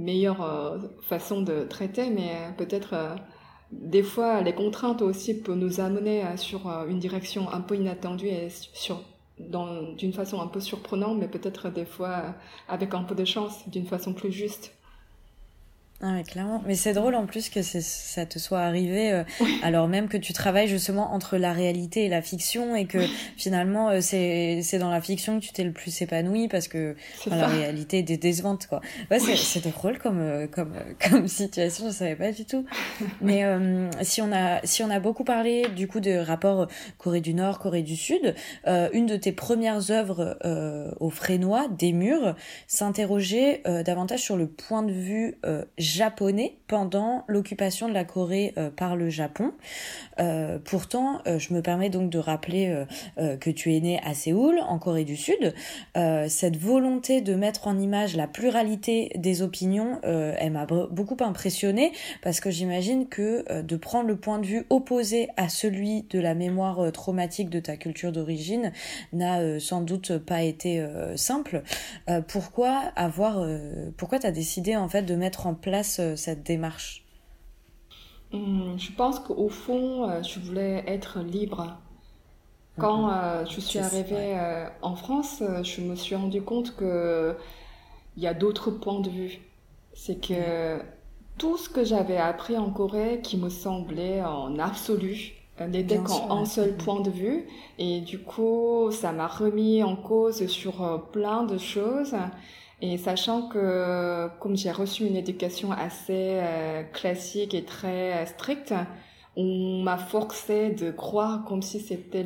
meilleure 0.00 0.42
euh, 0.42 0.78
façon 1.02 1.42
de 1.42 1.64
traiter, 1.64 2.10
mais 2.10 2.30
euh, 2.30 2.50
peut-être 2.56 2.94
euh, 2.94 3.14
des 3.72 4.02
fois 4.02 4.40
les 4.40 4.54
contraintes 4.54 5.02
aussi 5.02 5.40
peuvent 5.40 5.56
nous 5.56 5.80
amener 5.80 6.24
sur 6.36 6.68
une 6.88 6.98
direction 6.98 7.52
un 7.52 7.60
peu 7.60 7.76
inattendue 7.76 8.26
et 8.26 8.48
sur 8.50 9.02
d'une 9.38 10.12
façon 10.12 10.40
un 10.40 10.48
peu 10.48 10.60
surprenante, 10.60 11.18
mais 11.18 11.28
peut-être 11.28 11.70
des 11.70 11.84
fois 11.84 12.34
avec 12.68 12.94
un 12.94 13.04
peu 13.04 13.14
de 13.14 13.24
chance, 13.24 13.68
d'une 13.68 13.86
façon 13.86 14.12
plus 14.12 14.32
juste. 14.32 14.74
Ah 16.02 16.14
ouais, 16.14 16.22
clairement. 16.22 16.62
Mais 16.66 16.76
c'est 16.76 16.94
drôle 16.94 17.14
en 17.14 17.26
plus 17.26 17.50
que 17.50 17.60
ça 17.60 18.24
te 18.24 18.38
soit 18.38 18.60
arrivé 18.60 19.12
euh, 19.12 19.22
alors 19.62 19.86
même 19.86 20.08
que 20.08 20.16
tu 20.16 20.32
travailles 20.32 20.66
justement 20.66 21.12
entre 21.12 21.36
la 21.36 21.52
réalité 21.52 22.06
et 22.06 22.08
la 22.08 22.22
fiction 22.22 22.74
et 22.74 22.86
que 22.86 22.98
finalement 23.36 23.90
euh, 23.90 24.00
c'est 24.00 24.60
c'est 24.62 24.78
dans 24.78 24.88
la 24.88 25.02
fiction 25.02 25.38
que 25.38 25.44
tu 25.44 25.52
t'es 25.52 25.62
le 25.62 25.72
plus 25.72 26.00
épanoui 26.00 26.48
parce 26.48 26.68
que 26.68 26.96
la 27.26 27.46
réalité 27.46 27.98
est 27.98 28.16
décevante 28.16 28.66
quoi. 28.66 28.80
Ouais, 29.10 29.18
c'est 29.18 29.68
drôle 29.68 29.98
comme 29.98 30.20
euh, 30.20 30.46
comme 30.46 30.72
comme 31.10 31.28
situation, 31.28 31.90
je 31.90 31.94
savais 31.94 32.16
pas 32.16 32.32
du 32.32 32.46
tout. 32.46 32.64
Mais 33.20 33.44
si 34.00 34.22
on 34.22 34.32
a 34.32 34.60
si 34.64 34.82
on 34.82 34.88
a 34.88 35.00
beaucoup 35.00 35.24
parlé 35.24 35.66
du 35.76 35.86
coup 35.86 36.00
de 36.00 36.16
rapport 36.16 36.66
Corée 36.96 37.20
du 37.20 37.34
Nord, 37.34 37.58
Corée 37.58 37.82
du 37.82 37.96
Sud, 37.96 38.34
une 38.66 39.06
de 39.06 39.16
tes 39.16 39.32
premières 39.32 39.90
œuvres 39.90 40.38
au 40.98 41.10
Frénois, 41.10 41.68
des 41.68 41.92
murs, 41.92 42.34
s'interrogeait 42.66 43.62
davantage 43.84 44.20
sur 44.20 44.36
le 44.36 44.46
point 44.46 44.82
de 44.82 44.92
vue 44.92 45.38
japonais 45.90 46.56
pendant 46.66 47.24
l'occupation 47.26 47.88
de 47.88 47.94
la 47.94 48.04
Corée 48.04 48.54
euh, 48.56 48.70
par 48.70 48.94
le 48.96 49.10
Japon. 49.10 49.52
Euh, 50.20 50.58
pourtant, 50.64 51.20
euh, 51.26 51.38
je 51.38 51.52
me 51.52 51.62
permets 51.62 51.90
donc 51.90 52.10
de 52.10 52.18
rappeler 52.18 52.84
que 53.40 53.50
tu 53.50 53.74
es 53.74 53.80
né 53.80 54.00
à 54.04 54.14
Séoul, 54.14 54.60
en 54.66 54.78
Corée 54.78 55.04
du 55.04 55.16
Sud. 55.16 55.54
cette 56.28 56.56
volonté 56.56 57.20
de 57.20 57.34
mettre 57.34 57.66
en 57.66 57.78
image 57.78 58.16
la 58.16 58.26
pluralité 58.26 59.10
des 59.16 59.42
opinions, 59.42 60.00
elle 60.02 60.52
m'a 60.52 60.66
beaucoup 60.66 61.16
impressionnée 61.20 61.92
parce 62.22 62.40
que 62.40 62.50
j'imagine 62.50 63.08
que 63.08 63.62
de 63.62 63.76
prendre 63.76 64.06
le 64.08 64.16
point 64.16 64.38
de 64.38 64.46
vue 64.46 64.66
opposé 64.70 65.28
à 65.36 65.48
celui 65.48 66.02
de 66.10 66.20
la 66.20 66.34
mémoire 66.34 66.92
traumatique 66.92 67.50
de 67.50 67.60
ta 67.60 67.76
culture 67.76 68.12
d'origine 68.12 68.72
n'a 69.12 69.58
sans 69.58 69.80
doute 69.80 70.18
pas 70.18 70.42
été 70.42 70.84
simple. 71.16 71.62
pourquoi 72.28 72.92
avoir, 72.96 73.44
pourquoi 73.96 74.18
t'as 74.18 74.32
décidé 74.32 74.76
en 74.76 74.88
fait 74.88 75.02
de 75.02 75.14
mettre 75.14 75.46
en 75.46 75.54
place 75.54 75.79
cette 75.82 76.42
démarche 76.42 77.04
hum, 78.32 78.76
Je 78.78 78.92
pense 78.92 79.20
qu'au 79.20 79.48
fond, 79.48 80.08
euh, 80.08 80.22
je 80.22 80.40
voulais 80.40 80.84
être 80.86 81.20
libre. 81.20 81.76
Quand 82.78 83.10
euh, 83.10 83.44
je 83.46 83.60
suis 83.60 83.78
arrivée 83.78 84.38
euh, 84.38 84.66
en 84.80 84.94
France, 84.94 85.42
je 85.62 85.80
me 85.82 85.94
suis 85.94 86.14
rendu 86.14 86.40
compte 86.40 86.76
qu'il 86.76 87.36
y 88.16 88.26
a 88.26 88.32
d'autres 88.32 88.70
points 88.70 89.00
de 89.00 89.10
vue. 89.10 89.40
C'est 89.92 90.26
que 90.26 90.80
tout 91.36 91.58
ce 91.58 91.68
que 91.68 91.84
j'avais 91.84 92.16
appris 92.16 92.56
en 92.56 92.70
Corée, 92.70 93.20
qui 93.22 93.36
me 93.36 93.50
semblait 93.50 94.22
en 94.22 94.58
absolu, 94.58 95.34
n'était 95.60 95.98
qu'en 95.98 96.38
un 96.38 96.46
seul 96.46 96.74
point 96.76 97.00
de 97.00 97.10
vue. 97.10 97.46
Et 97.78 98.00
du 98.00 98.18
coup, 98.18 98.90
ça 98.92 99.12
m'a 99.12 99.26
remis 99.26 99.82
en 99.82 99.96
cause 99.96 100.46
sur 100.46 101.08
plein 101.12 101.42
de 101.42 101.58
choses. 101.58 102.14
Et 102.82 102.96
sachant 102.96 103.48
que 103.48 104.28
comme 104.38 104.56
j'ai 104.56 104.72
reçu 104.72 105.04
une 105.06 105.16
éducation 105.16 105.70
assez 105.72 106.38
euh, 106.40 106.82
classique 106.82 107.54
et 107.54 107.64
très 107.64 108.22
euh, 108.22 108.26
stricte, 108.26 108.74
on 109.36 109.82
m'a 109.82 109.98
forcé 109.98 110.70
de 110.70 110.90
croire 110.90 111.44
comme 111.44 111.62
si 111.62 111.80
c'était 111.80 112.24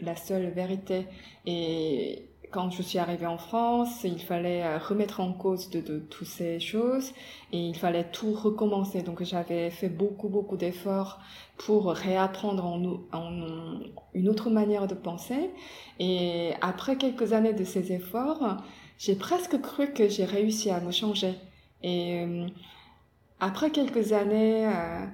la 0.00 0.16
seule 0.16 0.50
vérité. 0.50 1.06
Et 1.46 2.28
quand 2.50 2.70
je 2.70 2.82
suis 2.82 2.98
arrivée 2.98 3.26
en 3.26 3.38
France, 3.38 4.04
il 4.04 4.20
fallait 4.20 4.62
euh, 4.62 4.78
remettre 4.78 5.20
en 5.20 5.32
cause 5.32 5.70
de, 5.70 5.80
de 5.80 5.98
toutes 5.98 6.28
ces 6.28 6.60
choses 6.60 7.12
et 7.52 7.58
il 7.58 7.74
fallait 7.74 8.04
tout 8.04 8.32
recommencer. 8.32 9.02
Donc 9.02 9.24
j'avais 9.24 9.70
fait 9.70 9.88
beaucoup, 9.88 10.28
beaucoup 10.28 10.56
d'efforts 10.56 11.18
pour 11.56 11.88
réapprendre 11.92 12.64
en, 12.64 13.00
en, 13.12 13.80
une 14.12 14.28
autre 14.28 14.50
manière 14.50 14.86
de 14.86 14.94
penser. 14.94 15.50
Et 15.98 16.52
après 16.60 16.96
quelques 16.96 17.32
années 17.32 17.54
de 17.54 17.64
ces 17.64 17.92
efforts, 17.92 18.58
j'ai 18.98 19.14
presque 19.16 19.60
cru 19.60 19.92
que 19.92 20.08
j'ai 20.08 20.24
réussi 20.24 20.70
à 20.70 20.80
me 20.80 20.92
changer. 20.92 21.34
Et 21.82 22.20
euh, 22.20 22.46
après 23.40 23.70
quelques 23.70 24.12
années, 24.12 24.66
euh, 24.66 25.04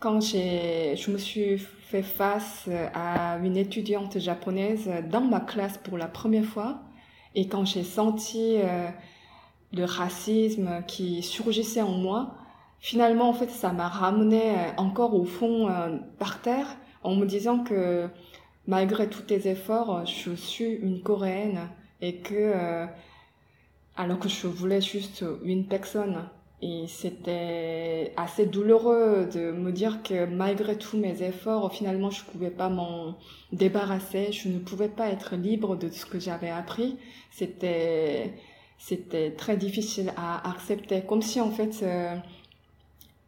quand 0.00 0.20
je 0.20 1.10
me 1.10 1.18
suis 1.18 1.58
fait 1.58 2.02
face 2.02 2.68
à 2.94 3.38
une 3.42 3.56
étudiante 3.56 4.18
japonaise 4.18 4.90
dans 5.10 5.20
ma 5.20 5.40
classe 5.40 5.78
pour 5.78 5.98
la 5.98 6.06
première 6.06 6.44
fois, 6.44 6.80
et 7.34 7.46
quand 7.46 7.64
j'ai 7.64 7.84
senti 7.84 8.56
euh, 8.56 8.88
le 9.72 9.84
racisme 9.84 10.82
qui 10.86 11.22
surgissait 11.22 11.82
en 11.82 11.92
moi, 11.92 12.34
finalement, 12.80 13.28
en 13.28 13.34
fait, 13.34 13.50
ça 13.50 13.72
m'a 13.72 13.88
ramené 13.88 14.54
encore 14.78 15.14
au 15.14 15.24
fond 15.24 15.68
par 16.18 16.40
terre 16.40 16.76
en 17.02 17.14
me 17.14 17.26
disant 17.26 17.62
que 17.62 18.08
malgré 18.66 19.08
tous 19.08 19.22
tes 19.22 19.48
efforts, 19.48 20.06
je 20.06 20.32
suis 20.34 20.72
une 20.72 21.02
Coréenne 21.02 21.68
et 22.00 22.16
que 22.16 22.88
alors 24.00 24.18
que 24.18 24.28
je 24.28 24.46
voulais 24.46 24.80
juste 24.80 25.24
une 25.44 25.66
personne. 25.66 26.24
Et 26.62 26.86
c'était 26.88 28.12
assez 28.16 28.46
douloureux 28.46 29.28
de 29.32 29.50
me 29.50 29.72
dire 29.72 30.02
que 30.02 30.26
malgré 30.26 30.76
tous 30.76 30.98
mes 30.98 31.22
efforts, 31.22 31.72
finalement, 31.72 32.10
je 32.10 32.22
ne 32.24 32.30
pouvais 32.30 32.50
pas 32.50 32.68
m'en 32.68 33.16
débarrasser, 33.52 34.32
je 34.32 34.48
ne 34.48 34.58
pouvais 34.58 34.88
pas 34.88 35.08
être 35.08 35.36
libre 35.36 35.76
de 35.76 35.88
ce 35.90 36.04
que 36.06 36.18
j'avais 36.18 36.50
appris. 36.50 36.98
C'était, 37.30 38.34
c'était 38.78 39.32
très 39.32 39.56
difficile 39.56 40.12
à 40.16 40.50
accepter, 40.50 41.02
comme 41.02 41.22
si 41.22 41.40
en 41.40 41.50
fait, 41.50 41.82
euh, 41.82 42.16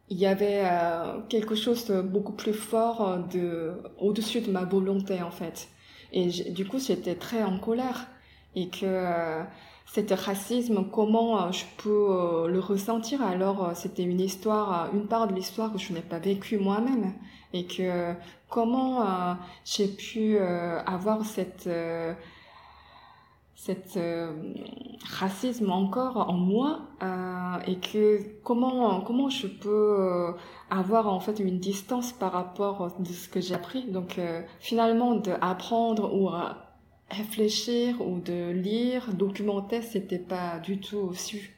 il 0.09 0.17
y 0.17 0.27
avait 0.27 0.61
euh, 0.65 1.21
quelque 1.29 1.55
chose 1.55 1.85
de 1.85 2.01
beaucoup 2.01 2.33
plus 2.33 2.53
fort 2.53 3.19
de, 3.31 3.73
au-dessus 3.99 4.41
de 4.41 4.51
ma 4.51 4.63
volonté, 4.63 5.21
en 5.21 5.31
fait. 5.31 5.69
Et 6.11 6.27
du 6.27 6.67
coup, 6.67 6.79
j'étais 6.79 7.15
très 7.15 7.43
en 7.43 7.57
colère 7.57 8.07
et 8.55 8.69
que, 8.69 8.85
euh, 8.85 9.43
cet 9.85 10.11
racisme, 10.11 10.85
comment 10.91 11.39
euh, 11.39 11.51
je 11.51 11.65
peux 11.77 12.07
euh, 12.09 12.47
le 12.47 12.59
ressentir 12.59 13.21
alors 13.21 13.63
euh, 13.63 13.71
c'était 13.75 14.03
une 14.03 14.19
histoire, 14.19 14.89
une 14.93 15.05
part 15.07 15.27
de 15.27 15.33
l'histoire 15.33 15.71
que 15.71 15.77
je 15.77 15.93
n'ai 15.93 16.01
pas 16.01 16.19
vécue 16.19 16.57
moi-même 16.57 17.13
et 17.53 17.67
que 17.67 18.13
comment 18.49 19.05
j'ai 19.63 19.87
pu 19.87 20.39
avoir 20.39 21.23
cette 21.23 21.69
cette 23.53 23.99
racisme 25.19 25.71
encore 25.71 26.17
en 26.31 26.33
moi 26.33 26.81
et 27.67 27.75
que 27.75 28.19
comment 28.43 29.01
comment 29.01 29.29
je 29.29 29.45
peux 29.45 30.33
avoir 30.71 31.13
en 31.13 31.19
fait 31.19 31.39
une 31.39 31.59
distance 31.59 32.11
par 32.11 32.31
rapport 32.31 32.95
de 32.97 33.05
ce 33.05 33.29
que 33.29 33.39
j'ai 33.39 33.53
appris. 33.53 33.83
Donc 33.91 34.19
finalement 34.59 35.13
d'apprendre 35.13 36.11
ou 36.15 36.31
réfléchir 37.09 38.01
ou 38.01 38.19
de 38.19 38.51
lire, 38.51 39.13
documenter, 39.13 39.81
c'était 39.81 40.19
pas 40.19 40.59
du 40.59 40.79
tout 40.79 41.13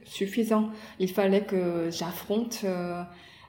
suffisant. 0.05 0.69
Il 0.99 1.09
fallait 1.09 1.45
que 1.45 1.89
j'affronte 1.91 2.61
euh, 2.63 3.03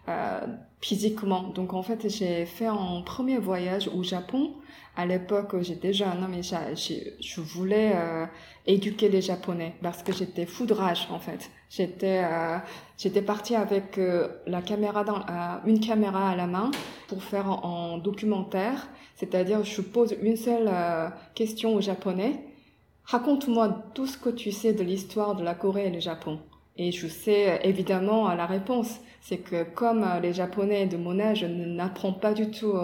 euh, 0.09 0.41
physiquement. 0.81 1.43
Donc 1.55 1.75
en 1.75 1.83
fait, 1.83 2.09
j'ai 2.09 2.47
fait 2.47 2.67
un 2.67 3.03
premier 3.05 3.39
voyage 3.39 3.89
au 3.89 4.03
Japon. 4.03 4.53
À 4.97 5.05
l'époque, 5.05 5.61
j'étais 5.61 5.93
jeune, 5.93 6.27
mais 6.31 6.43
je 6.43 7.41
voulais 7.41 7.93
euh, 7.95 8.25
éduquer 8.67 9.09
les 9.11 9.21
Japonais 9.21 9.75
parce 9.83 10.03
que 10.03 10.13
j'étais 10.13 10.47
foudrage 10.47 11.09
en 11.11 11.19
fait. 11.19 11.51
J'étais 11.69 12.23
euh, 12.25 12.57
j'étais 12.97 13.21
partie 13.21 13.55
avec 13.57 13.99
euh, 13.99 14.29
la 14.47 14.63
caméra 14.63 15.05
dans 15.05 15.21
une 15.67 15.81
caméra 15.81 16.31
à 16.31 16.37
la 16.37 16.47
main 16.47 16.71
pour 17.09 17.23
faire 17.23 17.47
un 17.47 17.99
documentaire 17.99 18.89
c'est-à-dire, 19.17 19.65
je 19.65 19.81
pose 19.81 20.15
une 20.23 20.37
seule 20.37 20.69
euh, 20.69 21.09
question 21.35 21.75
au 21.75 21.81
japonais. 21.81 22.39
Raconte-moi 23.05 23.85
tout 23.95 24.07
ce 24.07 24.19
que 24.19 24.29
tu 24.29 24.53
sais 24.53 24.75
de 24.75 24.83
l'histoire 24.83 25.35
de 25.35 25.43
la 25.43 25.55
Corée 25.55 25.87
et 25.87 25.91
du 25.91 26.01
Japon. 26.01 26.39
Et 26.77 26.93
je 26.93 27.09
sais 27.09 27.51
euh, 27.51 27.59
évidemment 27.63 28.29
la 28.35 28.45
réponse. 28.45 29.01
C'est 29.23 29.39
que 29.39 29.65
comme 29.65 30.05
euh, 30.05 30.21
les 30.21 30.35
Japonais 30.35 30.87
de 30.87 30.99
mon 30.99 31.19
âge 31.19 31.45
n'apprennent 31.45 32.19
pas 32.21 32.35
du 32.35 32.51
tout 32.51 32.75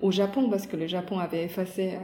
au 0.00 0.10
Japon, 0.12 0.48
parce 0.48 0.68
que 0.68 0.76
le 0.76 0.86
Japon 0.86 1.18
avait 1.18 1.44
effacé 1.44 1.98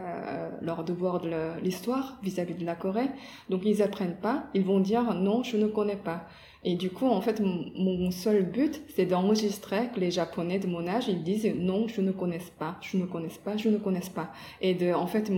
leur 0.60 0.82
devoir 0.82 1.20
de 1.20 1.30
l'histoire 1.62 2.18
vis-à-vis 2.22 2.54
de 2.54 2.66
la 2.66 2.74
Corée, 2.74 3.08
donc 3.48 3.62
ils 3.64 3.80
apprennent 3.80 4.16
pas, 4.16 4.44
ils 4.54 4.64
vont 4.64 4.80
dire 4.80 5.14
non, 5.14 5.42
je 5.42 5.56
ne 5.56 5.68
connais 5.68 5.96
pas. 5.96 6.26
Et 6.64 6.74
du 6.74 6.90
coup, 6.90 7.06
en 7.06 7.20
fait, 7.20 7.40
mon 7.40 8.10
seul 8.10 8.42
but, 8.42 8.82
c'est 8.94 9.06
d'enregistrer 9.06 9.88
que 9.94 10.00
les 10.00 10.10
Japonais 10.10 10.58
de 10.58 10.66
mon 10.66 10.86
âge, 10.88 11.08
ils 11.08 11.22
disent 11.22 11.52
non, 11.56 11.86
je 11.88 12.00
ne 12.00 12.10
connais 12.10 12.42
pas, 12.58 12.76
je 12.80 12.96
ne 12.96 13.06
connais 13.06 13.28
pas, 13.44 13.56
je 13.56 13.68
ne 13.68 13.78
connais 13.78 14.00
pas. 14.14 14.32
Et 14.60 14.74
de, 14.74 14.92
en 14.92 15.06
fait, 15.06 15.30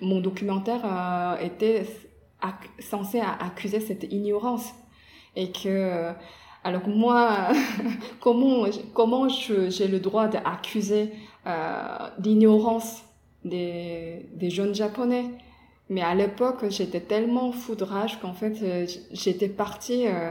mon 0.00 0.20
documentaire 0.20 0.80
euh, 0.84 1.38
était 1.38 1.86
censé 2.80 3.20
accuser 3.20 3.80
cette 3.80 4.12
ignorance. 4.12 4.74
Et 5.36 5.50
que, 5.52 6.12
alors 6.64 6.88
moi, 6.88 7.48
comment, 8.20 8.66
comment 8.94 9.28
j'ai 9.28 9.86
le 9.86 10.00
droit 10.00 10.28
d'accuser 10.28 11.12
euh, 11.46 12.08
l'ignorance 12.22 13.04
des, 13.44 14.26
jeunes 14.48 14.74
Japonais? 14.74 15.26
Mais 15.90 16.00
à 16.00 16.14
l'époque, 16.14 16.64
j'étais 16.70 17.00
tellement 17.00 17.52
foudrage 17.52 18.18
qu'en 18.18 18.32
fait, 18.32 18.56
euh, 18.62 18.86
j'étais 19.12 19.50
partie 19.50 20.06
euh, 20.06 20.30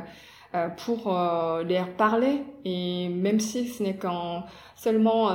pour 0.77 1.17
euh, 1.17 1.63
leur 1.63 1.89
parler 1.89 2.43
et 2.65 3.09
même 3.09 3.39
si 3.39 3.67
ce 3.67 3.83
n'est 3.83 3.97
qu'en 3.97 4.43
seulement 4.75 5.29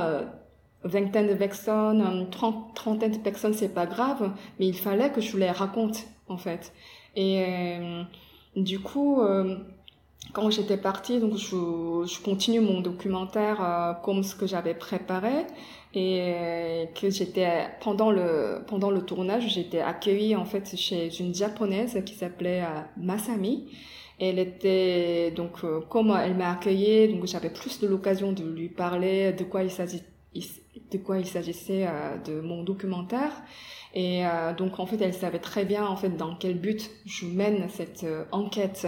vingtaine 0.83 1.27
de 1.27 1.33
personnes, 1.33 2.27
trentaine 2.73 3.11
de 3.11 3.17
personnes, 3.17 3.53
c'est 3.53 3.73
pas 3.73 3.85
grave, 3.85 4.31
mais 4.59 4.67
il 4.67 4.77
fallait 4.77 5.11
que 5.11 5.21
je 5.21 5.37
les 5.37 5.51
raconte, 5.51 6.05
en 6.27 6.37
fait. 6.37 6.73
Et 7.15 7.43
euh, 7.45 8.03
du 8.55 8.79
coup, 8.79 9.21
euh, 9.21 9.57
quand 10.33 10.49
j'étais 10.49 10.77
partie, 10.77 11.19
donc 11.19 11.35
je, 11.35 12.05
je 12.05 12.23
continue 12.23 12.61
mon 12.61 12.81
documentaire 12.81 13.57
euh, 13.61 13.93
comme 14.03 14.23
ce 14.23 14.35
que 14.35 14.47
j'avais 14.47 14.73
préparé 14.73 15.45
et 15.95 16.87
que 17.01 17.09
j'étais 17.09 17.65
pendant 17.81 18.11
le 18.11 18.63
pendant 18.67 18.91
le 18.91 19.01
tournage, 19.01 19.49
j'étais 19.49 19.79
accueillie 19.79 20.35
en 20.35 20.45
fait 20.45 20.77
chez 20.77 21.09
une 21.19 21.33
japonaise 21.33 21.99
qui 22.05 22.13
s'appelait 22.13 22.63
Masami. 22.95 23.65
Elle 24.19 24.39
était 24.39 25.31
donc 25.31 25.61
comme 25.89 26.17
elle 26.21 26.35
m'a 26.35 26.51
accueillie, 26.51 27.13
donc 27.13 27.25
j'avais 27.25 27.49
plus 27.49 27.79
de 27.79 27.87
l'occasion 27.87 28.33
de 28.33 28.43
lui 28.43 28.69
parler 28.69 29.31
de 29.31 29.43
quoi 29.43 29.63
il 29.63 29.71
s'agit 29.71 30.01
de 30.91 30.97
quoi 30.97 31.17
il 31.19 31.25
s'agissait 31.25 31.87
euh, 31.87 32.17
de 32.17 32.41
mon 32.41 32.63
documentaire. 32.63 33.31
Et 33.93 34.25
euh, 34.25 34.53
donc 34.53 34.79
en 34.79 34.85
fait, 34.85 35.01
elle 35.01 35.13
savait 35.13 35.39
très 35.39 35.65
bien 35.65 35.85
en 35.85 35.95
fait 35.95 36.09
dans 36.09 36.35
quel 36.35 36.59
but 36.59 36.91
je 37.05 37.25
mène 37.25 37.67
cette 37.69 38.03
euh, 38.03 38.25
enquête. 38.31 38.87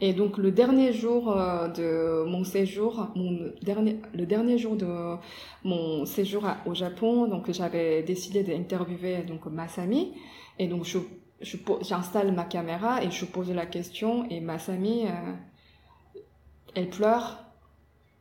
Et 0.00 0.12
donc 0.12 0.38
le 0.38 0.52
dernier 0.52 0.92
jour 0.92 1.34
de 1.34 2.22
mon 2.24 2.44
séjour, 2.44 3.08
mon 3.16 3.50
dernier, 3.62 3.96
le 4.14 4.26
dernier 4.26 4.56
jour 4.56 4.76
de 4.76 4.86
mon 5.64 6.06
séjour 6.06 6.44
au 6.66 6.74
Japon, 6.74 7.26
donc 7.26 7.50
j'avais 7.50 8.04
décidé 8.04 8.44
d'interviewer 8.44 9.24
donc 9.26 9.46
Masami. 9.46 10.12
Et 10.60 10.68
donc 10.68 10.84
je 10.84 10.98
j'installe 11.40 12.32
ma 12.32 12.44
caméra 12.44 13.02
et 13.02 13.10
je 13.10 13.24
pose 13.24 13.50
la 13.50 13.66
question 13.66 14.28
et 14.30 14.40
Masami, 14.40 15.04
elle 16.74 16.90
pleure 16.90 17.48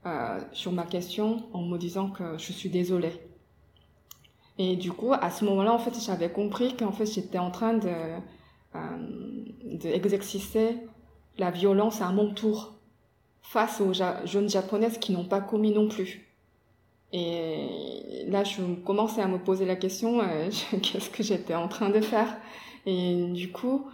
euh, 0.07 0.39
sur 0.53 0.71
ma 0.71 0.85
question 0.85 1.43
en 1.53 1.63
me 1.63 1.77
disant 1.77 2.09
que 2.09 2.37
je 2.37 2.53
suis 2.53 2.69
désolée. 2.69 3.11
Et 4.57 4.75
du 4.75 4.91
coup, 4.91 5.11
à 5.13 5.29
ce 5.29 5.43
moment-là, 5.45 5.73
en 5.73 5.79
fait, 5.79 5.93
j'avais 5.99 6.31
compris 6.31 6.75
qu'en 6.77 6.91
fait, 6.91 7.05
j'étais 7.05 7.39
en 7.39 7.51
train 7.51 7.73
de 7.73 7.89
euh, 8.75 8.79
d'exercer 9.63 10.77
la 11.37 11.51
violence 11.51 12.01
à 12.01 12.11
mon 12.11 12.33
tour 12.33 12.75
face 13.41 13.81
aux 13.81 13.91
jeunes 13.93 14.49
japonaises 14.49 14.97
qui 14.97 15.11
n'ont 15.11 15.25
pas 15.25 15.41
commis 15.41 15.71
non 15.71 15.87
plus. 15.89 16.33
Et 17.11 18.25
là, 18.27 18.43
je 18.43 18.61
commençais 18.85 19.21
à 19.21 19.27
me 19.27 19.39
poser 19.39 19.65
la 19.65 19.75
question, 19.75 20.21
euh, 20.21 20.49
qu'est-ce 20.81 21.09
que 21.09 21.21
j'étais 21.21 21.55
en 21.55 21.67
train 21.67 21.89
de 21.89 22.01
faire? 22.01 22.37
Et 22.87 23.27
du 23.33 23.51
coup, 23.51 23.85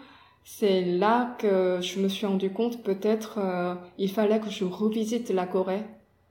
c'est 0.45 0.81
là 0.85 1.35
que 1.39 1.79
je 1.81 1.99
me 1.99 2.07
suis 2.07 2.27
rendu 2.27 2.51
compte, 2.51 2.83
peut-être, 2.83 3.39
euh, 3.39 3.75
il 3.97 4.09
fallait 4.09 4.39
que 4.39 4.51
je 4.51 4.63
revisite 4.63 5.29
la 5.31 5.47
Corée 5.47 5.83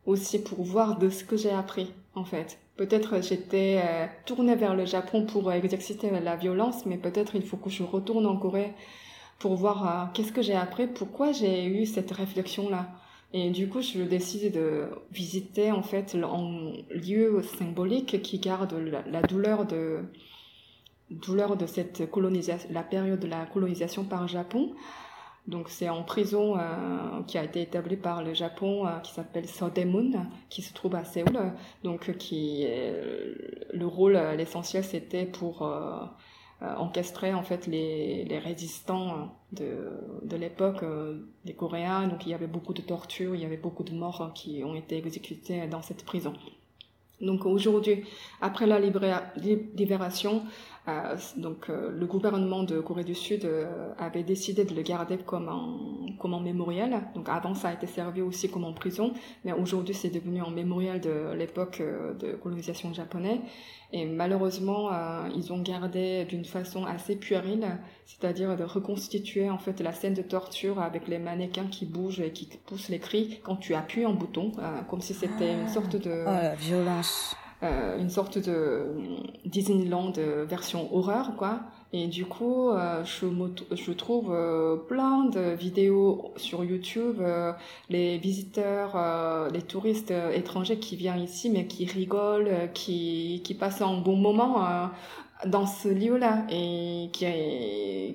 aussi 0.07 0.41
pour 0.41 0.63
voir 0.63 0.99
de 0.99 1.11
ce 1.11 1.25
que 1.25 1.37
j'ai 1.37 1.51
appris 1.51 1.93
en 2.15 2.25
fait. 2.25 2.59
Peut-être 2.77 3.21
j'étais 3.23 3.81
euh, 3.85 4.07
tournée 4.27 4.55
vers 4.55 4.77
le 4.77 4.87
Japon 4.87 5.27
pour 5.27 5.53
exercer 5.53 5.97
la 6.23 6.37
violence, 6.37 6.87
mais 6.87 6.99
peut-être 6.99 7.35
il 7.35 7.43
faut 7.43 7.57
que 7.57 7.69
je 7.69 7.83
retourne 7.83 8.27
en 8.27 8.37
Corée 8.37 8.73
pour 9.41 9.57
voir 9.57 9.87
euh, 9.87 10.05
qu'est-ce 10.15 10.33
que 10.33 10.43
j'ai 10.43 10.55
appris, 10.55 10.87
pourquoi 10.87 11.33
j'ai 11.33 11.67
eu 11.67 11.85
cette 11.85 12.13
réflexion-là. 12.13 12.89
Et 13.35 13.51
du 13.51 13.69
coup, 13.69 13.81
je 13.81 14.03
décide 14.03 14.53
de 14.53 14.85
visiter 15.11 15.73
en 15.73 15.83
fait 15.83 16.15
un 16.15 16.73
lieu 16.91 17.43
symbolique 17.59 18.23
qui 18.23 18.39
garde 18.39 18.75
la, 19.11 19.23
douleur 19.23 19.65
de 19.65 20.01
douleur 21.13 21.57
de 21.57 21.67
cette 21.67 22.11
colonisation, 22.11 22.69
la 22.73 22.83
période 22.83 23.21
de 23.21 23.29
la 23.29 23.47
colonisation 23.47 24.05
par 24.05 24.29
Japon. 24.29 24.73
Donc 25.49 25.71
c'est 25.71 25.89
en 25.89 26.05
prison 26.05 26.57
euh, 26.57 26.61
qui 27.27 27.37
a 27.37 27.43
été 27.43 27.63
établie 27.63 27.97
par 27.97 28.23
le 28.23 28.33
Japon, 28.33 28.87
euh, 28.87 28.99
qui 29.01 29.13
s'appelle 29.13 29.49
Sodemun, 29.49 30.29
qui 30.49 30.63
se 30.63 30.73
trouve 30.73 30.95
à 30.95 31.05
Séoul. 31.05 31.37
Donc 31.83 32.17
qui 32.17 32.65
le 33.73 33.87
rôle, 33.87 34.19
l'essentiel, 34.37 34.85
c'était 34.85 35.27
pour 35.27 35.63
euh, 35.63 36.05
encastrer 36.61 37.35
en 37.35 37.43
fait 37.43 37.67
les, 37.67 38.25
les 38.25 38.39
résistants 38.39 39.35
de, 39.51 39.91
de 40.23 40.37
l'époque 40.37 40.85
des 41.45 41.55
Coréens. 41.55 42.07
Donc 42.07 42.25
il 42.25 42.31
y 42.31 42.35
avait 42.35 42.47
beaucoup 42.47 42.73
de 42.73 42.83
tortures, 42.83 43.35
il 43.35 43.41
y 43.41 43.45
avait 43.45 43.57
beaucoup 43.57 43.83
de 43.83 43.95
morts 43.95 44.31
qui 44.35 44.63
ont 44.63 44.77
été 44.77 44.97
exécutées 44.97 45.67
dans 45.67 45.83
cette 45.83 46.05
prison. 46.05 46.35
Donc 47.23 47.47
aujourd'hui, 47.47 48.05
après 48.41 48.67
la 48.67 48.81
libération, 48.81 50.37
euh, 50.37 50.72
donc 51.37 51.71
euh, 51.71 51.91
le 51.93 52.07
gouvernement 52.07 52.65
de 52.65 52.81
Corée 52.81 53.05
du 53.05 53.15
Sud 53.15 53.45
euh, 53.45 53.93
avait 53.99 54.25
décidé 54.25 54.65
de 54.65 54.75
le 54.75 54.83
garder 54.83 55.17
comme 55.17 55.49
un, 55.49 56.13
comme 56.19 56.35
un 56.35 56.41
mémorial. 56.41 57.03
Donc 57.15 57.29
avant 57.29 57.55
ça 57.55 57.69
a 57.69 57.75
été 57.75 57.87
servi 57.87 58.21
aussi 58.21 58.51
comme 58.51 58.65
en 58.65 58.73
prison, 58.73 59.13
mais 59.45 59.53
aujourd'hui 59.53 59.95
c'est 59.95 60.11
devenu 60.11 60.41
un 60.41 60.51
mémorial 60.51 61.01
de 61.01 61.35
l'époque 61.35 61.81
de 62.19 62.33
colonisation 62.33 62.93
japonaise. 62.93 63.39
Et 63.95 64.07
malheureusement, 64.07 64.89
ils 65.37 65.53
ont 65.53 65.61
gardé 65.61 66.25
d'une 66.25 66.47
façon 66.47 66.87
assez 66.87 67.15
puérile, 67.15 67.67
c'est-à-dire 68.07 68.57
de 68.57 68.65
reconstituer 68.65 69.51
en 69.51 69.59
fait 69.59 69.81
la 69.81 69.93
scène 69.93 70.15
de 70.15 70.23
torture 70.23 70.81
avec 70.81 71.09
les 71.09 71.19
mannequins 71.19 71.67
qui 71.67 71.85
bougent 71.85 72.21
et 72.21 72.33
qui 72.33 72.49
poussent 72.65 72.89
les 72.89 73.01
cris 73.01 73.41
quand 73.43 73.57
tu 73.57 73.75
appuies 73.75 74.05
un 74.05 74.15
bouton, 74.15 74.53
comme 74.89 75.03
si 75.03 75.13
c'était 75.13 75.53
une 75.53 75.69
sorte 75.69 75.97
de... 75.97 76.25
Oh 76.27 76.31
la 76.31 76.55
violence 76.55 77.37
euh, 77.63 77.99
une 77.99 78.11
sorte 78.11 78.39
de 78.39 78.83
Disneyland 79.45 80.13
version 80.47 80.95
horreur, 80.95 81.37
quoi. 81.37 81.61
Et 81.95 82.07
du 82.07 82.25
coup, 82.25 82.71
euh, 82.71 83.05
je, 83.05 83.27
je 83.77 83.93
trouve 83.93 84.33
euh, 84.33 84.77
plein 84.77 85.27
de 85.27 85.53
vidéos 85.55 86.33
sur 86.37 86.65
YouTube, 86.65 87.17
euh, 87.21 87.53
les 87.91 88.17
visiteurs, 88.17 88.97
les 89.53 89.61
touristes 89.61 90.13
étrangers 90.35 90.79
qui 90.79 90.97
viennent 90.97 91.21
ici, 91.21 91.51
mais 91.51 91.67
qui 91.67 91.85
rigolent, 91.85 92.71
qui, 92.73 93.43
qui 93.45 93.55
passent 93.55 93.83
un 93.83 93.99
bon 93.99 94.17
moment 94.17 94.91
dans 95.45 95.67
ce 95.67 95.89
lieu-là 95.89 96.47
et 96.51 97.11
qui, 97.13 97.27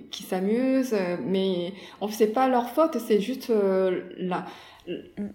qui 0.10 0.24
s'amusent, 0.24 0.96
mais 1.26 1.74
on 2.02 2.08
sait 2.08 2.28
pas 2.28 2.48
leur 2.48 2.70
faute, 2.70 2.98
c'est 3.00 3.20
juste 3.20 3.52
la 4.18 4.46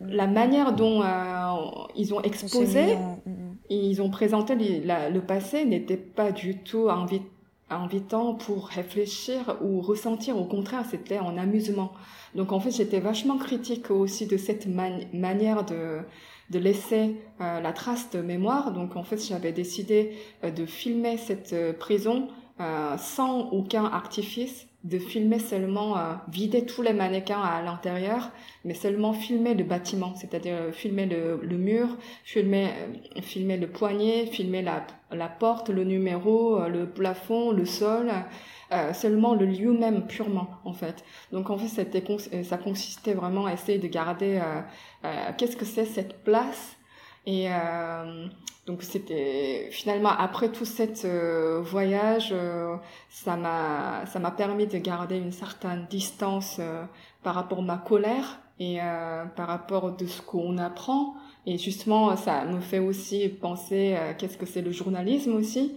la 0.00 0.26
manière 0.26 0.72
dont 0.72 1.02
euh, 1.02 1.06
ils 1.96 2.14
ont 2.14 2.22
exposé, 2.22 2.96
ils 3.70 4.02
ont 4.02 4.10
présenté 4.10 4.54
le 4.54 5.20
passé 5.20 5.64
n'était 5.64 5.96
pas 5.96 6.32
du 6.32 6.58
tout 6.58 6.88
invitant 7.70 8.34
pour 8.34 8.68
réfléchir 8.68 9.56
ou 9.62 9.80
ressentir. 9.80 10.36
Au 10.36 10.44
contraire, 10.44 10.84
c'était 10.90 11.18
en 11.18 11.38
amusement. 11.38 11.92
Donc 12.34 12.52
en 12.52 12.60
fait, 12.60 12.70
j'étais 12.70 13.00
vachement 13.00 13.38
critique 13.38 13.90
aussi 13.90 14.26
de 14.26 14.36
cette 14.36 14.66
manière 14.66 15.64
de, 15.64 16.00
de 16.50 16.58
laisser 16.58 17.16
euh, 17.40 17.60
la 17.60 17.72
trace 17.72 18.10
de 18.10 18.20
mémoire. 18.20 18.72
Donc 18.72 18.96
en 18.96 19.04
fait, 19.04 19.18
j'avais 19.18 19.52
décidé 19.52 20.12
euh, 20.44 20.50
de 20.50 20.66
filmer 20.66 21.16
cette 21.16 21.78
prison 21.78 22.28
sans 22.96 23.48
aucun 23.50 23.86
artifice 23.86 24.68
de 24.84 24.98
filmer 24.98 25.38
seulement, 25.38 25.96
euh, 25.96 26.14
vider 26.28 26.66
tous 26.66 26.82
les 26.82 26.92
mannequins 26.92 27.40
à 27.40 27.62
l'intérieur, 27.62 28.30
mais 28.64 28.74
seulement 28.74 29.12
filmer 29.12 29.54
le 29.54 29.64
bâtiment, 29.64 30.14
c'est-à-dire 30.16 30.54
euh, 30.54 30.72
filmer 30.72 31.06
le, 31.06 31.40
le, 31.42 31.56
mur, 31.56 31.96
filmer, 32.24 32.68
euh, 33.16 33.22
filmer 33.22 33.56
le 33.56 33.68
poignet, 33.68 34.26
filmer 34.26 34.62
la, 34.62 34.84
la 35.12 35.28
porte, 35.28 35.68
le 35.70 35.84
numéro, 35.84 36.66
le 36.68 36.86
plafond, 36.86 37.52
le 37.52 37.64
sol, 37.64 38.10
seulement 38.94 39.34
le 39.34 39.44
lieu 39.44 39.72
même 39.72 40.06
purement 40.06 40.48
en 40.64 40.72
fait. 40.72 41.04
Donc 41.30 41.50
en 41.50 41.58
fait, 41.58 41.68
c'était, 41.68 42.02
ça 42.42 42.56
consistait 42.56 43.12
vraiment 43.12 43.44
à 43.44 43.52
essayer 43.52 43.78
de 43.78 43.86
garder 43.86 44.40
qu'est-ce 45.36 45.58
que 45.58 45.66
c'est 45.66 45.84
cette 45.84 46.24
place 46.24 46.76
et 47.26 47.46
euh, 47.48 48.26
donc 48.66 48.82
c'était 48.82 49.68
finalement 49.72 50.10
après 50.10 50.50
tout 50.50 50.64
cet 50.64 51.04
euh, 51.04 51.60
voyage, 51.62 52.30
euh, 52.32 52.76
ça 53.10 53.36
m'a 53.36 54.06
ça 54.06 54.20
m'a 54.20 54.30
permis 54.30 54.66
de 54.66 54.78
garder 54.78 55.18
une 55.18 55.32
certaine 55.32 55.86
distance 55.90 56.58
euh, 56.60 56.84
par 57.22 57.34
rapport 57.34 57.58
à 57.58 57.62
ma 57.62 57.78
colère 57.78 58.40
et 58.60 58.78
par 59.34 59.48
rapport 59.48 59.96
de 59.96 60.06
ce 60.06 60.22
qu'on 60.22 60.56
apprend. 60.56 61.14
Et 61.46 61.58
justement, 61.58 62.14
ça 62.14 62.44
me 62.44 62.60
fait 62.60 62.78
aussi 62.78 63.28
penser 63.28 63.96
qu'est-ce 64.18 64.38
que 64.38 64.46
c'est 64.46 64.62
le 64.62 64.70
journalisme 64.70 65.34
aussi. 65.34 65.74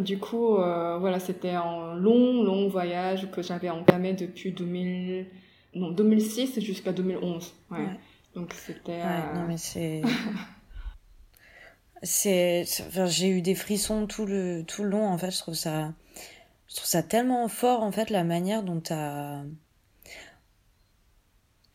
du 0.00 0.18
coup, 0.18 0.56
voilà, 0.56 1.18
c'était 1.20 1.52
un 1.52 1.94
long, 1.94 2.42
long 2.42 2.68
voyage 2.68 3.30
que 3.30 3.40
j'avais 3.40 3.70
entamé 3.70 4.12
depuis 4.12 4.52
2000, 4.52 5.26
non, 5.74 5.90
2006 5.90 6.60
jusqu'à 6.60 6.92
2011. 6.92 7.54
Ouais. 7.70 7.78
ouais. 7.78 7.84
Donc 8.34 8.52
c'était. 8.52 8.98
non 8.98 9.42
euh, 9.42 9.44
mais 9.48 9.56
c'est. 9.56 10.02
c'est. 12.04 12.64
Enfin, 12.86 13.06
j'ai 13.06 13.28
eu 13.28 13.42
des 13.42 13.54
frissons 13.54 14.06
tout 14.06 14.26
le 14.26 14.64
long. 14.78 15.06
En 15.06 15.18
fait, 15.18 15.30
je 15.30 15.38
trouve 15.38 15.54
ça. 15.54 15.92
Ça 16.68 17.02
tellement 17.02 17.46
fort 17.48 17.82
en 17.82 17.92
fait 17.92 18.10
la 18.10 18.24
manière 18.24 18.62
dont 18.62 18.80
t'as 18.80 19.42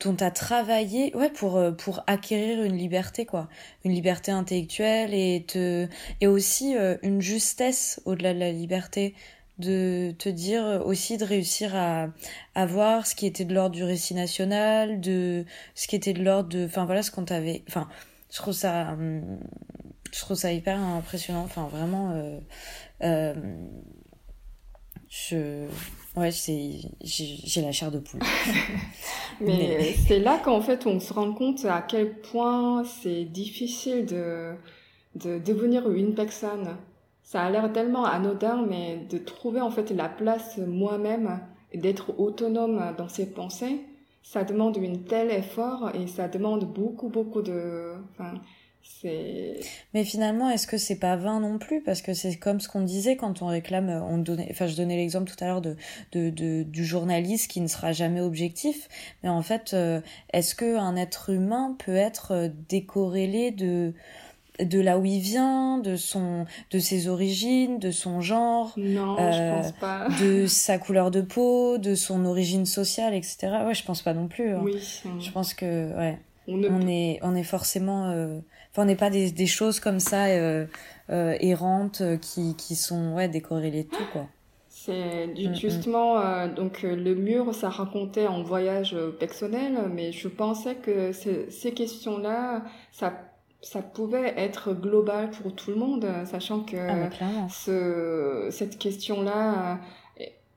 dont 0.02 0.16
travaillé 0.32 1.16
ouais 1.16 1.30
pour 1.30 1.58
euh, 1.58 1.72
pour 1.72 2.04
acquérir 2.08 2.64
une 2.64 2.78
liberté 2.78 3.26
quoi 3.26 3.50
une 3.86 3.94
liberté 3.94 4.32
intellectuelle 4.32 5.14
et 5.14 5.46
te 5.48 5.88
aussi 6.26 6.76
euh, 6.76 6.98
une 7.02 7.22
justesse 7.22 8.02
au-delà 8.06 8.34
de 8.34 8.40
la 8.40 8.52
liberté 8.52 9.16
de 9.58 10.14
te 10.18 10.30
dire 10.30 10.82
aussi 10.86 11.18
de 11.18 11.26
réussir 11.26 11.76
à, 11.76 12.08
à 12.56 12.66
voir 12.66 13.06
ce 13.06 13.14
qui 13.14 13.26
était 13.26 13.46
de 13.46 13.54
l'ordre 13.54 13.76
du 13.76 13.84
récit 13.84 14.16
national, 14.16 15.02
de 15.02 15.46
ce 15.76 15.88
qui 15.88 15.98
était 15.98 16.14
de 16.14 16.24
l'ordre 16.24 16.50
de, 16.50 16.66
enfin 16.66 16.86
voilà 16.86 17.04
ce 17.04 17.12
qu'on 17.12 17.26
t'avait, 17.26 17.64
enfin 17.68 17.90
je 18.32 18.38
trouve 18.38 18.54
ça, 18.54 18.94
hum, 18.94 19.40
je 20.12 20.20
trouve 20.20 20.38
ça 20.38 20.52
hyper 20.52 20.80
impressionnant. 20.80 21.44
Enfin, 21.44 21.68
vraiment, 21.68 22.12
euh, 22.12 22.40
euh, 23.04 23.34
je, 25.10 25.68
ouais, 26.16 26.32
j'ai 26.32 27.62
la 27.62 27.72
chair 27.72 27.92
de 27.92 28.00
poule. 28.00 28.22
Mais, 29.42 29.94
c'est 30.08 30.20
là 30.20 30.40
qu'en 30.44 30.62
fait, 30.62 30.86
on 30.86 31.00
se 31.00 31.14
rend 31.14 31.34
compte 31.34 31.66
à 31.66 31.82
quel 31.82 32.20
point 32.20 32.84
c'est 32.84 33.24
difficile 33.24 34.06
de, 34.06 34.54
de 35.16 35.40
devenir 35.40 35.90
une 35.92 36.14
personne. 36.14 36.76
Ça 37.24 37.44
a 37.44 37.50
l'air 37.50 37.72
tellement 37.72 38.06
anodin, 38.06 38.66
mais 38.68 39.06
de 39.10 39.20
trouver 39.20 39.62
en 39.62 39.70
fait 39.70 39.92
la 39.92 40.10
place 40.10 40.58
moi-même, 40.58 41.40
d'être 41.76 42.20
autonome 42.20 42.96
dans 42.98 43.08
ses 43.08 43.32
pensées, 43.32 43.86
ça 44.24 44.44
demande 44.44 44.78
un 44.78 44.96
tel 45.08 45.32
effort 45.32 45.92
et 45.94 46.08
ça 46.08 46.28
demande 46.28 46.66
beaucoup, 46.66 47.10
beaucoup 47.10 47.42
de, 47.42 47.94
enfin, 48.12 48.34
mais 49.94 50.04
finalement, 50.04 50.50
est-ce 50.50 50.68
que 50.68 50.78
c'est 50.78 51.00
pas 51.00 51.16
vain 51.16 51.40
non 51.40 51.58
plus? 51.58 51.82
Parce 51.82 52.02
que 52.02 52.14
c'est 52.14 52.36
comme 52.38 52.60
ce 52.60 52.68
qu'on 52.68 52.82
disait 52.82 53.16
quand 53.16 53.42
on 53.42 53.48
réclame, 53.48 53.90
on 53.90 54.18
donnait, 54.18 54.48
enfin 54.52 54.68
je 54.68 54.76
donnais 54.76 54.98
l'exemple 54.98 55.32
tout 55.32 55.42
à 55.44 55.48
l'heure 55.48 55.62
de, 55.62 55.76
de, 56.12 56.30
de, 56.30 56.64
du 56.64 56.86
journaliste 56.86 57.50
qui 57.50 57.62
ne 57.62 57.68
sera 57.68 57.92
jamais 57.92 58.22
objectif. 58.22 58.88
Mais 59.24 59.30
en 59.30 59.42
fait, 59.42 59.74
euh, 59.74 60.02
est-ce 60.34 60.56
que 60.56 60.78
un 60.78 60.96
être 60.96 61.30
humain 61.30 61.76
peut 61.84 61.96
être 61.96 62.32
euh, 62.32 62.50
décorrélé 62.68 63.52
de 63.52 63.94
de 64.60 64.82
là 64.82 65.00
où 65.00 65.06
il 65.06 65.22
vient, 65.22 65.78
de 65.78 65.96
son, 65.96 66.46
de 66.70 66.80
ses 66.80 67.08
origines, 67.08 67.80
de 67.80 67.92
son 67.92 68.20
genre, 68.20 68.74
non, 68.76 69.16
je 69.18 69.24
euh, 69.24 69.56
pense 69.56 69.72
pas. 69.80 70.10
de 70.22 70.48
sa 70.48 70.78
couleur 70.78 71.12
de 71.12 71.22
peau, 71.22 71.78
de 71.78 71.96
son 71.96 72.26
origine 72.26 72.66
sociale, 72.66 73.14
etc. 73.14 73.38
Ouais, 73.66 73.74
je 73.74 73.86
pense 73.86 74.02
pas 74.02 74.14
non 74.14 74.28
plus. 74.28 74.50
Hein. 74.50 74.60
Oui. 74.62 75.02
Je 75.22 75.32
pense 75.32 75.54
que 75.54 75.96
ouais, 75.98 76.20
on, 76.50 76.86
est, 76.90 77.20
on 77.22 77.36
est 77.36 77.44
forcément 77.44 78.42
Enfin, 78.72 78.84
on 78.84 78.86
n'est 78.86 78.96
pas 78.96 79.10
des, 79.10 79.32
des, 79.32 79.48
choses 79.48 79.80
comme 79.80 80.00
ça 80.00 80.26
euh, 80.26 80.66
euh, 81.10 81.36
errantes 81.40 82.02
euh, 82.02 82.18
qui, 82.18 82.56
qui 82.56 82.76
sont 82.76 83.14
ouais, 83.16 83.28
décorrélées 83.28 83.84
de 83.84 83.90
tout, 83.90 84.04
quoi. 84.14 84.28
C'est 84.68 85.28
mm. 85.28 85.56
justement 85.56 86.20
euh, 86.20 86.48
donc 86.48 86.84
le 86.84 87.16
mur, 87.16 87.54
ça 87.56 87.70
racontait 87.70 88.28
en 88.28 88.44
voyage 88.44 88.96
personnel, 89.20 89.90
mais 89.92 90.12
je 90.12 90.28
pensais 90.28 90.76
que 90.76 91.12
ces 91.12 91.72
questions-là, 91.74 92.64
ça 92.92 93.14
ça 93.62 93.82
pouvait 93.82 94.34
être 94.38 94.72
global 94.72 95.32
pour 95.32 95.54
tout 95.54 95.72
le 95.72 95.76
monde, 95.76 96.08
sachant 96.24 96.62
que 96.62 96.78
ah, 96.78 97.48
ce, 97.50 98.48
cette 98.52 98.78
question-là 98.78 99.80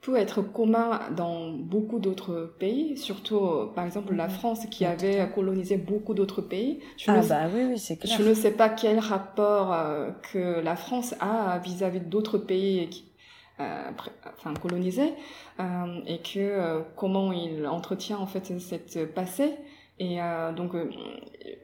peut 0.03 0.17
être 0.17 0.43
commun 0.43 1.01
dans 1.17 1.51
beaucoup 1.53 1.99
d'autres 1.99 2.55
pays, 2.59 2.99
surtout 2.99 3.71
par 3.75 3.87
exemple 3.87 4.15
la 4.15 4.27
mhm. 4.27 4.33
France 4.33 4.67
qui 4.67 4.85
avait 4.85 5.27
colonisé 5.35 5.77
beaucoup 5.77 6.13
d'autres 6.13 6.43
pays. 6.43 6.81
Je 6.99 7.11
ah 7.11 7.21
bah 7.29 7.43
oui, 7.55 7.65
oui 7.71 7.79
c'est 7.79 7.97
clair. 7.97 8.19
Je 8.19 8.29
ne 8.29 8.35
sais 8.35 8.51
pas 8.51 8.69
quel 8.69 8.99
rapport 8.99 9.73
euh, 9.73 10.11
que 10.33 10.61
la 10.61 10.77
France 10.77 11.15
a 11.21 11.59
vis-à-vis 11.61 12.01
d'autres 12.01 12.39
pays 12.39 12.89
qui, 12.89 13.13
euh, 13.61 13.91
enfin 14.39 14.55
colonisés 14.55 15.13
euh, 15.61 16.01
et 16.07 16.19
que 16.19 16.39
euh, 16.39 16.81
comment 16.97 17.33
il 17.33 17.67
entretient 17.67 18.17
en 18.17 18.27
fait 18.27 18.53
cette 18.59 19.15
passé. 19.15 19.53
Et 19.99 20.19
donc, 20.57 20.73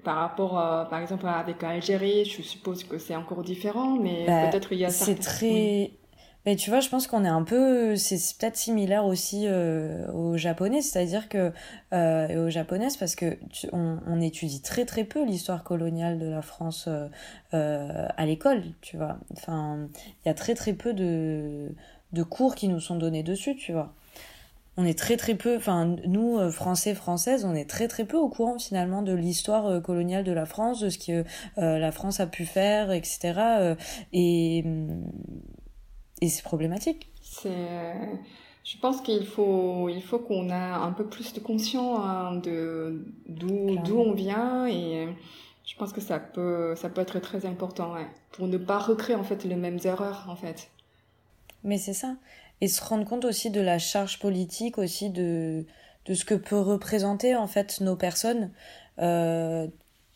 par 0.05 0.16
rapport, 0.16 0.53
par 0.89 1.01
exemple, 1.01 1.26
avec 1.26 1.61
l'Algérie, 1.61 2.24
je 2.24 2.41
suppose 2.43 2.84
que 2.84 2.97
c'est 2.97 3.16
encore 3.16 3.43
différent, 3.43 3.99
mais 3.99 4.26
bah, 4.28 4.47
peut-être 4.47 4.72
il 4.72 4.78
y 4.78 4.84
a 4.84 4.91
C'est 4.91 5.16
très, 5.16 5.91
mais 6.47 6.57
tu 6.57 6.70
vois, 6.70 6.80
je 6.80 6.89
pense 6.89 7.07
qu'on 7.07 7.24
est 7.24 7.28
un 7.28 7.43
peu, 7.43 7.97
c'est 7.97 8.16
peut-être 8.39 8.57
similaire 8.57 9.05
aussi 9.05 9.45
euh, 9.47 10.11
aux 10.12 10.36
japonais, 10.36 10.80
c'est-à-dire 10.82 11.28
que 11.28 11.53
euh, 11.93 12.28
et 12.28 12.39
aux 12.39 12.49
japonaises 12.49 12.97
parce 12.97 13.16
que 13.16 13.36
on, 13.72 14.20
étudie 14.20 14.62
très 14.62 14.84
très 14.84 15.05
peu 15.05 15.24
l'histoire 15.24 15.62
coloniale 15.62 16.18
de 16.18 16.26
la 16.26 16.43
France 16.43 16.89
euh, 16.89 18.09
à 18.16 18.26
l'école, 18.26 18.62
tu 18.80 18.97
vois. 18.97 19.18
Enfin, 19.32 19.89
il 20.24 20.28
y 20.28 20.30
a 20.30 20.34
très 20.34 20.55
très 20.55 20.72
peu 20.72 20.95
de 20.95 21.68
de 22.12 22.22
cours 22.22 22.55
qui 22.55 22.68
nous 22.68 22.80
sont 22.80 22.97
donnés 22.97 23.22
dessus, 23.22 23.55
tu 23.57 23.72
vois. 23.72 23.93
On 24.76 24.84
est 24.86 24.99
très 24.99 25.16
très 25.16 25.34
peu, 25.34 25.57
enfin 25.57 25.97
nous 26.07 26.51
Français 26.53 26.95
françaises, 26.95 27.45
on 27.45 27.55
est 27.55 27.68
très 27.68 27.89
très 27.89 28.05
peu 28.05 28.16
au 28.16 28.28
courant 28.28 28.59
finalement 28.59 29.03
de 29.03 29.12
l'histoire 29.12 29.82
coloniale 29.82 30.24
de 30.24 30.32
la 30.32 30.47
France, 30.47 30.80
de 30.80 30.89
ce 30.89 30.99
que 30.99 31.24
la 31.57 31.93
France 31.93 32.20
a 32.20 32.26
pu 32.26 32.47
faire, 32.47 32.93
etc. 32.93 33.76
et 34.12 34.64
et 36.20 36.28
c'est 36.28 36.42
problématique. 36.42 37.08
C'est, 37.22 37.94
je 38.64 38.76
pense 38.78 39.00
qu'il 39.00 39.26
faut, 39.26 39.88
il 39.88 40.02
faut 40.02 40.18
qu'on 40.18 40.50
a 40.50 40.78
un 40.78 40.92
peu 40.92 41.06
plus 41.06 41.32
de 41.32 41.40
conscience 41.40 42.00
hein, 42.02 42.36
de 42.36 43.04
d'où 43.26 43.78
d'où 43.84 43.98
on 43.98 44.12
vient 44.12 44.66
et 44.66 45.08
je 45.64 45.76
pense 45.76 45.92
que 45.92 46.00
ça 46.00 46.18
peut, 46.18 46.74
ça 46.76 46.88
peut 46.88 47.00
être 47.00 47.18
très 47.18 47.46
important 47.46 47.94
ouais, 47.94 48.06
pour 48.32 48.46
ne 48.46 48.58
pas 48.58 48.78
recréer 48.78 49.16
en 49.16 49.24
fait 49.24 49.44
les 49.44 49.56
mêmes 49.56 49.78
erreurs 49.84 50.26
en 50.28 50.36
fait. 50.36 50.70
Mais 51.64 51.78
c'est 51.78 51.94
ça. 51.94 52.16
Et 52.60 52.68
se 52.68 52.82
rendre 52.84 53.04
compte 53.04 53.24
aussi 53.24 53.50
de 53.50 53.60
la 53.60 53.78
charge 53.78 54.18
politique 54.18 54.78
aussi 54.78 55.10
de 55.10 55.64
de 56.06 56.14
ce 56.14 56.24
que 56.24 56.34
peut 56.34 56.60
représenter 56.60 57.36
en 57.36 57.46
fait 57.46 57.80
nos 57.80 57.96
personnes. 57.96 58.50
Euh, 58.98 59.68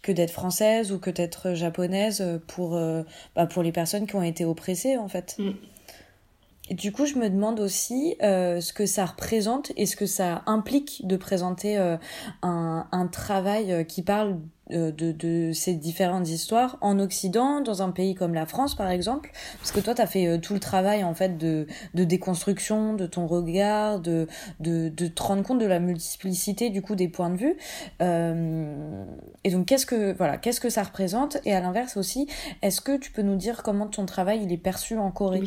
que 0.02 0.10
d'être 0.10 0.32
française 0.32 0.90
ou 0.90 0.98
que 0.98 1.10
d'être 1.10 1.54
japonaise 1.54 2.24
pour 2.48 2.74
euh, 2.74 3.04
bah, 3.36 3.46
pour 3.46 3.62
les 3.62 3.70
personnes 3.70 4.08
qui 4.08 4.16
ont 4.16 4.22
été 4.22 4.44
oppressées 4.44 4.96
en 4.96 5.06
fait. 5.06 5.36
Mm. 5.38 5.52
Du 6.72 6.90
coup, 6.90 7.04
je 7.04 7.16
me 7.16 7.28
demande 7.28 7.60
aussi 7.60 8.16
euh, 8.22 8.60
ce 8.60 8.72
que 8.72 8.86
ça 8.86 9.04
représente 9.04 9.72
et 9.76 9.84
ce 9.84 9.94
que 9.94 10.06
ça 10.06 10.42
implique 10.46 11.06
de 11.06 11.16
présenter 11.16 11.76
euh, 11.76 11.96
un, 12.42 13.08
travail 13.10 13.72
euh, 13.72 13.84
qui 13.84 14.02
parle 14.02 14.38
de, 14.70 15.50
ces 15.52 15.74
différentes 15.74 16.30
histoires 16.30 16.78
en 16.80 16.98
Occident, 16.98 17.60
dans 17.60 17.82
un 17.82 17.90
pays 17.90 18.14
comme 18.14 18.32
la 18.32 18.46
France 18.46 18.74
par 18.74 18.88
exemple, 18.88 19.30
parce 19.58 19.70
que 19.70 19.80
toi, 19.80 19.94
tu 19.94 20.00
as 20.00 20.06
fait 20.06 20.38
tout 20.38 20.54
le 20.54 20.60
travail 20.60 21.04
en 21.04 21.12
fait 21.12 21.36
de, 21.36 21.66
déconstruction 21.92 22.94
de 22.94 23.04
ton 23.06 23.26
regard, 23.26 24.00
de, 24.00 24.28
de, 24.60 24.88
de 24.88 25.08
te 25.08 25.22
rendre 25.22 25.42
compte 25.42 25.58
de 25.58 25.66
la 25.66 25.78
multiplicité 25.78 26.70
du 26.70 26.80
coup 26.80 26.94
des 26.94 27.08
points 27.08 27.28
de 27.28 27.36
vue. 27.36 27.56
et 29.44 29.50
donc, 29.50 29.66
qu'est-ce 29.66 29.84
que 29.84 30.16
voilà, 30.16 30.38
qu'est-ce 30.38 30.60
que 30.60 30.70
ça 30.70 30.84
représente? 30.84 31.36
Et 31.44 31.52
à 31.52 31.60
l'inverse 31.60 31.98
aussi, 31.98 32.26
est-ce 32.62 32.80
que 32.80 32.96
tu 32.96 33.10
peux 33.10 33.22
nous 33.22 33.36
dire 33.36 33.62
comment 33.62 33.88
ton 33.88 34.06
travail 34.06 34.42
il 34.42 34.52
est 34.52 34.56
perçu 34.56 34.96
en 34.96 35.10
Corée? 35.10 35.42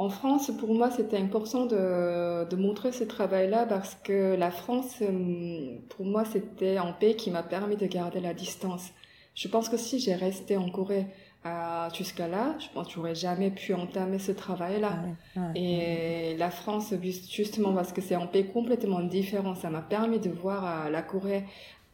En 0.00 0.08
France, 0.08 0.50
pour 0.58 0.72
moi, 0.72 0.90
c'était 0.90 1.18
important 1.18 1.66
de, 1.66 2.48
de, 2.48 2.56
montrer 2.56 2.90
ce 2.90 3.04
travail-là 3.04 3.66
parce 3.66 3.94
que 4.02 4.34
la 4.34 4.50
France, 4.50 4.94
euh, 5.02 5.76
pour 5.90 6.06
moi, 6.06 6.24
c'était 6.24 6.78
un 6.78 6.92
pays 6.92 7.16
qui 7.16 7.30
m'a 7.30 7.42
permis 7.42 7.76
de 7.76 7.84
garder 7.84 8.18
la 8.18 8.32
distance. 8.32 8.92
Je 9.34 9.46
pense 9.46 9.68
que 9.68 9.76
si 9.76 9.98
j'ai 9.98 10.14
resté 10.14 10.56
en 10.56 10.70
Corée 10.70 11.04
euh, 11.44 11.90
jusqu'à 11.92 12.28
là, 12.28 12.56
je 12.60 12.68
pense 12.72 12.86
que 12.86 12.94
j'aurais 12.94 13.14
jamais 13.14 13.50
pu 13.50 13.74
entamer 13.74 14.18
ce 14.18 14.32
travail-là. 14.32 15.02
Ah 15.36 15.50
Et 15.54 16.34
la 16.38 16.50
France, 16.50 16.94
justement, 17.30 17.74
parce 17.74 17.92
que 17.92 18.00
c'est 18.00 18.14
un 18.14 18.26
pays 18.26 18.46
complètement 18.46 19.00
différent, 19.00 19.54
ça 19.54 19.68
m'a 19.68 19.82
permis 19.82 20.18
de 20.18 20.30
voir 20.30 20.86
euh, 20.86 20.88
la 20.88 21.02
Corée 21.02 21.44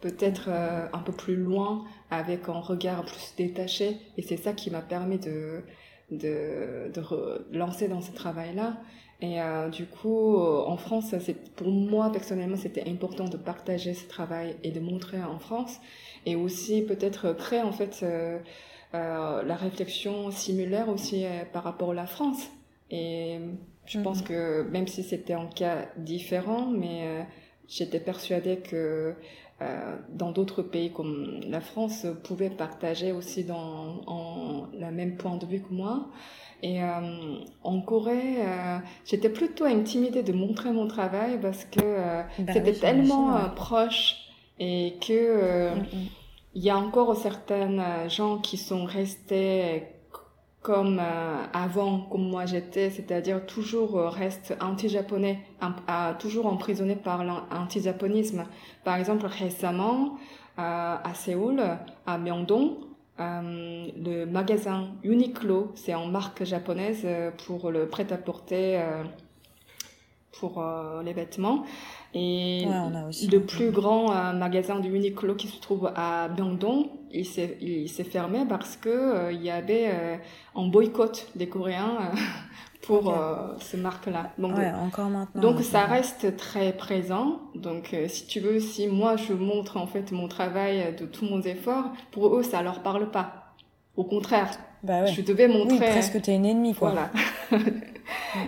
peut-être 0.01 0.51
un 0.51 0.99
peu 0.99 1.11
plus 1.11 1.37
loin, 1.37 1.85
avec 2.11 2.49
un 2.49 2.61
regard 2.61 3.05
plus 3.05 3.35
détaché. 3.37 3.97
Et 4.17 4.23
c'est 4.23 4.37
ça 4.37 4.53
qui 4.53 4.71
m'a 4.71 4.83
permis 4.83 5.19
de 5.19 5.65
de, 6.11 6.91
de 6.93 7.57
lancer 7.57 7.89
dans 7.89 8.01
ce 8.01 8.13
travail-là. 8.13 8.77
Et 9.21 9.41
euh, 9.41 9.71
du 9.71 9.87
coup, 9.87 10.37
euh, 10.37 10.65
en 10.67 10.77
France, 10.77 11.15
c'est 11.21 11.55
pour 11.55 11.69
moi 11.69 12.13
personnellement, 12.13 12.57
c'était 12.57 12.89
important 12.89 13.25
de 13.25 13.39
partager 13.39 13.95
ce 13.95 14.07
travail 14.07 14.57
et 14.63 14.71
de 14.71 14.81
montrer 14.81 15.23
en 15.23 15.39
France, 15.39 15.81
et 16.27 16.37
aussi 16.37 16.83
peut-être 16.83 17.33
créer 17.33 17.63
en 17.63 17.73
fait 17.73 18.01
euh, 18.03 18.39
euh 18.95 19.43
la 19.43 19.57
réflexion 19.57 20.31
similaire 20.31 20.89
aussi 20.91 21.25
euh, 21.25 21.45
par 21.51 21.65
rapport 21.65 21.93
à 21.93 21.95
la 21.95 22.07
France. 22.07 22.51
Et 22.91 23.39
je 23.87 24.01
pense 24.01 24.21
mhm. 24.21 24.27
que 24.27 24.63
même 24.71 24.87
si 24.87 25.03
c'était 25.03 25.33
un 25.33 25.47
cas 25.47 25.89
différent, 25.97 26.67
mais 26.67 27.27
j'étais 27.69 28.01
persuadée 28.01 28.59
que 28.59 28.77
euh, 28.77 29.13
dans 30.11 30.33
d'autres 30.33 30.63
pays 30.63 30.93
comme 30.93 31.41
la 31.49 31.61
France 31.61 32.07
pouvaient 32.25 32.51
partager 32.51 33.13
aussi 33.13 33.45
dans 33.45 34.03
en, 34.07 34.67
la 34.75 34.91
même 34.91 35.17
point 35.17 35.37
de 35.37 35.47
vue 35.47 35.61
que 35.61 35.73
moi. 35.73 36.09
Et 36.63 36.83
euh, 36.83 37.39
en 37.65 37.81
Corée, 37.81 38.41
euh, 38.41 38.79
j'étais 39.05 39.29
plutôt 39.29 39.65
intimidée 39.65 40.23
de 40.23 40.33
montrer 40.33 40.73
mon 40.73 40.89
travail 40.89 41.39
parce 41.41 41.65
que 41.65 41.81
euh, 41.83 42.23
bah 42.39 42.53
c'était 42.53 42.73
tellement 42.73 43.51
proche 43.55 44.17
et 44.59 44.95
que 45.07 45.75
mm, 45.75 45.79
mm. 45.81 46.07
il 46.55 46.65
y 46.65 46.71
a 46.71 46.79
encore 46.79 47.15
certains 47.17 48.09
gens 48.09 48.39
qui 48.39 48.57
sont 48.57 48.85
restés 48.85 49.83
comme 50.67 50.99
euh, 50.99 51.45
avant, 51.53 52.01
comme 52.01 52.29
moi 52.29 52.45
j'étais, 52.45 52.91
c'est-à-dire 52.91 53.47
toujours 53.47 53.97
euh, 53.97 54.09
reste 54.09 54.57
anti-japonais, 54.61 55.39
toujours 56.19 56.47
emprisonné 56.47 56.97
par 56.97 57.23
l'anti-japonisme. 57.23 58.47
Par 58.83 58.97
exemple, 58.97 59.27
récemment, 59.27 60.17
euh, 60.59 60.97
à 61.05 61.15
Séoul, 61.15 61.63
à 62.05 62.19
Myeongdong, 62.19 62.79
le 63.17 64.25
magasin 64.25 64.89
Uniqlo, 65.05 65.71
c'est 65.77 65.95
une 65.95 66.11
marque 66.11 66.43
japonaise 66.43 67.07
pour 67.47 67.71
le 67.71 67.89
prêt-à-porter 67.89 68.83
pour 70.33 70.63
les 71.05 71.13
vêtements. 71.13 71.65
Et 72.19 72.67
le 73.31 73.39
plus 73.41 73.71
grand 73.71 74.33
magasin 74.33 74.81
du 74.81 74.95
Uniqlo 74.95 75.35
qui 75.35 75.49
se 75.49 75.61
trouve 75.61 75.93
à 75.95 76.29
Bandung, 76.29 76.87
il 77.13 77.27
s'est 77.27 78.05
fermé 78.05 78.45
parce 78.49 78.77
que 78.77 79.33
il 79.33 79.43
y 79.43 79.51
avait 79.51 80.21
un 80.55 80.67
boycott 80.67 81.29
des 81.35 81.49
Coréens 81.49 81.99
pour 82.87 83.11
euh, 83.11 83.55
ces 83.61 83.77
marques-là. 83.77 84.31
Donc, 84.39 84.57
ouais, 84.57 84.73
encore 84.73 85.11
maintenant. 85.11 85.41
Donc 85.41 85.63
ça 85.63 85.85
reste 85.85 86.37
très 86.37 86.73
présent. 86.73 87.41
Donc 87.55 87.93
euh, 87.93 88.09
si 88.09 88.27
tu 88.27 88.41
veux, 88.41 88.61
si 88.61 88.87
moi 88.87 89.17
je 89.17 89.33
montre 89.33 89.77
en 89.77 89.87
fait 89.87 90.13
mon 90.13 90.29
travail 90.29 90.95
de 90.99 91.05
tous 91.05 91.25
mon 91.25 91.43
effort, 91.43 91.85
pour 92.13 92.37
eux 92.37 92.43
ça 92.43 92.63
leur 92.63 92.83
parle 92.83 93.11
pas. 93.11 93.55
Au 93.97 94.05
contraire, 94.05 94.51
bah 94.83 95.03
ouais. 95.03 95.13
je 95.13 95.21
devais 95.23 95.49
montrer. 95.49 95.79
Oui, 95.79 95.91
presque 95.91 96.21
t'es 96.23 96.35
une 96.35 96.47
ennemie 96.47 96.75
quoi. 96.75 96.93
Voilà. 96.93 97.65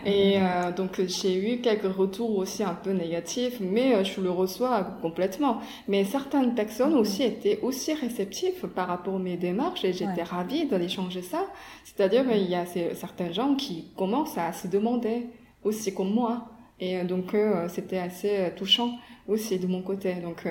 Et 0.04 0.36
euh, 0.38 0.72
donc 0.72 1.00
j'ai 1.06 1.36
eu 1.36 1.60
quelques 1.60 1.92
retours 1.92 2.36
aussi 2.38 2.62
un 2.62 2.74
peu 2.74 2.90
négatifs, 2.90 3.58
mais 3.60 3.94
euh, 3.94 4.04
je 4.04 4.20
le 4.20 4.30
reçois 4.30 4.84
complètement. 5.02 5.60
Mais 5.88 6.04
certaines 6.04 6.54
personnes 6.54 6.94
aussi 6.94 7.22
étaient 7.22 7.60
aussi 7.62 7.94
réceptives 7.94 8.66
par 8.74 8.88
rapport 8.88 9.16
à 9.16 9.18
mes 9.18 9.36
démarches 9.36 9.84
et 9.84 9.92
j'étais 9.92 10.22
ravie 10.22 10.66
d'aller 10.66 10.88
changer 10.88 11.22
ça. 11.22 11.46
C'est-à-dire 11.84 12.28
qu'il 12.28 12.48
y 12.48 12.54
a 12.54 12.66
certains 12.94 13.32
gens 13.32 13.54
qui 13.54 13.90
commencent 13.96 14.38
à 14.38 14.52
se 14.52 14.68
demander 14.68 15.26
aussi 15.64 15.94
comme 15.94 16.12
moi. 16.12 16.48
Et 16.80 16.98
euh, 16.98 17.04
donc 17.04 17.34
c'était 17.68 17.98
assez 17.98 18.52
touchant 18.56 18.92
aussi 19.26 19.58
de 19.58 19.66
mon 19.66 19.82
côté. 19.82 20.14
Donc 20.14 20.46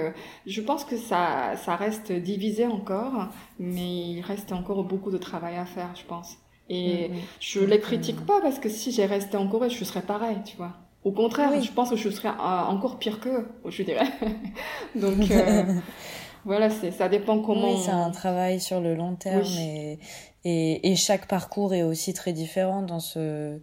je 0.46 0.62
pense 0.62 0.84
que 0.84 0.98
ça, 0.98 1.56
ça 1.56 1.76
reste 1.76 2.12
divisé 2.12 2.66
encore, 2.66 3.28
mais 3.60 4.12
il 4.12 4.22
reste 4.22 4.52
encore 4.52 4.84
beaucoup 4.84 5.12
de 5.12 5.18
travail 5.18 5.56
à 5.56 5.66
faire, 5.66 5.96
je 5.96 6.04
pense. 6.06 6.38
Et 6.70 7.10
mm, 7.10 7.14
mm. 7.14 7.18
je 7.40 7.60
les 7.62 7.80
critique 7.80 8.26
pas 8.26 8.42
parce 8.42 8.60
que 8.60 8.70
si 8.70 8.92
j'ai 8.92 9.06
resté 9.06 9.38
en 9.38 9.48
Corée, 9.48 9.70
je 9.70 9.84
serais 9.84 10.02
pareil, 10.02 10.38
tu 10.46 10.58
vois. 10.58 10.74
Au 11.04 11.12
contraire, 11.12 11.62
je 11.62 11.72
pense 11.72 11.92
que 11.92 11.96
je 11.96 12.10
serais 12.10 12.30
euh, 12.30 12.32
encore 12.68 13.00
pire 13.00 13.20
qu'eux, 13.20 13.48
je 13.66 13.84
dirais. 13.84 14.08
Donc 14.96 15.32
euh, 15.32 15.64
voilà, 16.46 16.70
c'est 16.70 16.92
ça 16.92 17.08
dépend 17.08 17.40
comment. 17.40 17.74
Oui, 17.74 17.82
c'est 17.84 17.92
un 17.92 18.12
travail 18.12 18.60
sur 18.60 18.82
le 18.82 18.96
long 18.96 19.16
terme 19.16 19.46
et, 19.58 20.00
et, 20.44 20.92
et 20.92 20.96
chaque 20.96 21.28
parcours 21.28 21.74
est 21.74 21.84
aussi 21.84 22.14
très 22.14 22.34
différent 22.34 22.82
dans 22.82 23.00
ce 23.00 23.60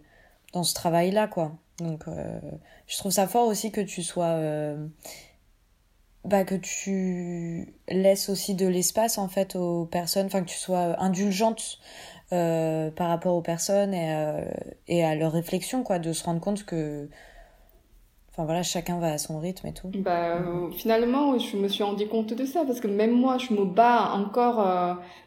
dans 0.53 0.63
ce 0.63 0.73
travail-là, 0.73 1.27
quoi. 1.27 1.51
Donc 1.79 2.07
euh, 2.07 2.39
je 2.87 2.97
trouve 2.97 3.11
ça 3.11 3.27
fort 3.27 3.47
aussi 3.47 3.71
que 3.71 3.81
tu 3.81 4.01
sois 4.01 4.25
euh, 4.25 4.87
bah, 6.23 6.45
que 6.45 6.55
tu 6.55 7.75
laisses 7.89 8.29
aussi 8.29 8.55
de 8.55 8.65
l'espace 8.65 9.17
en 9.17 9.27
fait 9.27 9.55
aux 9.55 9.85
personnes, 9.85 10.27
enfin 10.27 10.41
que 10.41 10.49
tu 10.49 10.57
sois 10.57 11.01
indulgente 11.01 11.79
euh, 12.33 12.89
par 12.89 13.09
rapport 13.09 13.35
aux 13.35 13.41
personnes 13.41 13.93
et, 13.93 14.11
euh, 14.15 14.41
et 14.87 15.03
à 15.03 15.13
leurs 15.13 15.31
réflexions, 15.31 15.83
quoi, 15.83 15.99
de 15.99 16.11
se 16.11 16.23
rendre 16.23 16.41
compte 16.41 16.65
que 16.65 17.07
Enfin 18.31 18.43
voilà, 18.43 18.63
chacun 18.63 18.99
va 18.99 19.13
à 19.13 19.17
son 19.17 19.39
rythme 19.39 19.67
et 19.67 19.71
tout. 19.73 19.89
Bah, 19.95 20.35
euh, 20.35 20.69
finalement, 20.71 21.39
je 21.39 21.55
me 21.55 21.69
suis 21.69 21.85
rendu 21.85 22.05
compte 22.05 22.33
de 22.33 22.43
ça 22.43 22.65
parce 22.65 22.81
que 22.81 22.87
même 22.87 23.13
moi, 23.13 23.37
je 23.37 23.53
me 23.53 23.63
bats 23.63 24.11
encore 24.13 24.55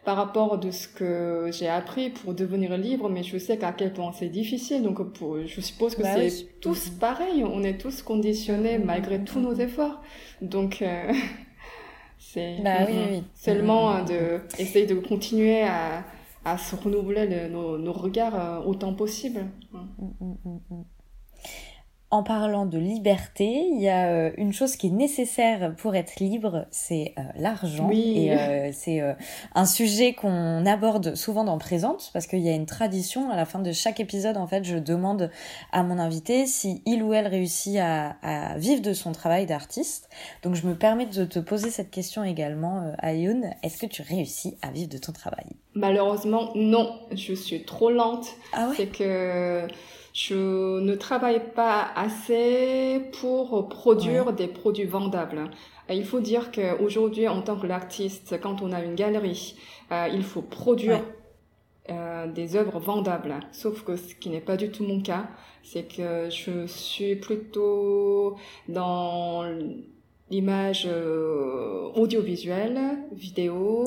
par 0.05 0.17
rapport 0.17 0.59
de 0.59 0.71
ce 0.71 0.89
que 0.89 1.49
j'ai 1.51 1.69
appris 1.69 2.11
pour 2.11 2.35
devenir 2.35 2.77
libre, 2.77 3.09
mais 3.09 3.23
je 3.23 3.39
sais 3.39 3.57
qu'à 3.57 3.73
quel 3.73 3.95
point 3.95 4.13
c'est 4.13 4.29
difficile. 4.29 4.83
Donc, 4.83 5.03
pour, 5.15 5.39
je 5.47 5.61
suppose 5.63 5.95
que 5.95 6.03
bah 6.03 6.17
c'est 6.17 6.61
tous 6.61 6.91
pareil. 6.91 7.45
On 7.45 7.63
est 7.63 7.79
tous 7.79 8.03
conditionnés 8.03 8.77
malgré 8.77 9.25
tous 9.25 9.41
nos 9.41 9.55
efforts. 9.55 10.03
Donc, 10.43 10.85
c'est 12.19 12.57
bah, 12.63 12.81
oui, 12.87 12.95
oui. 13.11 13.23
seulement 13.35 14.05
de 14.05 14.41
essayer 14.59 14.85
de 14.85 14.97
continuer 14.97 15.63
à 15.63 16.05
à 16.53 16.59
se 16.59 16.77
renouveler 16.77 17.49
nos, 17.49 17.93
regards 17.93 18.35
euh, 18.35 18.61
autant 18.65 18.95
possible. 18.95 19.47
Mm, 19.73 19.79
mm, 20.21 20.61
mm, 20.71 20.85
en 22.11 22.23
parlant 22.23 22.67
de 22.67 22.79
liberté, 22.79 23.67
il 23.73 23.81
y 23.81 23.89
a 23.89 24.09
euh, 24.09 24.31
une 24.37 24.53
chose 24.53 24.77
qui 24.77 24.89
est 24.89 24.91
nécessaire 24.91 25.75
pour 25.77 25.95
être 25.95 26.21
libre, 26.21 26.67
c'est 26.71 27.15
euh, 27.19 27.23
l'argent. 27.37 27.89
Oui. 27.89 28.29
Et 28.29 28.73
c'est 28.73 29.03
un 29.55 29.67
sujet 29.67 30.15
qu'on 30.15 30.65
aborde 30.67 31.15
souvent 31.15 31.45
dans 31.45 31.59
Présente, 31.59 32.11
parce 32.13 32.27
qu'il 32.27 32.41
y 32.41 32.49
a 32.49 32.55
une 32.55 32.67
tradition, 32.67 33.31
à 33.31 33.37
la 33.37 33.45
fin 33.45 33.59
de 33.59 33.73
chaque 33.73 34.01
épisode, 34.01 34.37
en 34.37 34.47
fait, 34.47 34.65
je 34.65 34.77
demande 34.77 35.31
à 35.73 35.83
mon 35.83 35.99
invité 35.99 36.47
si 36.47 36.83
il 36.87 37.03
ou 37.03 37.13
elle 37.13 37.27
réussit 37.27 37.77
à, 37.79 38.17
à 38.23 38.59
vivre 38.59 38.81
de 38.81 38.93
son 38.93 39.13
travail 39.13 39.47
d'artiste. 39.47 40.09
Donc 40.43 40.55
je 40.55 40.67
me 40.67 40.75
permets 40.75 41.07
de 41.07 41.25
te 41.25 41.39
poser 41.39 41.71
cette 41.71 41.91
question 41.91 42.25
également, 42.25 42.93
Ayoun. 42.99 43.51
Est-ce 43.63 43.79
que 43.79 43.87
tu 43.87 44.03
réussis 44.03 44.57
à 44.63 44.71
vivre 44.71 44.89
de 44.89 44.99
ton 44.99 45.13
travail? 45.13 45.47
Malheureusement, 45.75 46.51
non. 46.55 46.99
Je 47.13 47.35
suis 47.35 47.65
trop 47.65 47.91
lente. 47.91 48.27
Ah 48.53 48.71
c'est 48.77 48.87
que 48.87 49.67
je 50.19 50.81
ne 50.81 50.97
travaille 50.97 51.41
pas 51.55 51.87
assez 51.95 53.01
pour 53.21 53.69
produire 53.69 54.33
des 54.33 54.49
produits 54.49 54.85
vendables. 54.85 55.49
Il 55.89 56.05
faut 56.05 56.19
dire 56.19 56.51
qu'aujourd'hui, 56.51 57.29
en 57.29 57.41
tant 57.41 57.57
que 57.57 57.69
l'artiste, 57.69 58.41
quand 58.43 58.61
on 58.61 58.73
a 58.73 58.83
une 58.83 58.97
galerie, 58.97 59.55
euh, 59.93 60.09
il 60.13 60.25
faut 60.25 60.43
produire 60.43 61.05
euh, 61.89 62.27
des 62.27 62.57
œuvres 62.57 62.81
vendables. 62.81 63.37
Sauf 63.53 63.85
que 63.85 63.95
ce 63.95 64.17
qui 64.17 64.31
n'est 64.31 64.41
pas 64.41 64.57
du 64.57 64.71
tout 64.71 64.83
mon 64.83 65.01
cas, 65.01 65.29
c'est 65.63 65.85
que 65.85 66.29
je 66.31 66.67
suis 66.67 67.15
plutôt 67.15 68.35
dans 68.69 69.45
l'image 70.31 70.89
euh, 70.91 71.91
audiovisuelle, 71.95 72.81
vidéo, 73.13 73.87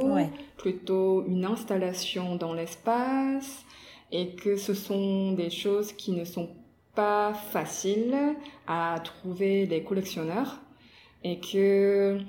plutôt 0.55 1.25
une 1.27 1.43
installation 1.43 2.37
dans 2.37 2.53
l'espace, 2.53 3.65
et 4.11 4.35
que 4.35 4.57
ce 4.57 4.73
sont 4.73 5.33
des 5.33 5.49
choses 5.49 5.93
qui 5.93 6.11
ne 6.11 6.25
sont 6.25 6.49
pas 6.95 7.33
faciles 7.33 8.17
à 8.67 8.99
trouver 9.03 9.65
les 9.65 9.83
collectionneurs, 9.83 10.59
et 11.23 11.39
que 11.39 12.19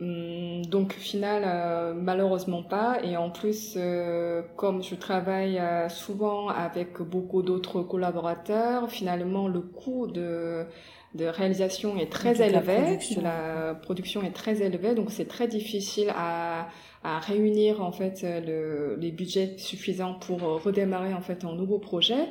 hum, 0.00 0.64
donc 0.66 0.92
final 0.94 1.42
euh, 1.44 1.94
malheureusement 1.94 2.62
pas. 2.62 3.02
Et 3.02 3.16
en 3.16 3.30
plus 3.30 3.74
euh, 3.76 4.42
comme 4.56 4.82
je 4.82 4.94
travaille 4.94 5.60
souvent 5.90 6.48
avec 6.48 7.00
beaucoup 7.02 7.42
d'autres 7.42 7.82
collaborateurs 7.82 8.90
finalement 8.90 9.48
le 9.48 9.60
coût 9.60 10.06
de 10.06 10.66
de 11.14 11.26
réalisation 11.26 11.96
est 11.96 12.10
très 12.10 12.42
élevé, 12.42 12.98
la, 13.16 13.22
la 13.22 13.74
production 13.74 14.22
est 14.22 14.32
très 14.32 14.62
élevée, 14.62 14.94
donc 14.94 15.10
c'est 15.10 15.28
très 15.28 15.46
difficile 15.46 16.12
à, 16.16 16.68
à 17.04 17.18
réunir 17.20 17.82
en 17.82 17.92
fait 17.92 18.24
le, 18.24 18.96
les 18.98 19.12
budgets 19.12 19.56
suffisants 19.58 20.14
pour 20.14 20.40
redémarrer 20.40 21.14
en 21.14 21.20
fait 21.20 21.44
un 21.44 21.54
nouveau 21.54 21.78
projet. 21.78 22.28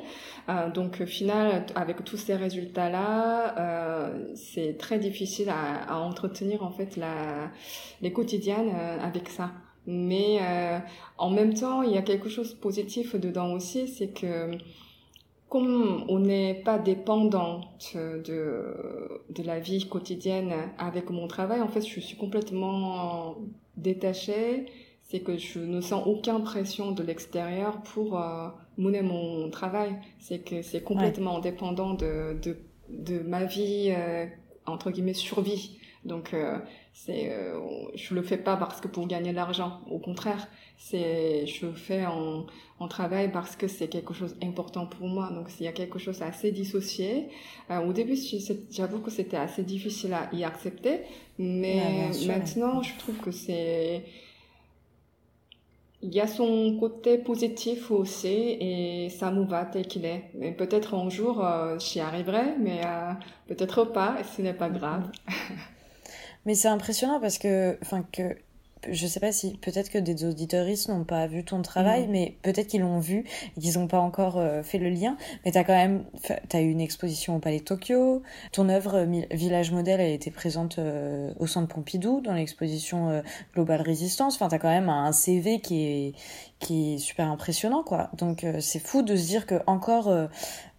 Euh, 0.48 0.70
donc 0.70 0.98
au 1.00 1.06
final, 1.06 1.64
avec 1.74 2.04
tous 2.04 2.16
ces 2.18 2.34
résultats-là, 2.34 3.58
euh, 3.58 4.32
c'est 4.34 4.76
très 4.76 4.98
difficile 4.98 5.48
à, 5.48 5.90
à, 5.90 5.98
entretenir 5.98 6.62
en 6.62 6.70
fait 6.70 6.96
la, 6.96 7.50
les 8.02 8.12
quotidiennes 8.12 8.72
euh, 8.74 8.98
avec 9.00 9.28
ça. 9.28 9.52
Mais 9.86 10.38
euh, 10.40 10.78
en 11.18 11.30
même 11.30 11.54
temps, 11.54 11.82
il 11.82 11.92
y 11.92 11.98
a 11.98 12.02
quelque 12.02 12.28
chose 12.28 12.54
de 12.54 12.58
positif 12.58 13.14
dedans 13.16 13.52
aussi, 13.52 13.86
c'est 13.86 14.08
que 14.08 14.50
comme 15.54 16.04
on 16.08 16.18
n'est 16.18 16.54
pas 16.64 16.80
dépendante 16.80 17.94
de, 17.94 18.74
de 19.30 19.42
la 19.44 19.60
vie 19.60 19.88
quotidienne 19.88 20.52
avec 20.78 21.10
mon 21.10 21.28
travail, 21.28 21.60
en 21.60 21.68
fait, 21.68 21.80
je 21.80 22.00
suis 22.00 22.16
complètement 22.16 23.36
détachée. 23.76 24.66
C'est 25.04 25.20
que 25.20 25.38
je 25.38 25.60
ne 25.60 25.80
sens 25.80 26.08
aucune 26.08 26.42
pression 26.42 26.90
de 26.90 27.04
l'extérieur 27.04 27.80
pour 27.84 28.18
euh, 28.18 28.48
mener 28.78 29.02
mon 29.02 29.48
travail. 29.48 29.94
C'est 30.18 30.40
que 30.40 30.60
c'est 30.62 30.82
complètement 30.82 31.36
indépendant 31.36 31.94
de, 31.94 32.36
de, 32.42 32.56
de 32.88 33.20
ma 33.20 33.44
vie, 33.44 33.94
euh, 33.96 34.26
entre 34.66 34.90
guillemets, 34.90 35.14
survie. 35.14 35.78
Donc, 36.04 36.34
euh, 36.34 36.58
c'est, 36.94 37.32
euh, 37.32 37.58
je 37.94 38.14
le 38.14 38.22
fais 38.22 38.38
pas 38.38 38.56
parce 38.56 38.80
que 38.80 38.88
pour 38.88 39.06
gagner 39.06 39.32
de 39.32 39.36
l'argent. 39.36 39.80
Au 39.90 39.98
contraire, 39.98 40.48
c'est, 40.78 41.46
je 41.46 41.66
le 41.66 41.72
fais 41.72 42.06
en, 42.06 42.46
en 42.78 42.88
travail 42.88 43.30
parce 43.30 43.56
que 43.56 43.68
c'est 43.68 43.88
quelque 43.88 44.14
chose 44.14 44.36
d'important 44.38 44.86
pour 44.86 45.06
moi. 45.08 45.28
Donc, 45.30 45.50
s'il 45.50 45.66
y 45.66 45.68
a 45.68 45.72
quelque 45.72 45.98
chose 45.98 46.22
assez 46.22 46.52
dissocié, 46.52 47.28
euh, 47.70 47.80
au 47.80 47.92
début, 47.92 48.16
j'avoue 48.70 49.00
que 49.00 49.10
c'était 49.10 49.36
assez 49.36 49.64
difficile 49.64 50.14
à 50.14 50.30
y 50.32 50.44
accepter, 50.44 51.00
mais 51.38 52.10
maintenant, 52.26 52.80
je 52.80 52.96
trouve 52.96 53.18
que 53.18 53.32
c'est, 53.32 54.04
il 56.04 56.14
y 56.14 56.20
a 56.20 56.26
son 56.26 56.76
côté 56.78 57.16
positif 57.16 57.90
aussi 57.90 58.28
et 58.28 59.08
ça 59.08 59.30
me 59.30 59.44
va 59.44 59.64
tel 59.64 59.86
qu'il 59.86 60.04
est. 60.04 60.30
Mais 60.34 60.52
peut-être 60.52 60.94
un 60.94 61.08
jour 61.08 61.44
euh, 61.44 61.78
j'y 61.78 61.98
arriverai, 61.98 62.56
mais 62.58 62.82
euh, 62.84 63.12
peut-être 63.48 63.84
pas, 63.84 64.16
et 64.20 64.24
ce 64.24 64.42
n'est 64.42 64.54
pas 64.54 64.68
grave. 64.68 65.10
Mais 66.46 66.54
c'est 66.54 66.68
impressionnant 66.68 67.20
parce 67.20 67.38
que, 67.38 67.78
enfin, 67.82 68.04
que 68.12 68.36
je 68.90 69.06
sais 69.06 69.20
pas 69.20 69.32
si 69.32 69.56
peut-être 69.58 69.90
que 69.90 69.98
des 69.98 70.24
auditoristes 70.24 70.88
n'ont 70.88 71.04
pas 71.04 71.26
vu 71.26 71.44
ton 71.44 71.62
travail, 71.62 72.06
mais 72.08 72.36
peut-être 72.42 72.68
qu'ils 72.68 72.82
l'ont 72.82 73.00
vu 73.00 73.24
et 73.56 73.60
qu'ils 73.60 73.78
n'ont 73.78 73.86
pas 73.86 73.98
encore 73.98 74.38
euh, 74.38 74.62
fait 74.62 74.78
le 74.78 74.88
lien. 74.88 75.16
Mais 75.44 75.52
t'as 75.52 75.64
quand 75.64 75.74
même, 75.74 76.04
t'as 76.48 76.60
eu 76.60 76.70
une 76.70 76.80
exposition 76.80 77.36
au 77.36 77.38
Palais 77.38 77.60
Tokyo. 77.60 78.22
Ton 78.52 78.68
œuvre 78.68 79.06
Village 79.30 79.72
Modèle, 79.72 80.00
elle 80.00 80.12
était 80.12 80.30
présente 80.30 80.78
euh, 80.78 81.32
au 81.38 81.46
Centre 81.46 81.72
Pompidou 81.74 82.20
dans 82.20 82.34
l'exposition 82.34 83.10
euh, 83.10 83.22
Global 83.54 83.80
Résistance. 83.80 84.34
Enfin, 84.34 84.48
t'as 84.48 84.58
quand 84.58 84.68
même 84.68 84.88
un 84.88 85.12
CV 85.12 85.60
qui 85.60 85.84
est 85.84 86.14
qui 86.64 86.94
est 86.94 86.98
super 86.98 87.30
impressionnant, 87.30 87.82
quoi. 87.82 88.10
Donc 88.16 88.44
c'est 88.60 88.78
fou 88.78 89.02
de 89.02 89.14
se 89.14 89.26
dire 89.26 89.46
que 89.46 89.56
encore 89.66 90.08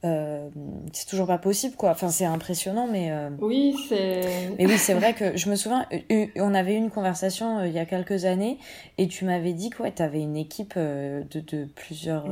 euh, 0.05 0.49
c'est 0.93 1.07
toujours 1.07 1.27
pas 1.27 1.38
possible 1.38 1.75
quoi. 1.75 1.91
Enfin 1.91 2.09
c'est 2.09 2.25
impressionnant 2.25 2.88
mais 2.88 3.11
euh, 3.11 3.29
oui 3.39 3.75
c'est. 3.89 4.51
Mais 4.57 4.65
oui 4.65 4.77
c'est 4.77 4.93
vrai 4.99 5.13
que 5.13 5.36
je 5.38 5.49
me 5.49 5.55
souviens 5.55 5.88
on 6.38 6.53
avait 6.53 6.73
eu 6.73 6.77
une 6.77 6.91
conversation 6.91 7.63
il 7.63 7.71
y 7.71 7.79
a 7.79 7.86
quelques 7.86 8.25
années 8.25 8.59
et 8.97 9.07
tu 9.07 9.25
m'avais 9.25 9.53
dit 9.53 9.69
que 9.69 9.83
ouais 9.83 9.91
t'avais 9.91 10.21
une 10.21 10.38
équipe 10.38 10.77
de, 10.77 11.25
de 11.31 11.65
plusieurs 11.75 12.25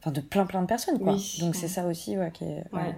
enfin 0.00 0.10
de 0.10 0.20
plein 0.20 0.46
plein 0.46 0.62
de 0.62 0.66
personnes 0.66 0.98
quoi. 0.98 1.16
Donc 1.40 1.54
c'est 1.54 1.68
ça 1.68 1.86
aussi 1.86 2.16
ouais 2.18 2.30
qui 2.32 2.44
est, 2.44 2.64
ouais. 2.72 2.94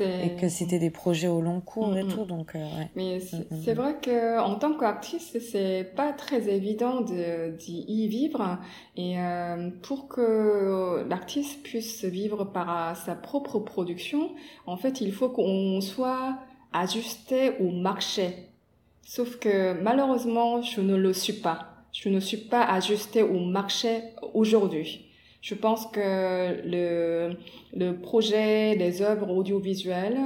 Et 0.00 0.36
que 0.40 0.48
c'était 0.48 0.78
des 0.78 0.90
projets 0.90 1.28
au 1.28 1.40
long 1.40 1.60
cours 1.60 1.96
et 1.96 2.06
tout, 2.06 2.24
donc. 2.24 2.54
Euh, 2.54 2.66
Mais 2.96 3.20
c'est 3.20 3.74
vrai 3.74 3.96
que 4.00 4.40
en 4.40 4.56
tant 4.56 4.74
qu'artiste, 4.74 5.40
c'est 5.40 5.92
pas 5.94 6.12
très 6.12 6.48
évident 6.48 7.00
d'y 7.00 8.08
vivre. 8.08 8.58
Et 8.96 9.18
euh, 9.18 9.70
pour 9.82 10.08
que 10.08 11.04
l'artiste 11.08 11.62
puisse 11.62 12.04
vivre 12.04 12.44
par 12.44 12.96
sa 12.96 13.14
propre 13.14 13.58
production, 13.58 14.30
en 14.66 14.76
fait, 14.76 15.00
il 15.00 15.12
faut 15.12 15.28
qu'on 15.28 15.80
soit 15.80 16.38
ajusté 16.72 17.52
au 17.60 17.70
marché. 17.70 18.50
Sauf 19.02 19.38
que 19.38 19.72
malheureusement, 19.80 20.62
je 20.62 20.80
ne 20.80 20.94
le 20.94 21.12
suis 21.12 21.32
pas. 21.32 21.66
Je 21.92 22.08
ne 22.08 22.20
suis 22.20 22.36
pas 22.36 22.64
ajusté 22.64 23.22
au 23.22 23.40
marché 23.40 24.02
aujourd'hui. 24.34 25.09
Je 25.40 25.54
pense 25.54 25.86
que 25.86 26.60
le, 26.66 27.34
le 27.74 27.92
projet 27.92 28.76
des 28.76 29.00
œuvres 29.00 29.30
audiovisuelles, 29.30 30.18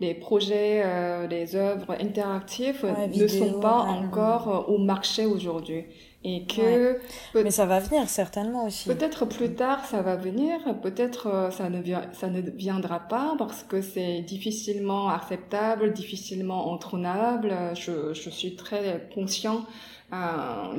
les 0.00 0.14
projets, 0.14 0.82
euh, 0.84 1.26
les 1.26 1.56
œuvres 1.56 1.92
interactives 2.00 2.86
ne 3.14 3.26
sont 3.26 3.60
pas 3.60 3.80
encore 3.80 4.48
euh, 4.48 4.72
au 4.72 4.78
marché 4.78 5.26
aujourd'hui. 5.26 5.84
Et 6.24 6.44
que 6.46 7.00
mais 7.34 7.50
ça 7.50 7.66
va 7.66 7.80
venir 7.80 8.08
certainement 8.08 8.66
aussi. 8.66 8.88
Peut-être 8.88 9.26
plus 9.26 9.54
tard 9.54 9.84
ça 9.84 10.02
va 10.02 10.14
venir, 10.14 10.60
peut-être 10.80 11.26
euh, 11.26 11.50
ça 11.50 11.68
ne 11.68 11.82
ça 12.12 12.28
ne 12.28 12.40
viendra 12.40 13.00
pas 13.00 13.34
parce 13.36 13.64
que 13.64 13.82
c'est 13.82 14.20
difficilement 14.20 15.08
acceptable, 15.08 15.92
difficilement 15.92 16.70
entraînable. 16.70 17.52
Je, 17.74 18.14
je 18.14 18.30
suis 18.30 18.54
très 18.54 19.08
conscient 19.12 19.66
euh, 20.12 20.16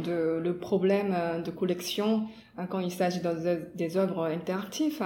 de 0.01 0.39
le 0.41 0.57
problème 0.57 1.13
de 1.45 1.51
collection 1.51 2.23
quand 2.69 2.79
il 2.79 2.91
s'agit 2.91 3.19
de, 3.19 3.69
des 3.75 3.97
œuvres 3.97 4.25
interactives. 4.25 5.03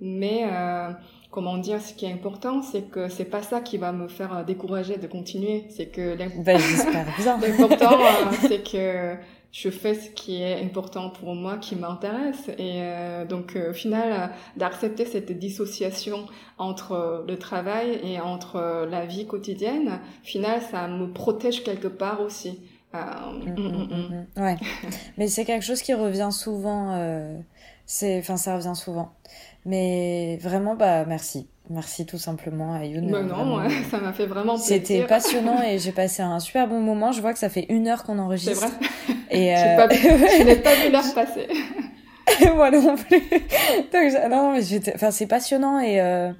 Mais 0.00 0.44
euh, 0.44 0.90
comment 1.30 1.58
dire, 1.58 1.80
ce 1.80 1.92
qui 1.94 2.06
est 2.06 2.12
important, 2.12 2.62
c'est 2.62 2.90
que 2.90 3.08
c'est 3.08 3.24
pas 3.24 3.42
ça 3.42 3.60
qui 3.60 3.78
va 3.78 3.92
me 3.92 4.08
faire 4.08 4.44
décourager 4.44 4.96
de 4.96 5.06
continuer. 5.06 5.64
C'est 5.70 5.86
que 5.86 6.16
ben, 6.16 6.30
l'important, 7.24 8.00
euh, 8.00 8.30
c'est 8.42 8.68
que 8.68 9.16
je 9.50 9.70
fais 9.70 9.94
ce 9.94 10.10
qui 10.10 10.42
est 10.42 10.60
important 10.62 11.10
pour 11.10 11.34
moi, 11.34 11.56
qui 11.56 11.74
m'intéresse. 11.74 12.48
Et 12.58 12.82
euh, 12.82 13.24
donc, 13.24 13.56
au 13.56 13.72
final, 13.72 14.30
d'accepter 14.56 15.04
cette 15.04 15.32
dissociation 15.36 16.26
entre 16.58 17.24
le 17.26 17.36
travail 17.38 18.00
et 18.04 18.20
entre 18.20 18.86
la 18.88 19.06
vie 19.06 19.26
quotidienne, 19.26 20.00
au 20.22 20.26
final, 20.26 20.60
ça 20.62 20.86
me 20.86 21.12
protège 21.12 21.64
quelque 21.64 21.88
part 21.88 22.20
aussi. 22.20 22.60
Euh, 22.94 22.98
mm, 23.32 23.60
mm, 23.60 24.26
mm, 24.36 24.42
ouais. 24.42 24.56
Mais 25.18 25.28
c'est 25.28 25.44
quelque 25.44 25.64
chose 25.64 25.82
qui 25.82 25.94
revient 25.94 26.30
souvent. 26.30 26.92
Euh, 26.92 27.36
c'est, 27.86 28.18
enfin, 28.18 28.36
ça 28.36 28.56
revient 28.56 28.74
souvent. 28.74 29.12
Mais 29.66 30.38
vraiment, 30.40 30.74
bah, 30.74 31.04
merci. 31.04 31.48
Merci 31.70 32.06
tout 32.06 32.18
simplement 32.18 32.72
à 32.72 32.84
Youn. 32.84 33.10
Bah 33.10 33.22
non, 33.22 33.60
ça 33.90 33.98
m'a 33.98 34.14
fait 34.14 34.24
vraiment 34.24 34.54
plaisir. 34.54 34.76
C'était 34.76 35.02
passionnant 35.04 35.62
et 35.62 35.78
j'ai 35.78 35.92
passé 35.92 36.22
un 36.22 36.40
super 36.40 36.66
bon 36.66 36.80
moment. 36.80 37.12
Je 37.12 37.20
vois 37.20 37.34
que 37.34 37.38
ça 37.38 37.50
fait 37.50 37.66
une 37.68 37.88
heure 37.88 38.04
qu'on 38.04 38.18
enregistre. 38.18 38.66
C'est 38.66 39.12
vrai. 39.12 39.18
Et 39.30 39.54
euh... 39.54 39.76
pas, 39.76 39.88
je 39.90 40.42
n'ai 40.42 40.56
pas 40.56 40.74
vu 40.76 40.90
l'heure 40.90 41.14
passer. 41.14 41.46
Moi 42.54 42.70
non 42.70 42.96
plus. 42.96 43.20
Donc, 43.92 44.30
non, 44.30 44.52
mais 44.52 44.94
enfin, 44.94 45.10
c'est 45.10 45.26
passionnant 45.26 45.80
et 45.80 46.00
euh, 46.00 46.30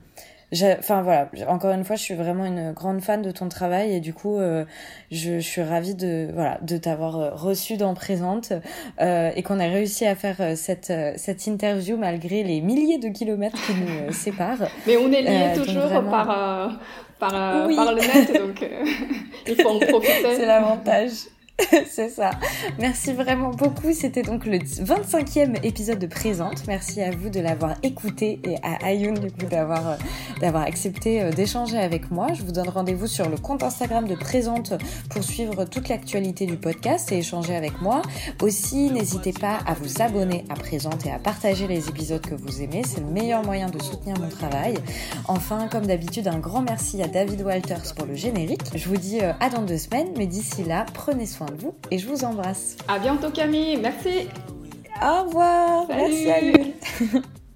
enfin 0.53 1.03
voilà, 1.03 1.29
encore 1.49 1.73
une 1.73 1.85
fois, 1.85 1.97
je 1.97 2.03
suis 2.03 2.15
vraiment 2.15 2.47
une 2.47 2.73
grande 2.73 3.03
fan 3.03 3.21
de 3.21 3.31
ton 3.31 3.49
travail 3.49 3.93
et 3.95 4.01
du 4.01 4.15
coup, 4.15 4.39
euh, 4.39 4.65
je, 5.11 5.41
je, 5.41 5.47
suis 5.47 5.63
ravie 5.63 5.95
de 5.95 6.31
voilà 6.33 6.59
de 6.63 6.79
t'avoir 6.79 7.19
euh, 7.19 7.31
reçu 7.35 7.77
dans 7.77 7.95
Présente 7.95 8.53
euh, 9.01 9.31
et 9.35 9.43
qu'on 9.43 9.59
ait 9.61 9.69
réussi 9.69 10.07
à 10.07 10.15
faire 10.15 10.37
euh, 10.41 10.55
cette 10.57 10.93
cette 11.17 11.47
interview 11.47 11.97
malgré 11.97 12.43
les 12.43 12.61
milliers 12.61 12.99
de 12.99 13.09
kilomètres 13.09 13.59
qui 13.67 13.75
nous 13.75 14.13
séparent. 14.13 14.69
Mais 14.87 14.97
on 14.97 15.13
est 15.13 15.23
liés 15.23 15.53
toujours 15.55 15.91
par 16.11 16.79
par, 17.19 17.33
par 17.33 17.93
le 17.93 18.01
net, 18.01 18.33
donc 18.41 18.65
il 19.47 19.55
faut 19.57 19.69
en 19.69 19.79
profiter. 19.87 20.37
C'est 20.37 20.47
l'avantage. 20.47 21.11
c'est 21.91 22.09
ça. 22.09 22.31
Merci 22.79 23.13
vraiment 23.13 23.51
beaucoup. 23.51 23.93
C'était 23.93 24.23
donc 24.23 24.47
le 24.47 24.59
25e 24.59 25.65
épisode 25.65 25.99
de 25.99 26.07
Présente. 26.07 26.67
Merci 26.69 27.03
à 27.03 27.11
vous 27.11 27.31
de 27.31 27.41
l'avoir 27.41 27.75
écouté 27.83 28.41
et 28.45 28.57
à 28.63 28.89
Ayun 28.89 29.13
du 29.13 29.33
coup 29.33 29.47
d'avoir 29.51 29.89
euh, 29.89 29.97
d'avoir 30.41 30.63
accepté 30.63 31.21
euh, 31.21 31.31
d'échanger 31.31 31.79
avec 31.79 32.13
moi. 32.13 32.29
Je 32.33 32.43
vous 32.43 32.53
donne 32.53 32.69
rendez-vous 32.69 33.09
sur 33.09 33.29
le 33.29 33.37
compte 33.37 33.65
Instagram 33.65 34.07
de 34.07 34.15
Présente 34.15 34.75
pour 35.11 35.25
suivre 35.25 35.65
toute 35.65 35.89
l'actualité 35.89 36.47
du 36.47 36.57
podcast 36.57 37.11
et 37.11 37.19
échanger 37.19 37.57
avec 37.57 37.81
moi. 37.83 38.03
Aussi, 38.41 38.91
n'hésitez 38.93 39.33
pas 39.33 39.59
à 39.67 39.75
vous 39.75 40.01
abonner 40.01 40.45
à 40.51 40.55
Présente 40.55 41.07
et 41.07 41.11
à 41.11 41.19
partager 41.19 41.67
les 41.67 41.89
épisodes 41.89 42.21
que 42.21 42.37
vous 42.37 42.63
aimez. 42.63 42.83
C'est 42.87 43.01
le 43.01 43.07
meilleur 43.07 43.45
moyen 43.45 43.69
de 43.69 43.83
soutenir 43.83 44.17
mon 44.21 44.29
travail. 44.29 44.75
Enfin, 45.27 45.67
comme 45.69 45.87
d'habitude, 45.87 46.29
un 46.29 46.39
grand 46.39 46.63
merci 46.63 47.03
à 47.03 47.09
David 47.09 47.43
Walters 47.43 47.95
pour 47.97 48.07
le 48.07 48.15
générique. 48.15 48.63
Je 48.77 48.89
vous 48.89 48.97
dis 48.97 49.21
euh, 49.21 49.33
à 49.41 49.51
dans 49.51 49.63
deux 49.63 49.79
semaines, 49.79 50.11
mais 50.17 50.27
d'ici 50.27 50.63
là, 50.63 50.87
prenez 50.95 51.27
soin 51.27 51.48
vous 51.57 51.75
et 51.91 51.99
je 51.99 52.09
vous 52.09 52.25
embrasse. 52.25 52.77
À 52.87 52.99
bientôt 52.99 53.31
Camille, 53.31 53.77
merci. 53.77 54.29
Au 55.03 55.25
revoir. 55.25 55.87
Merci 55.89 56.31
à 56.31 56.41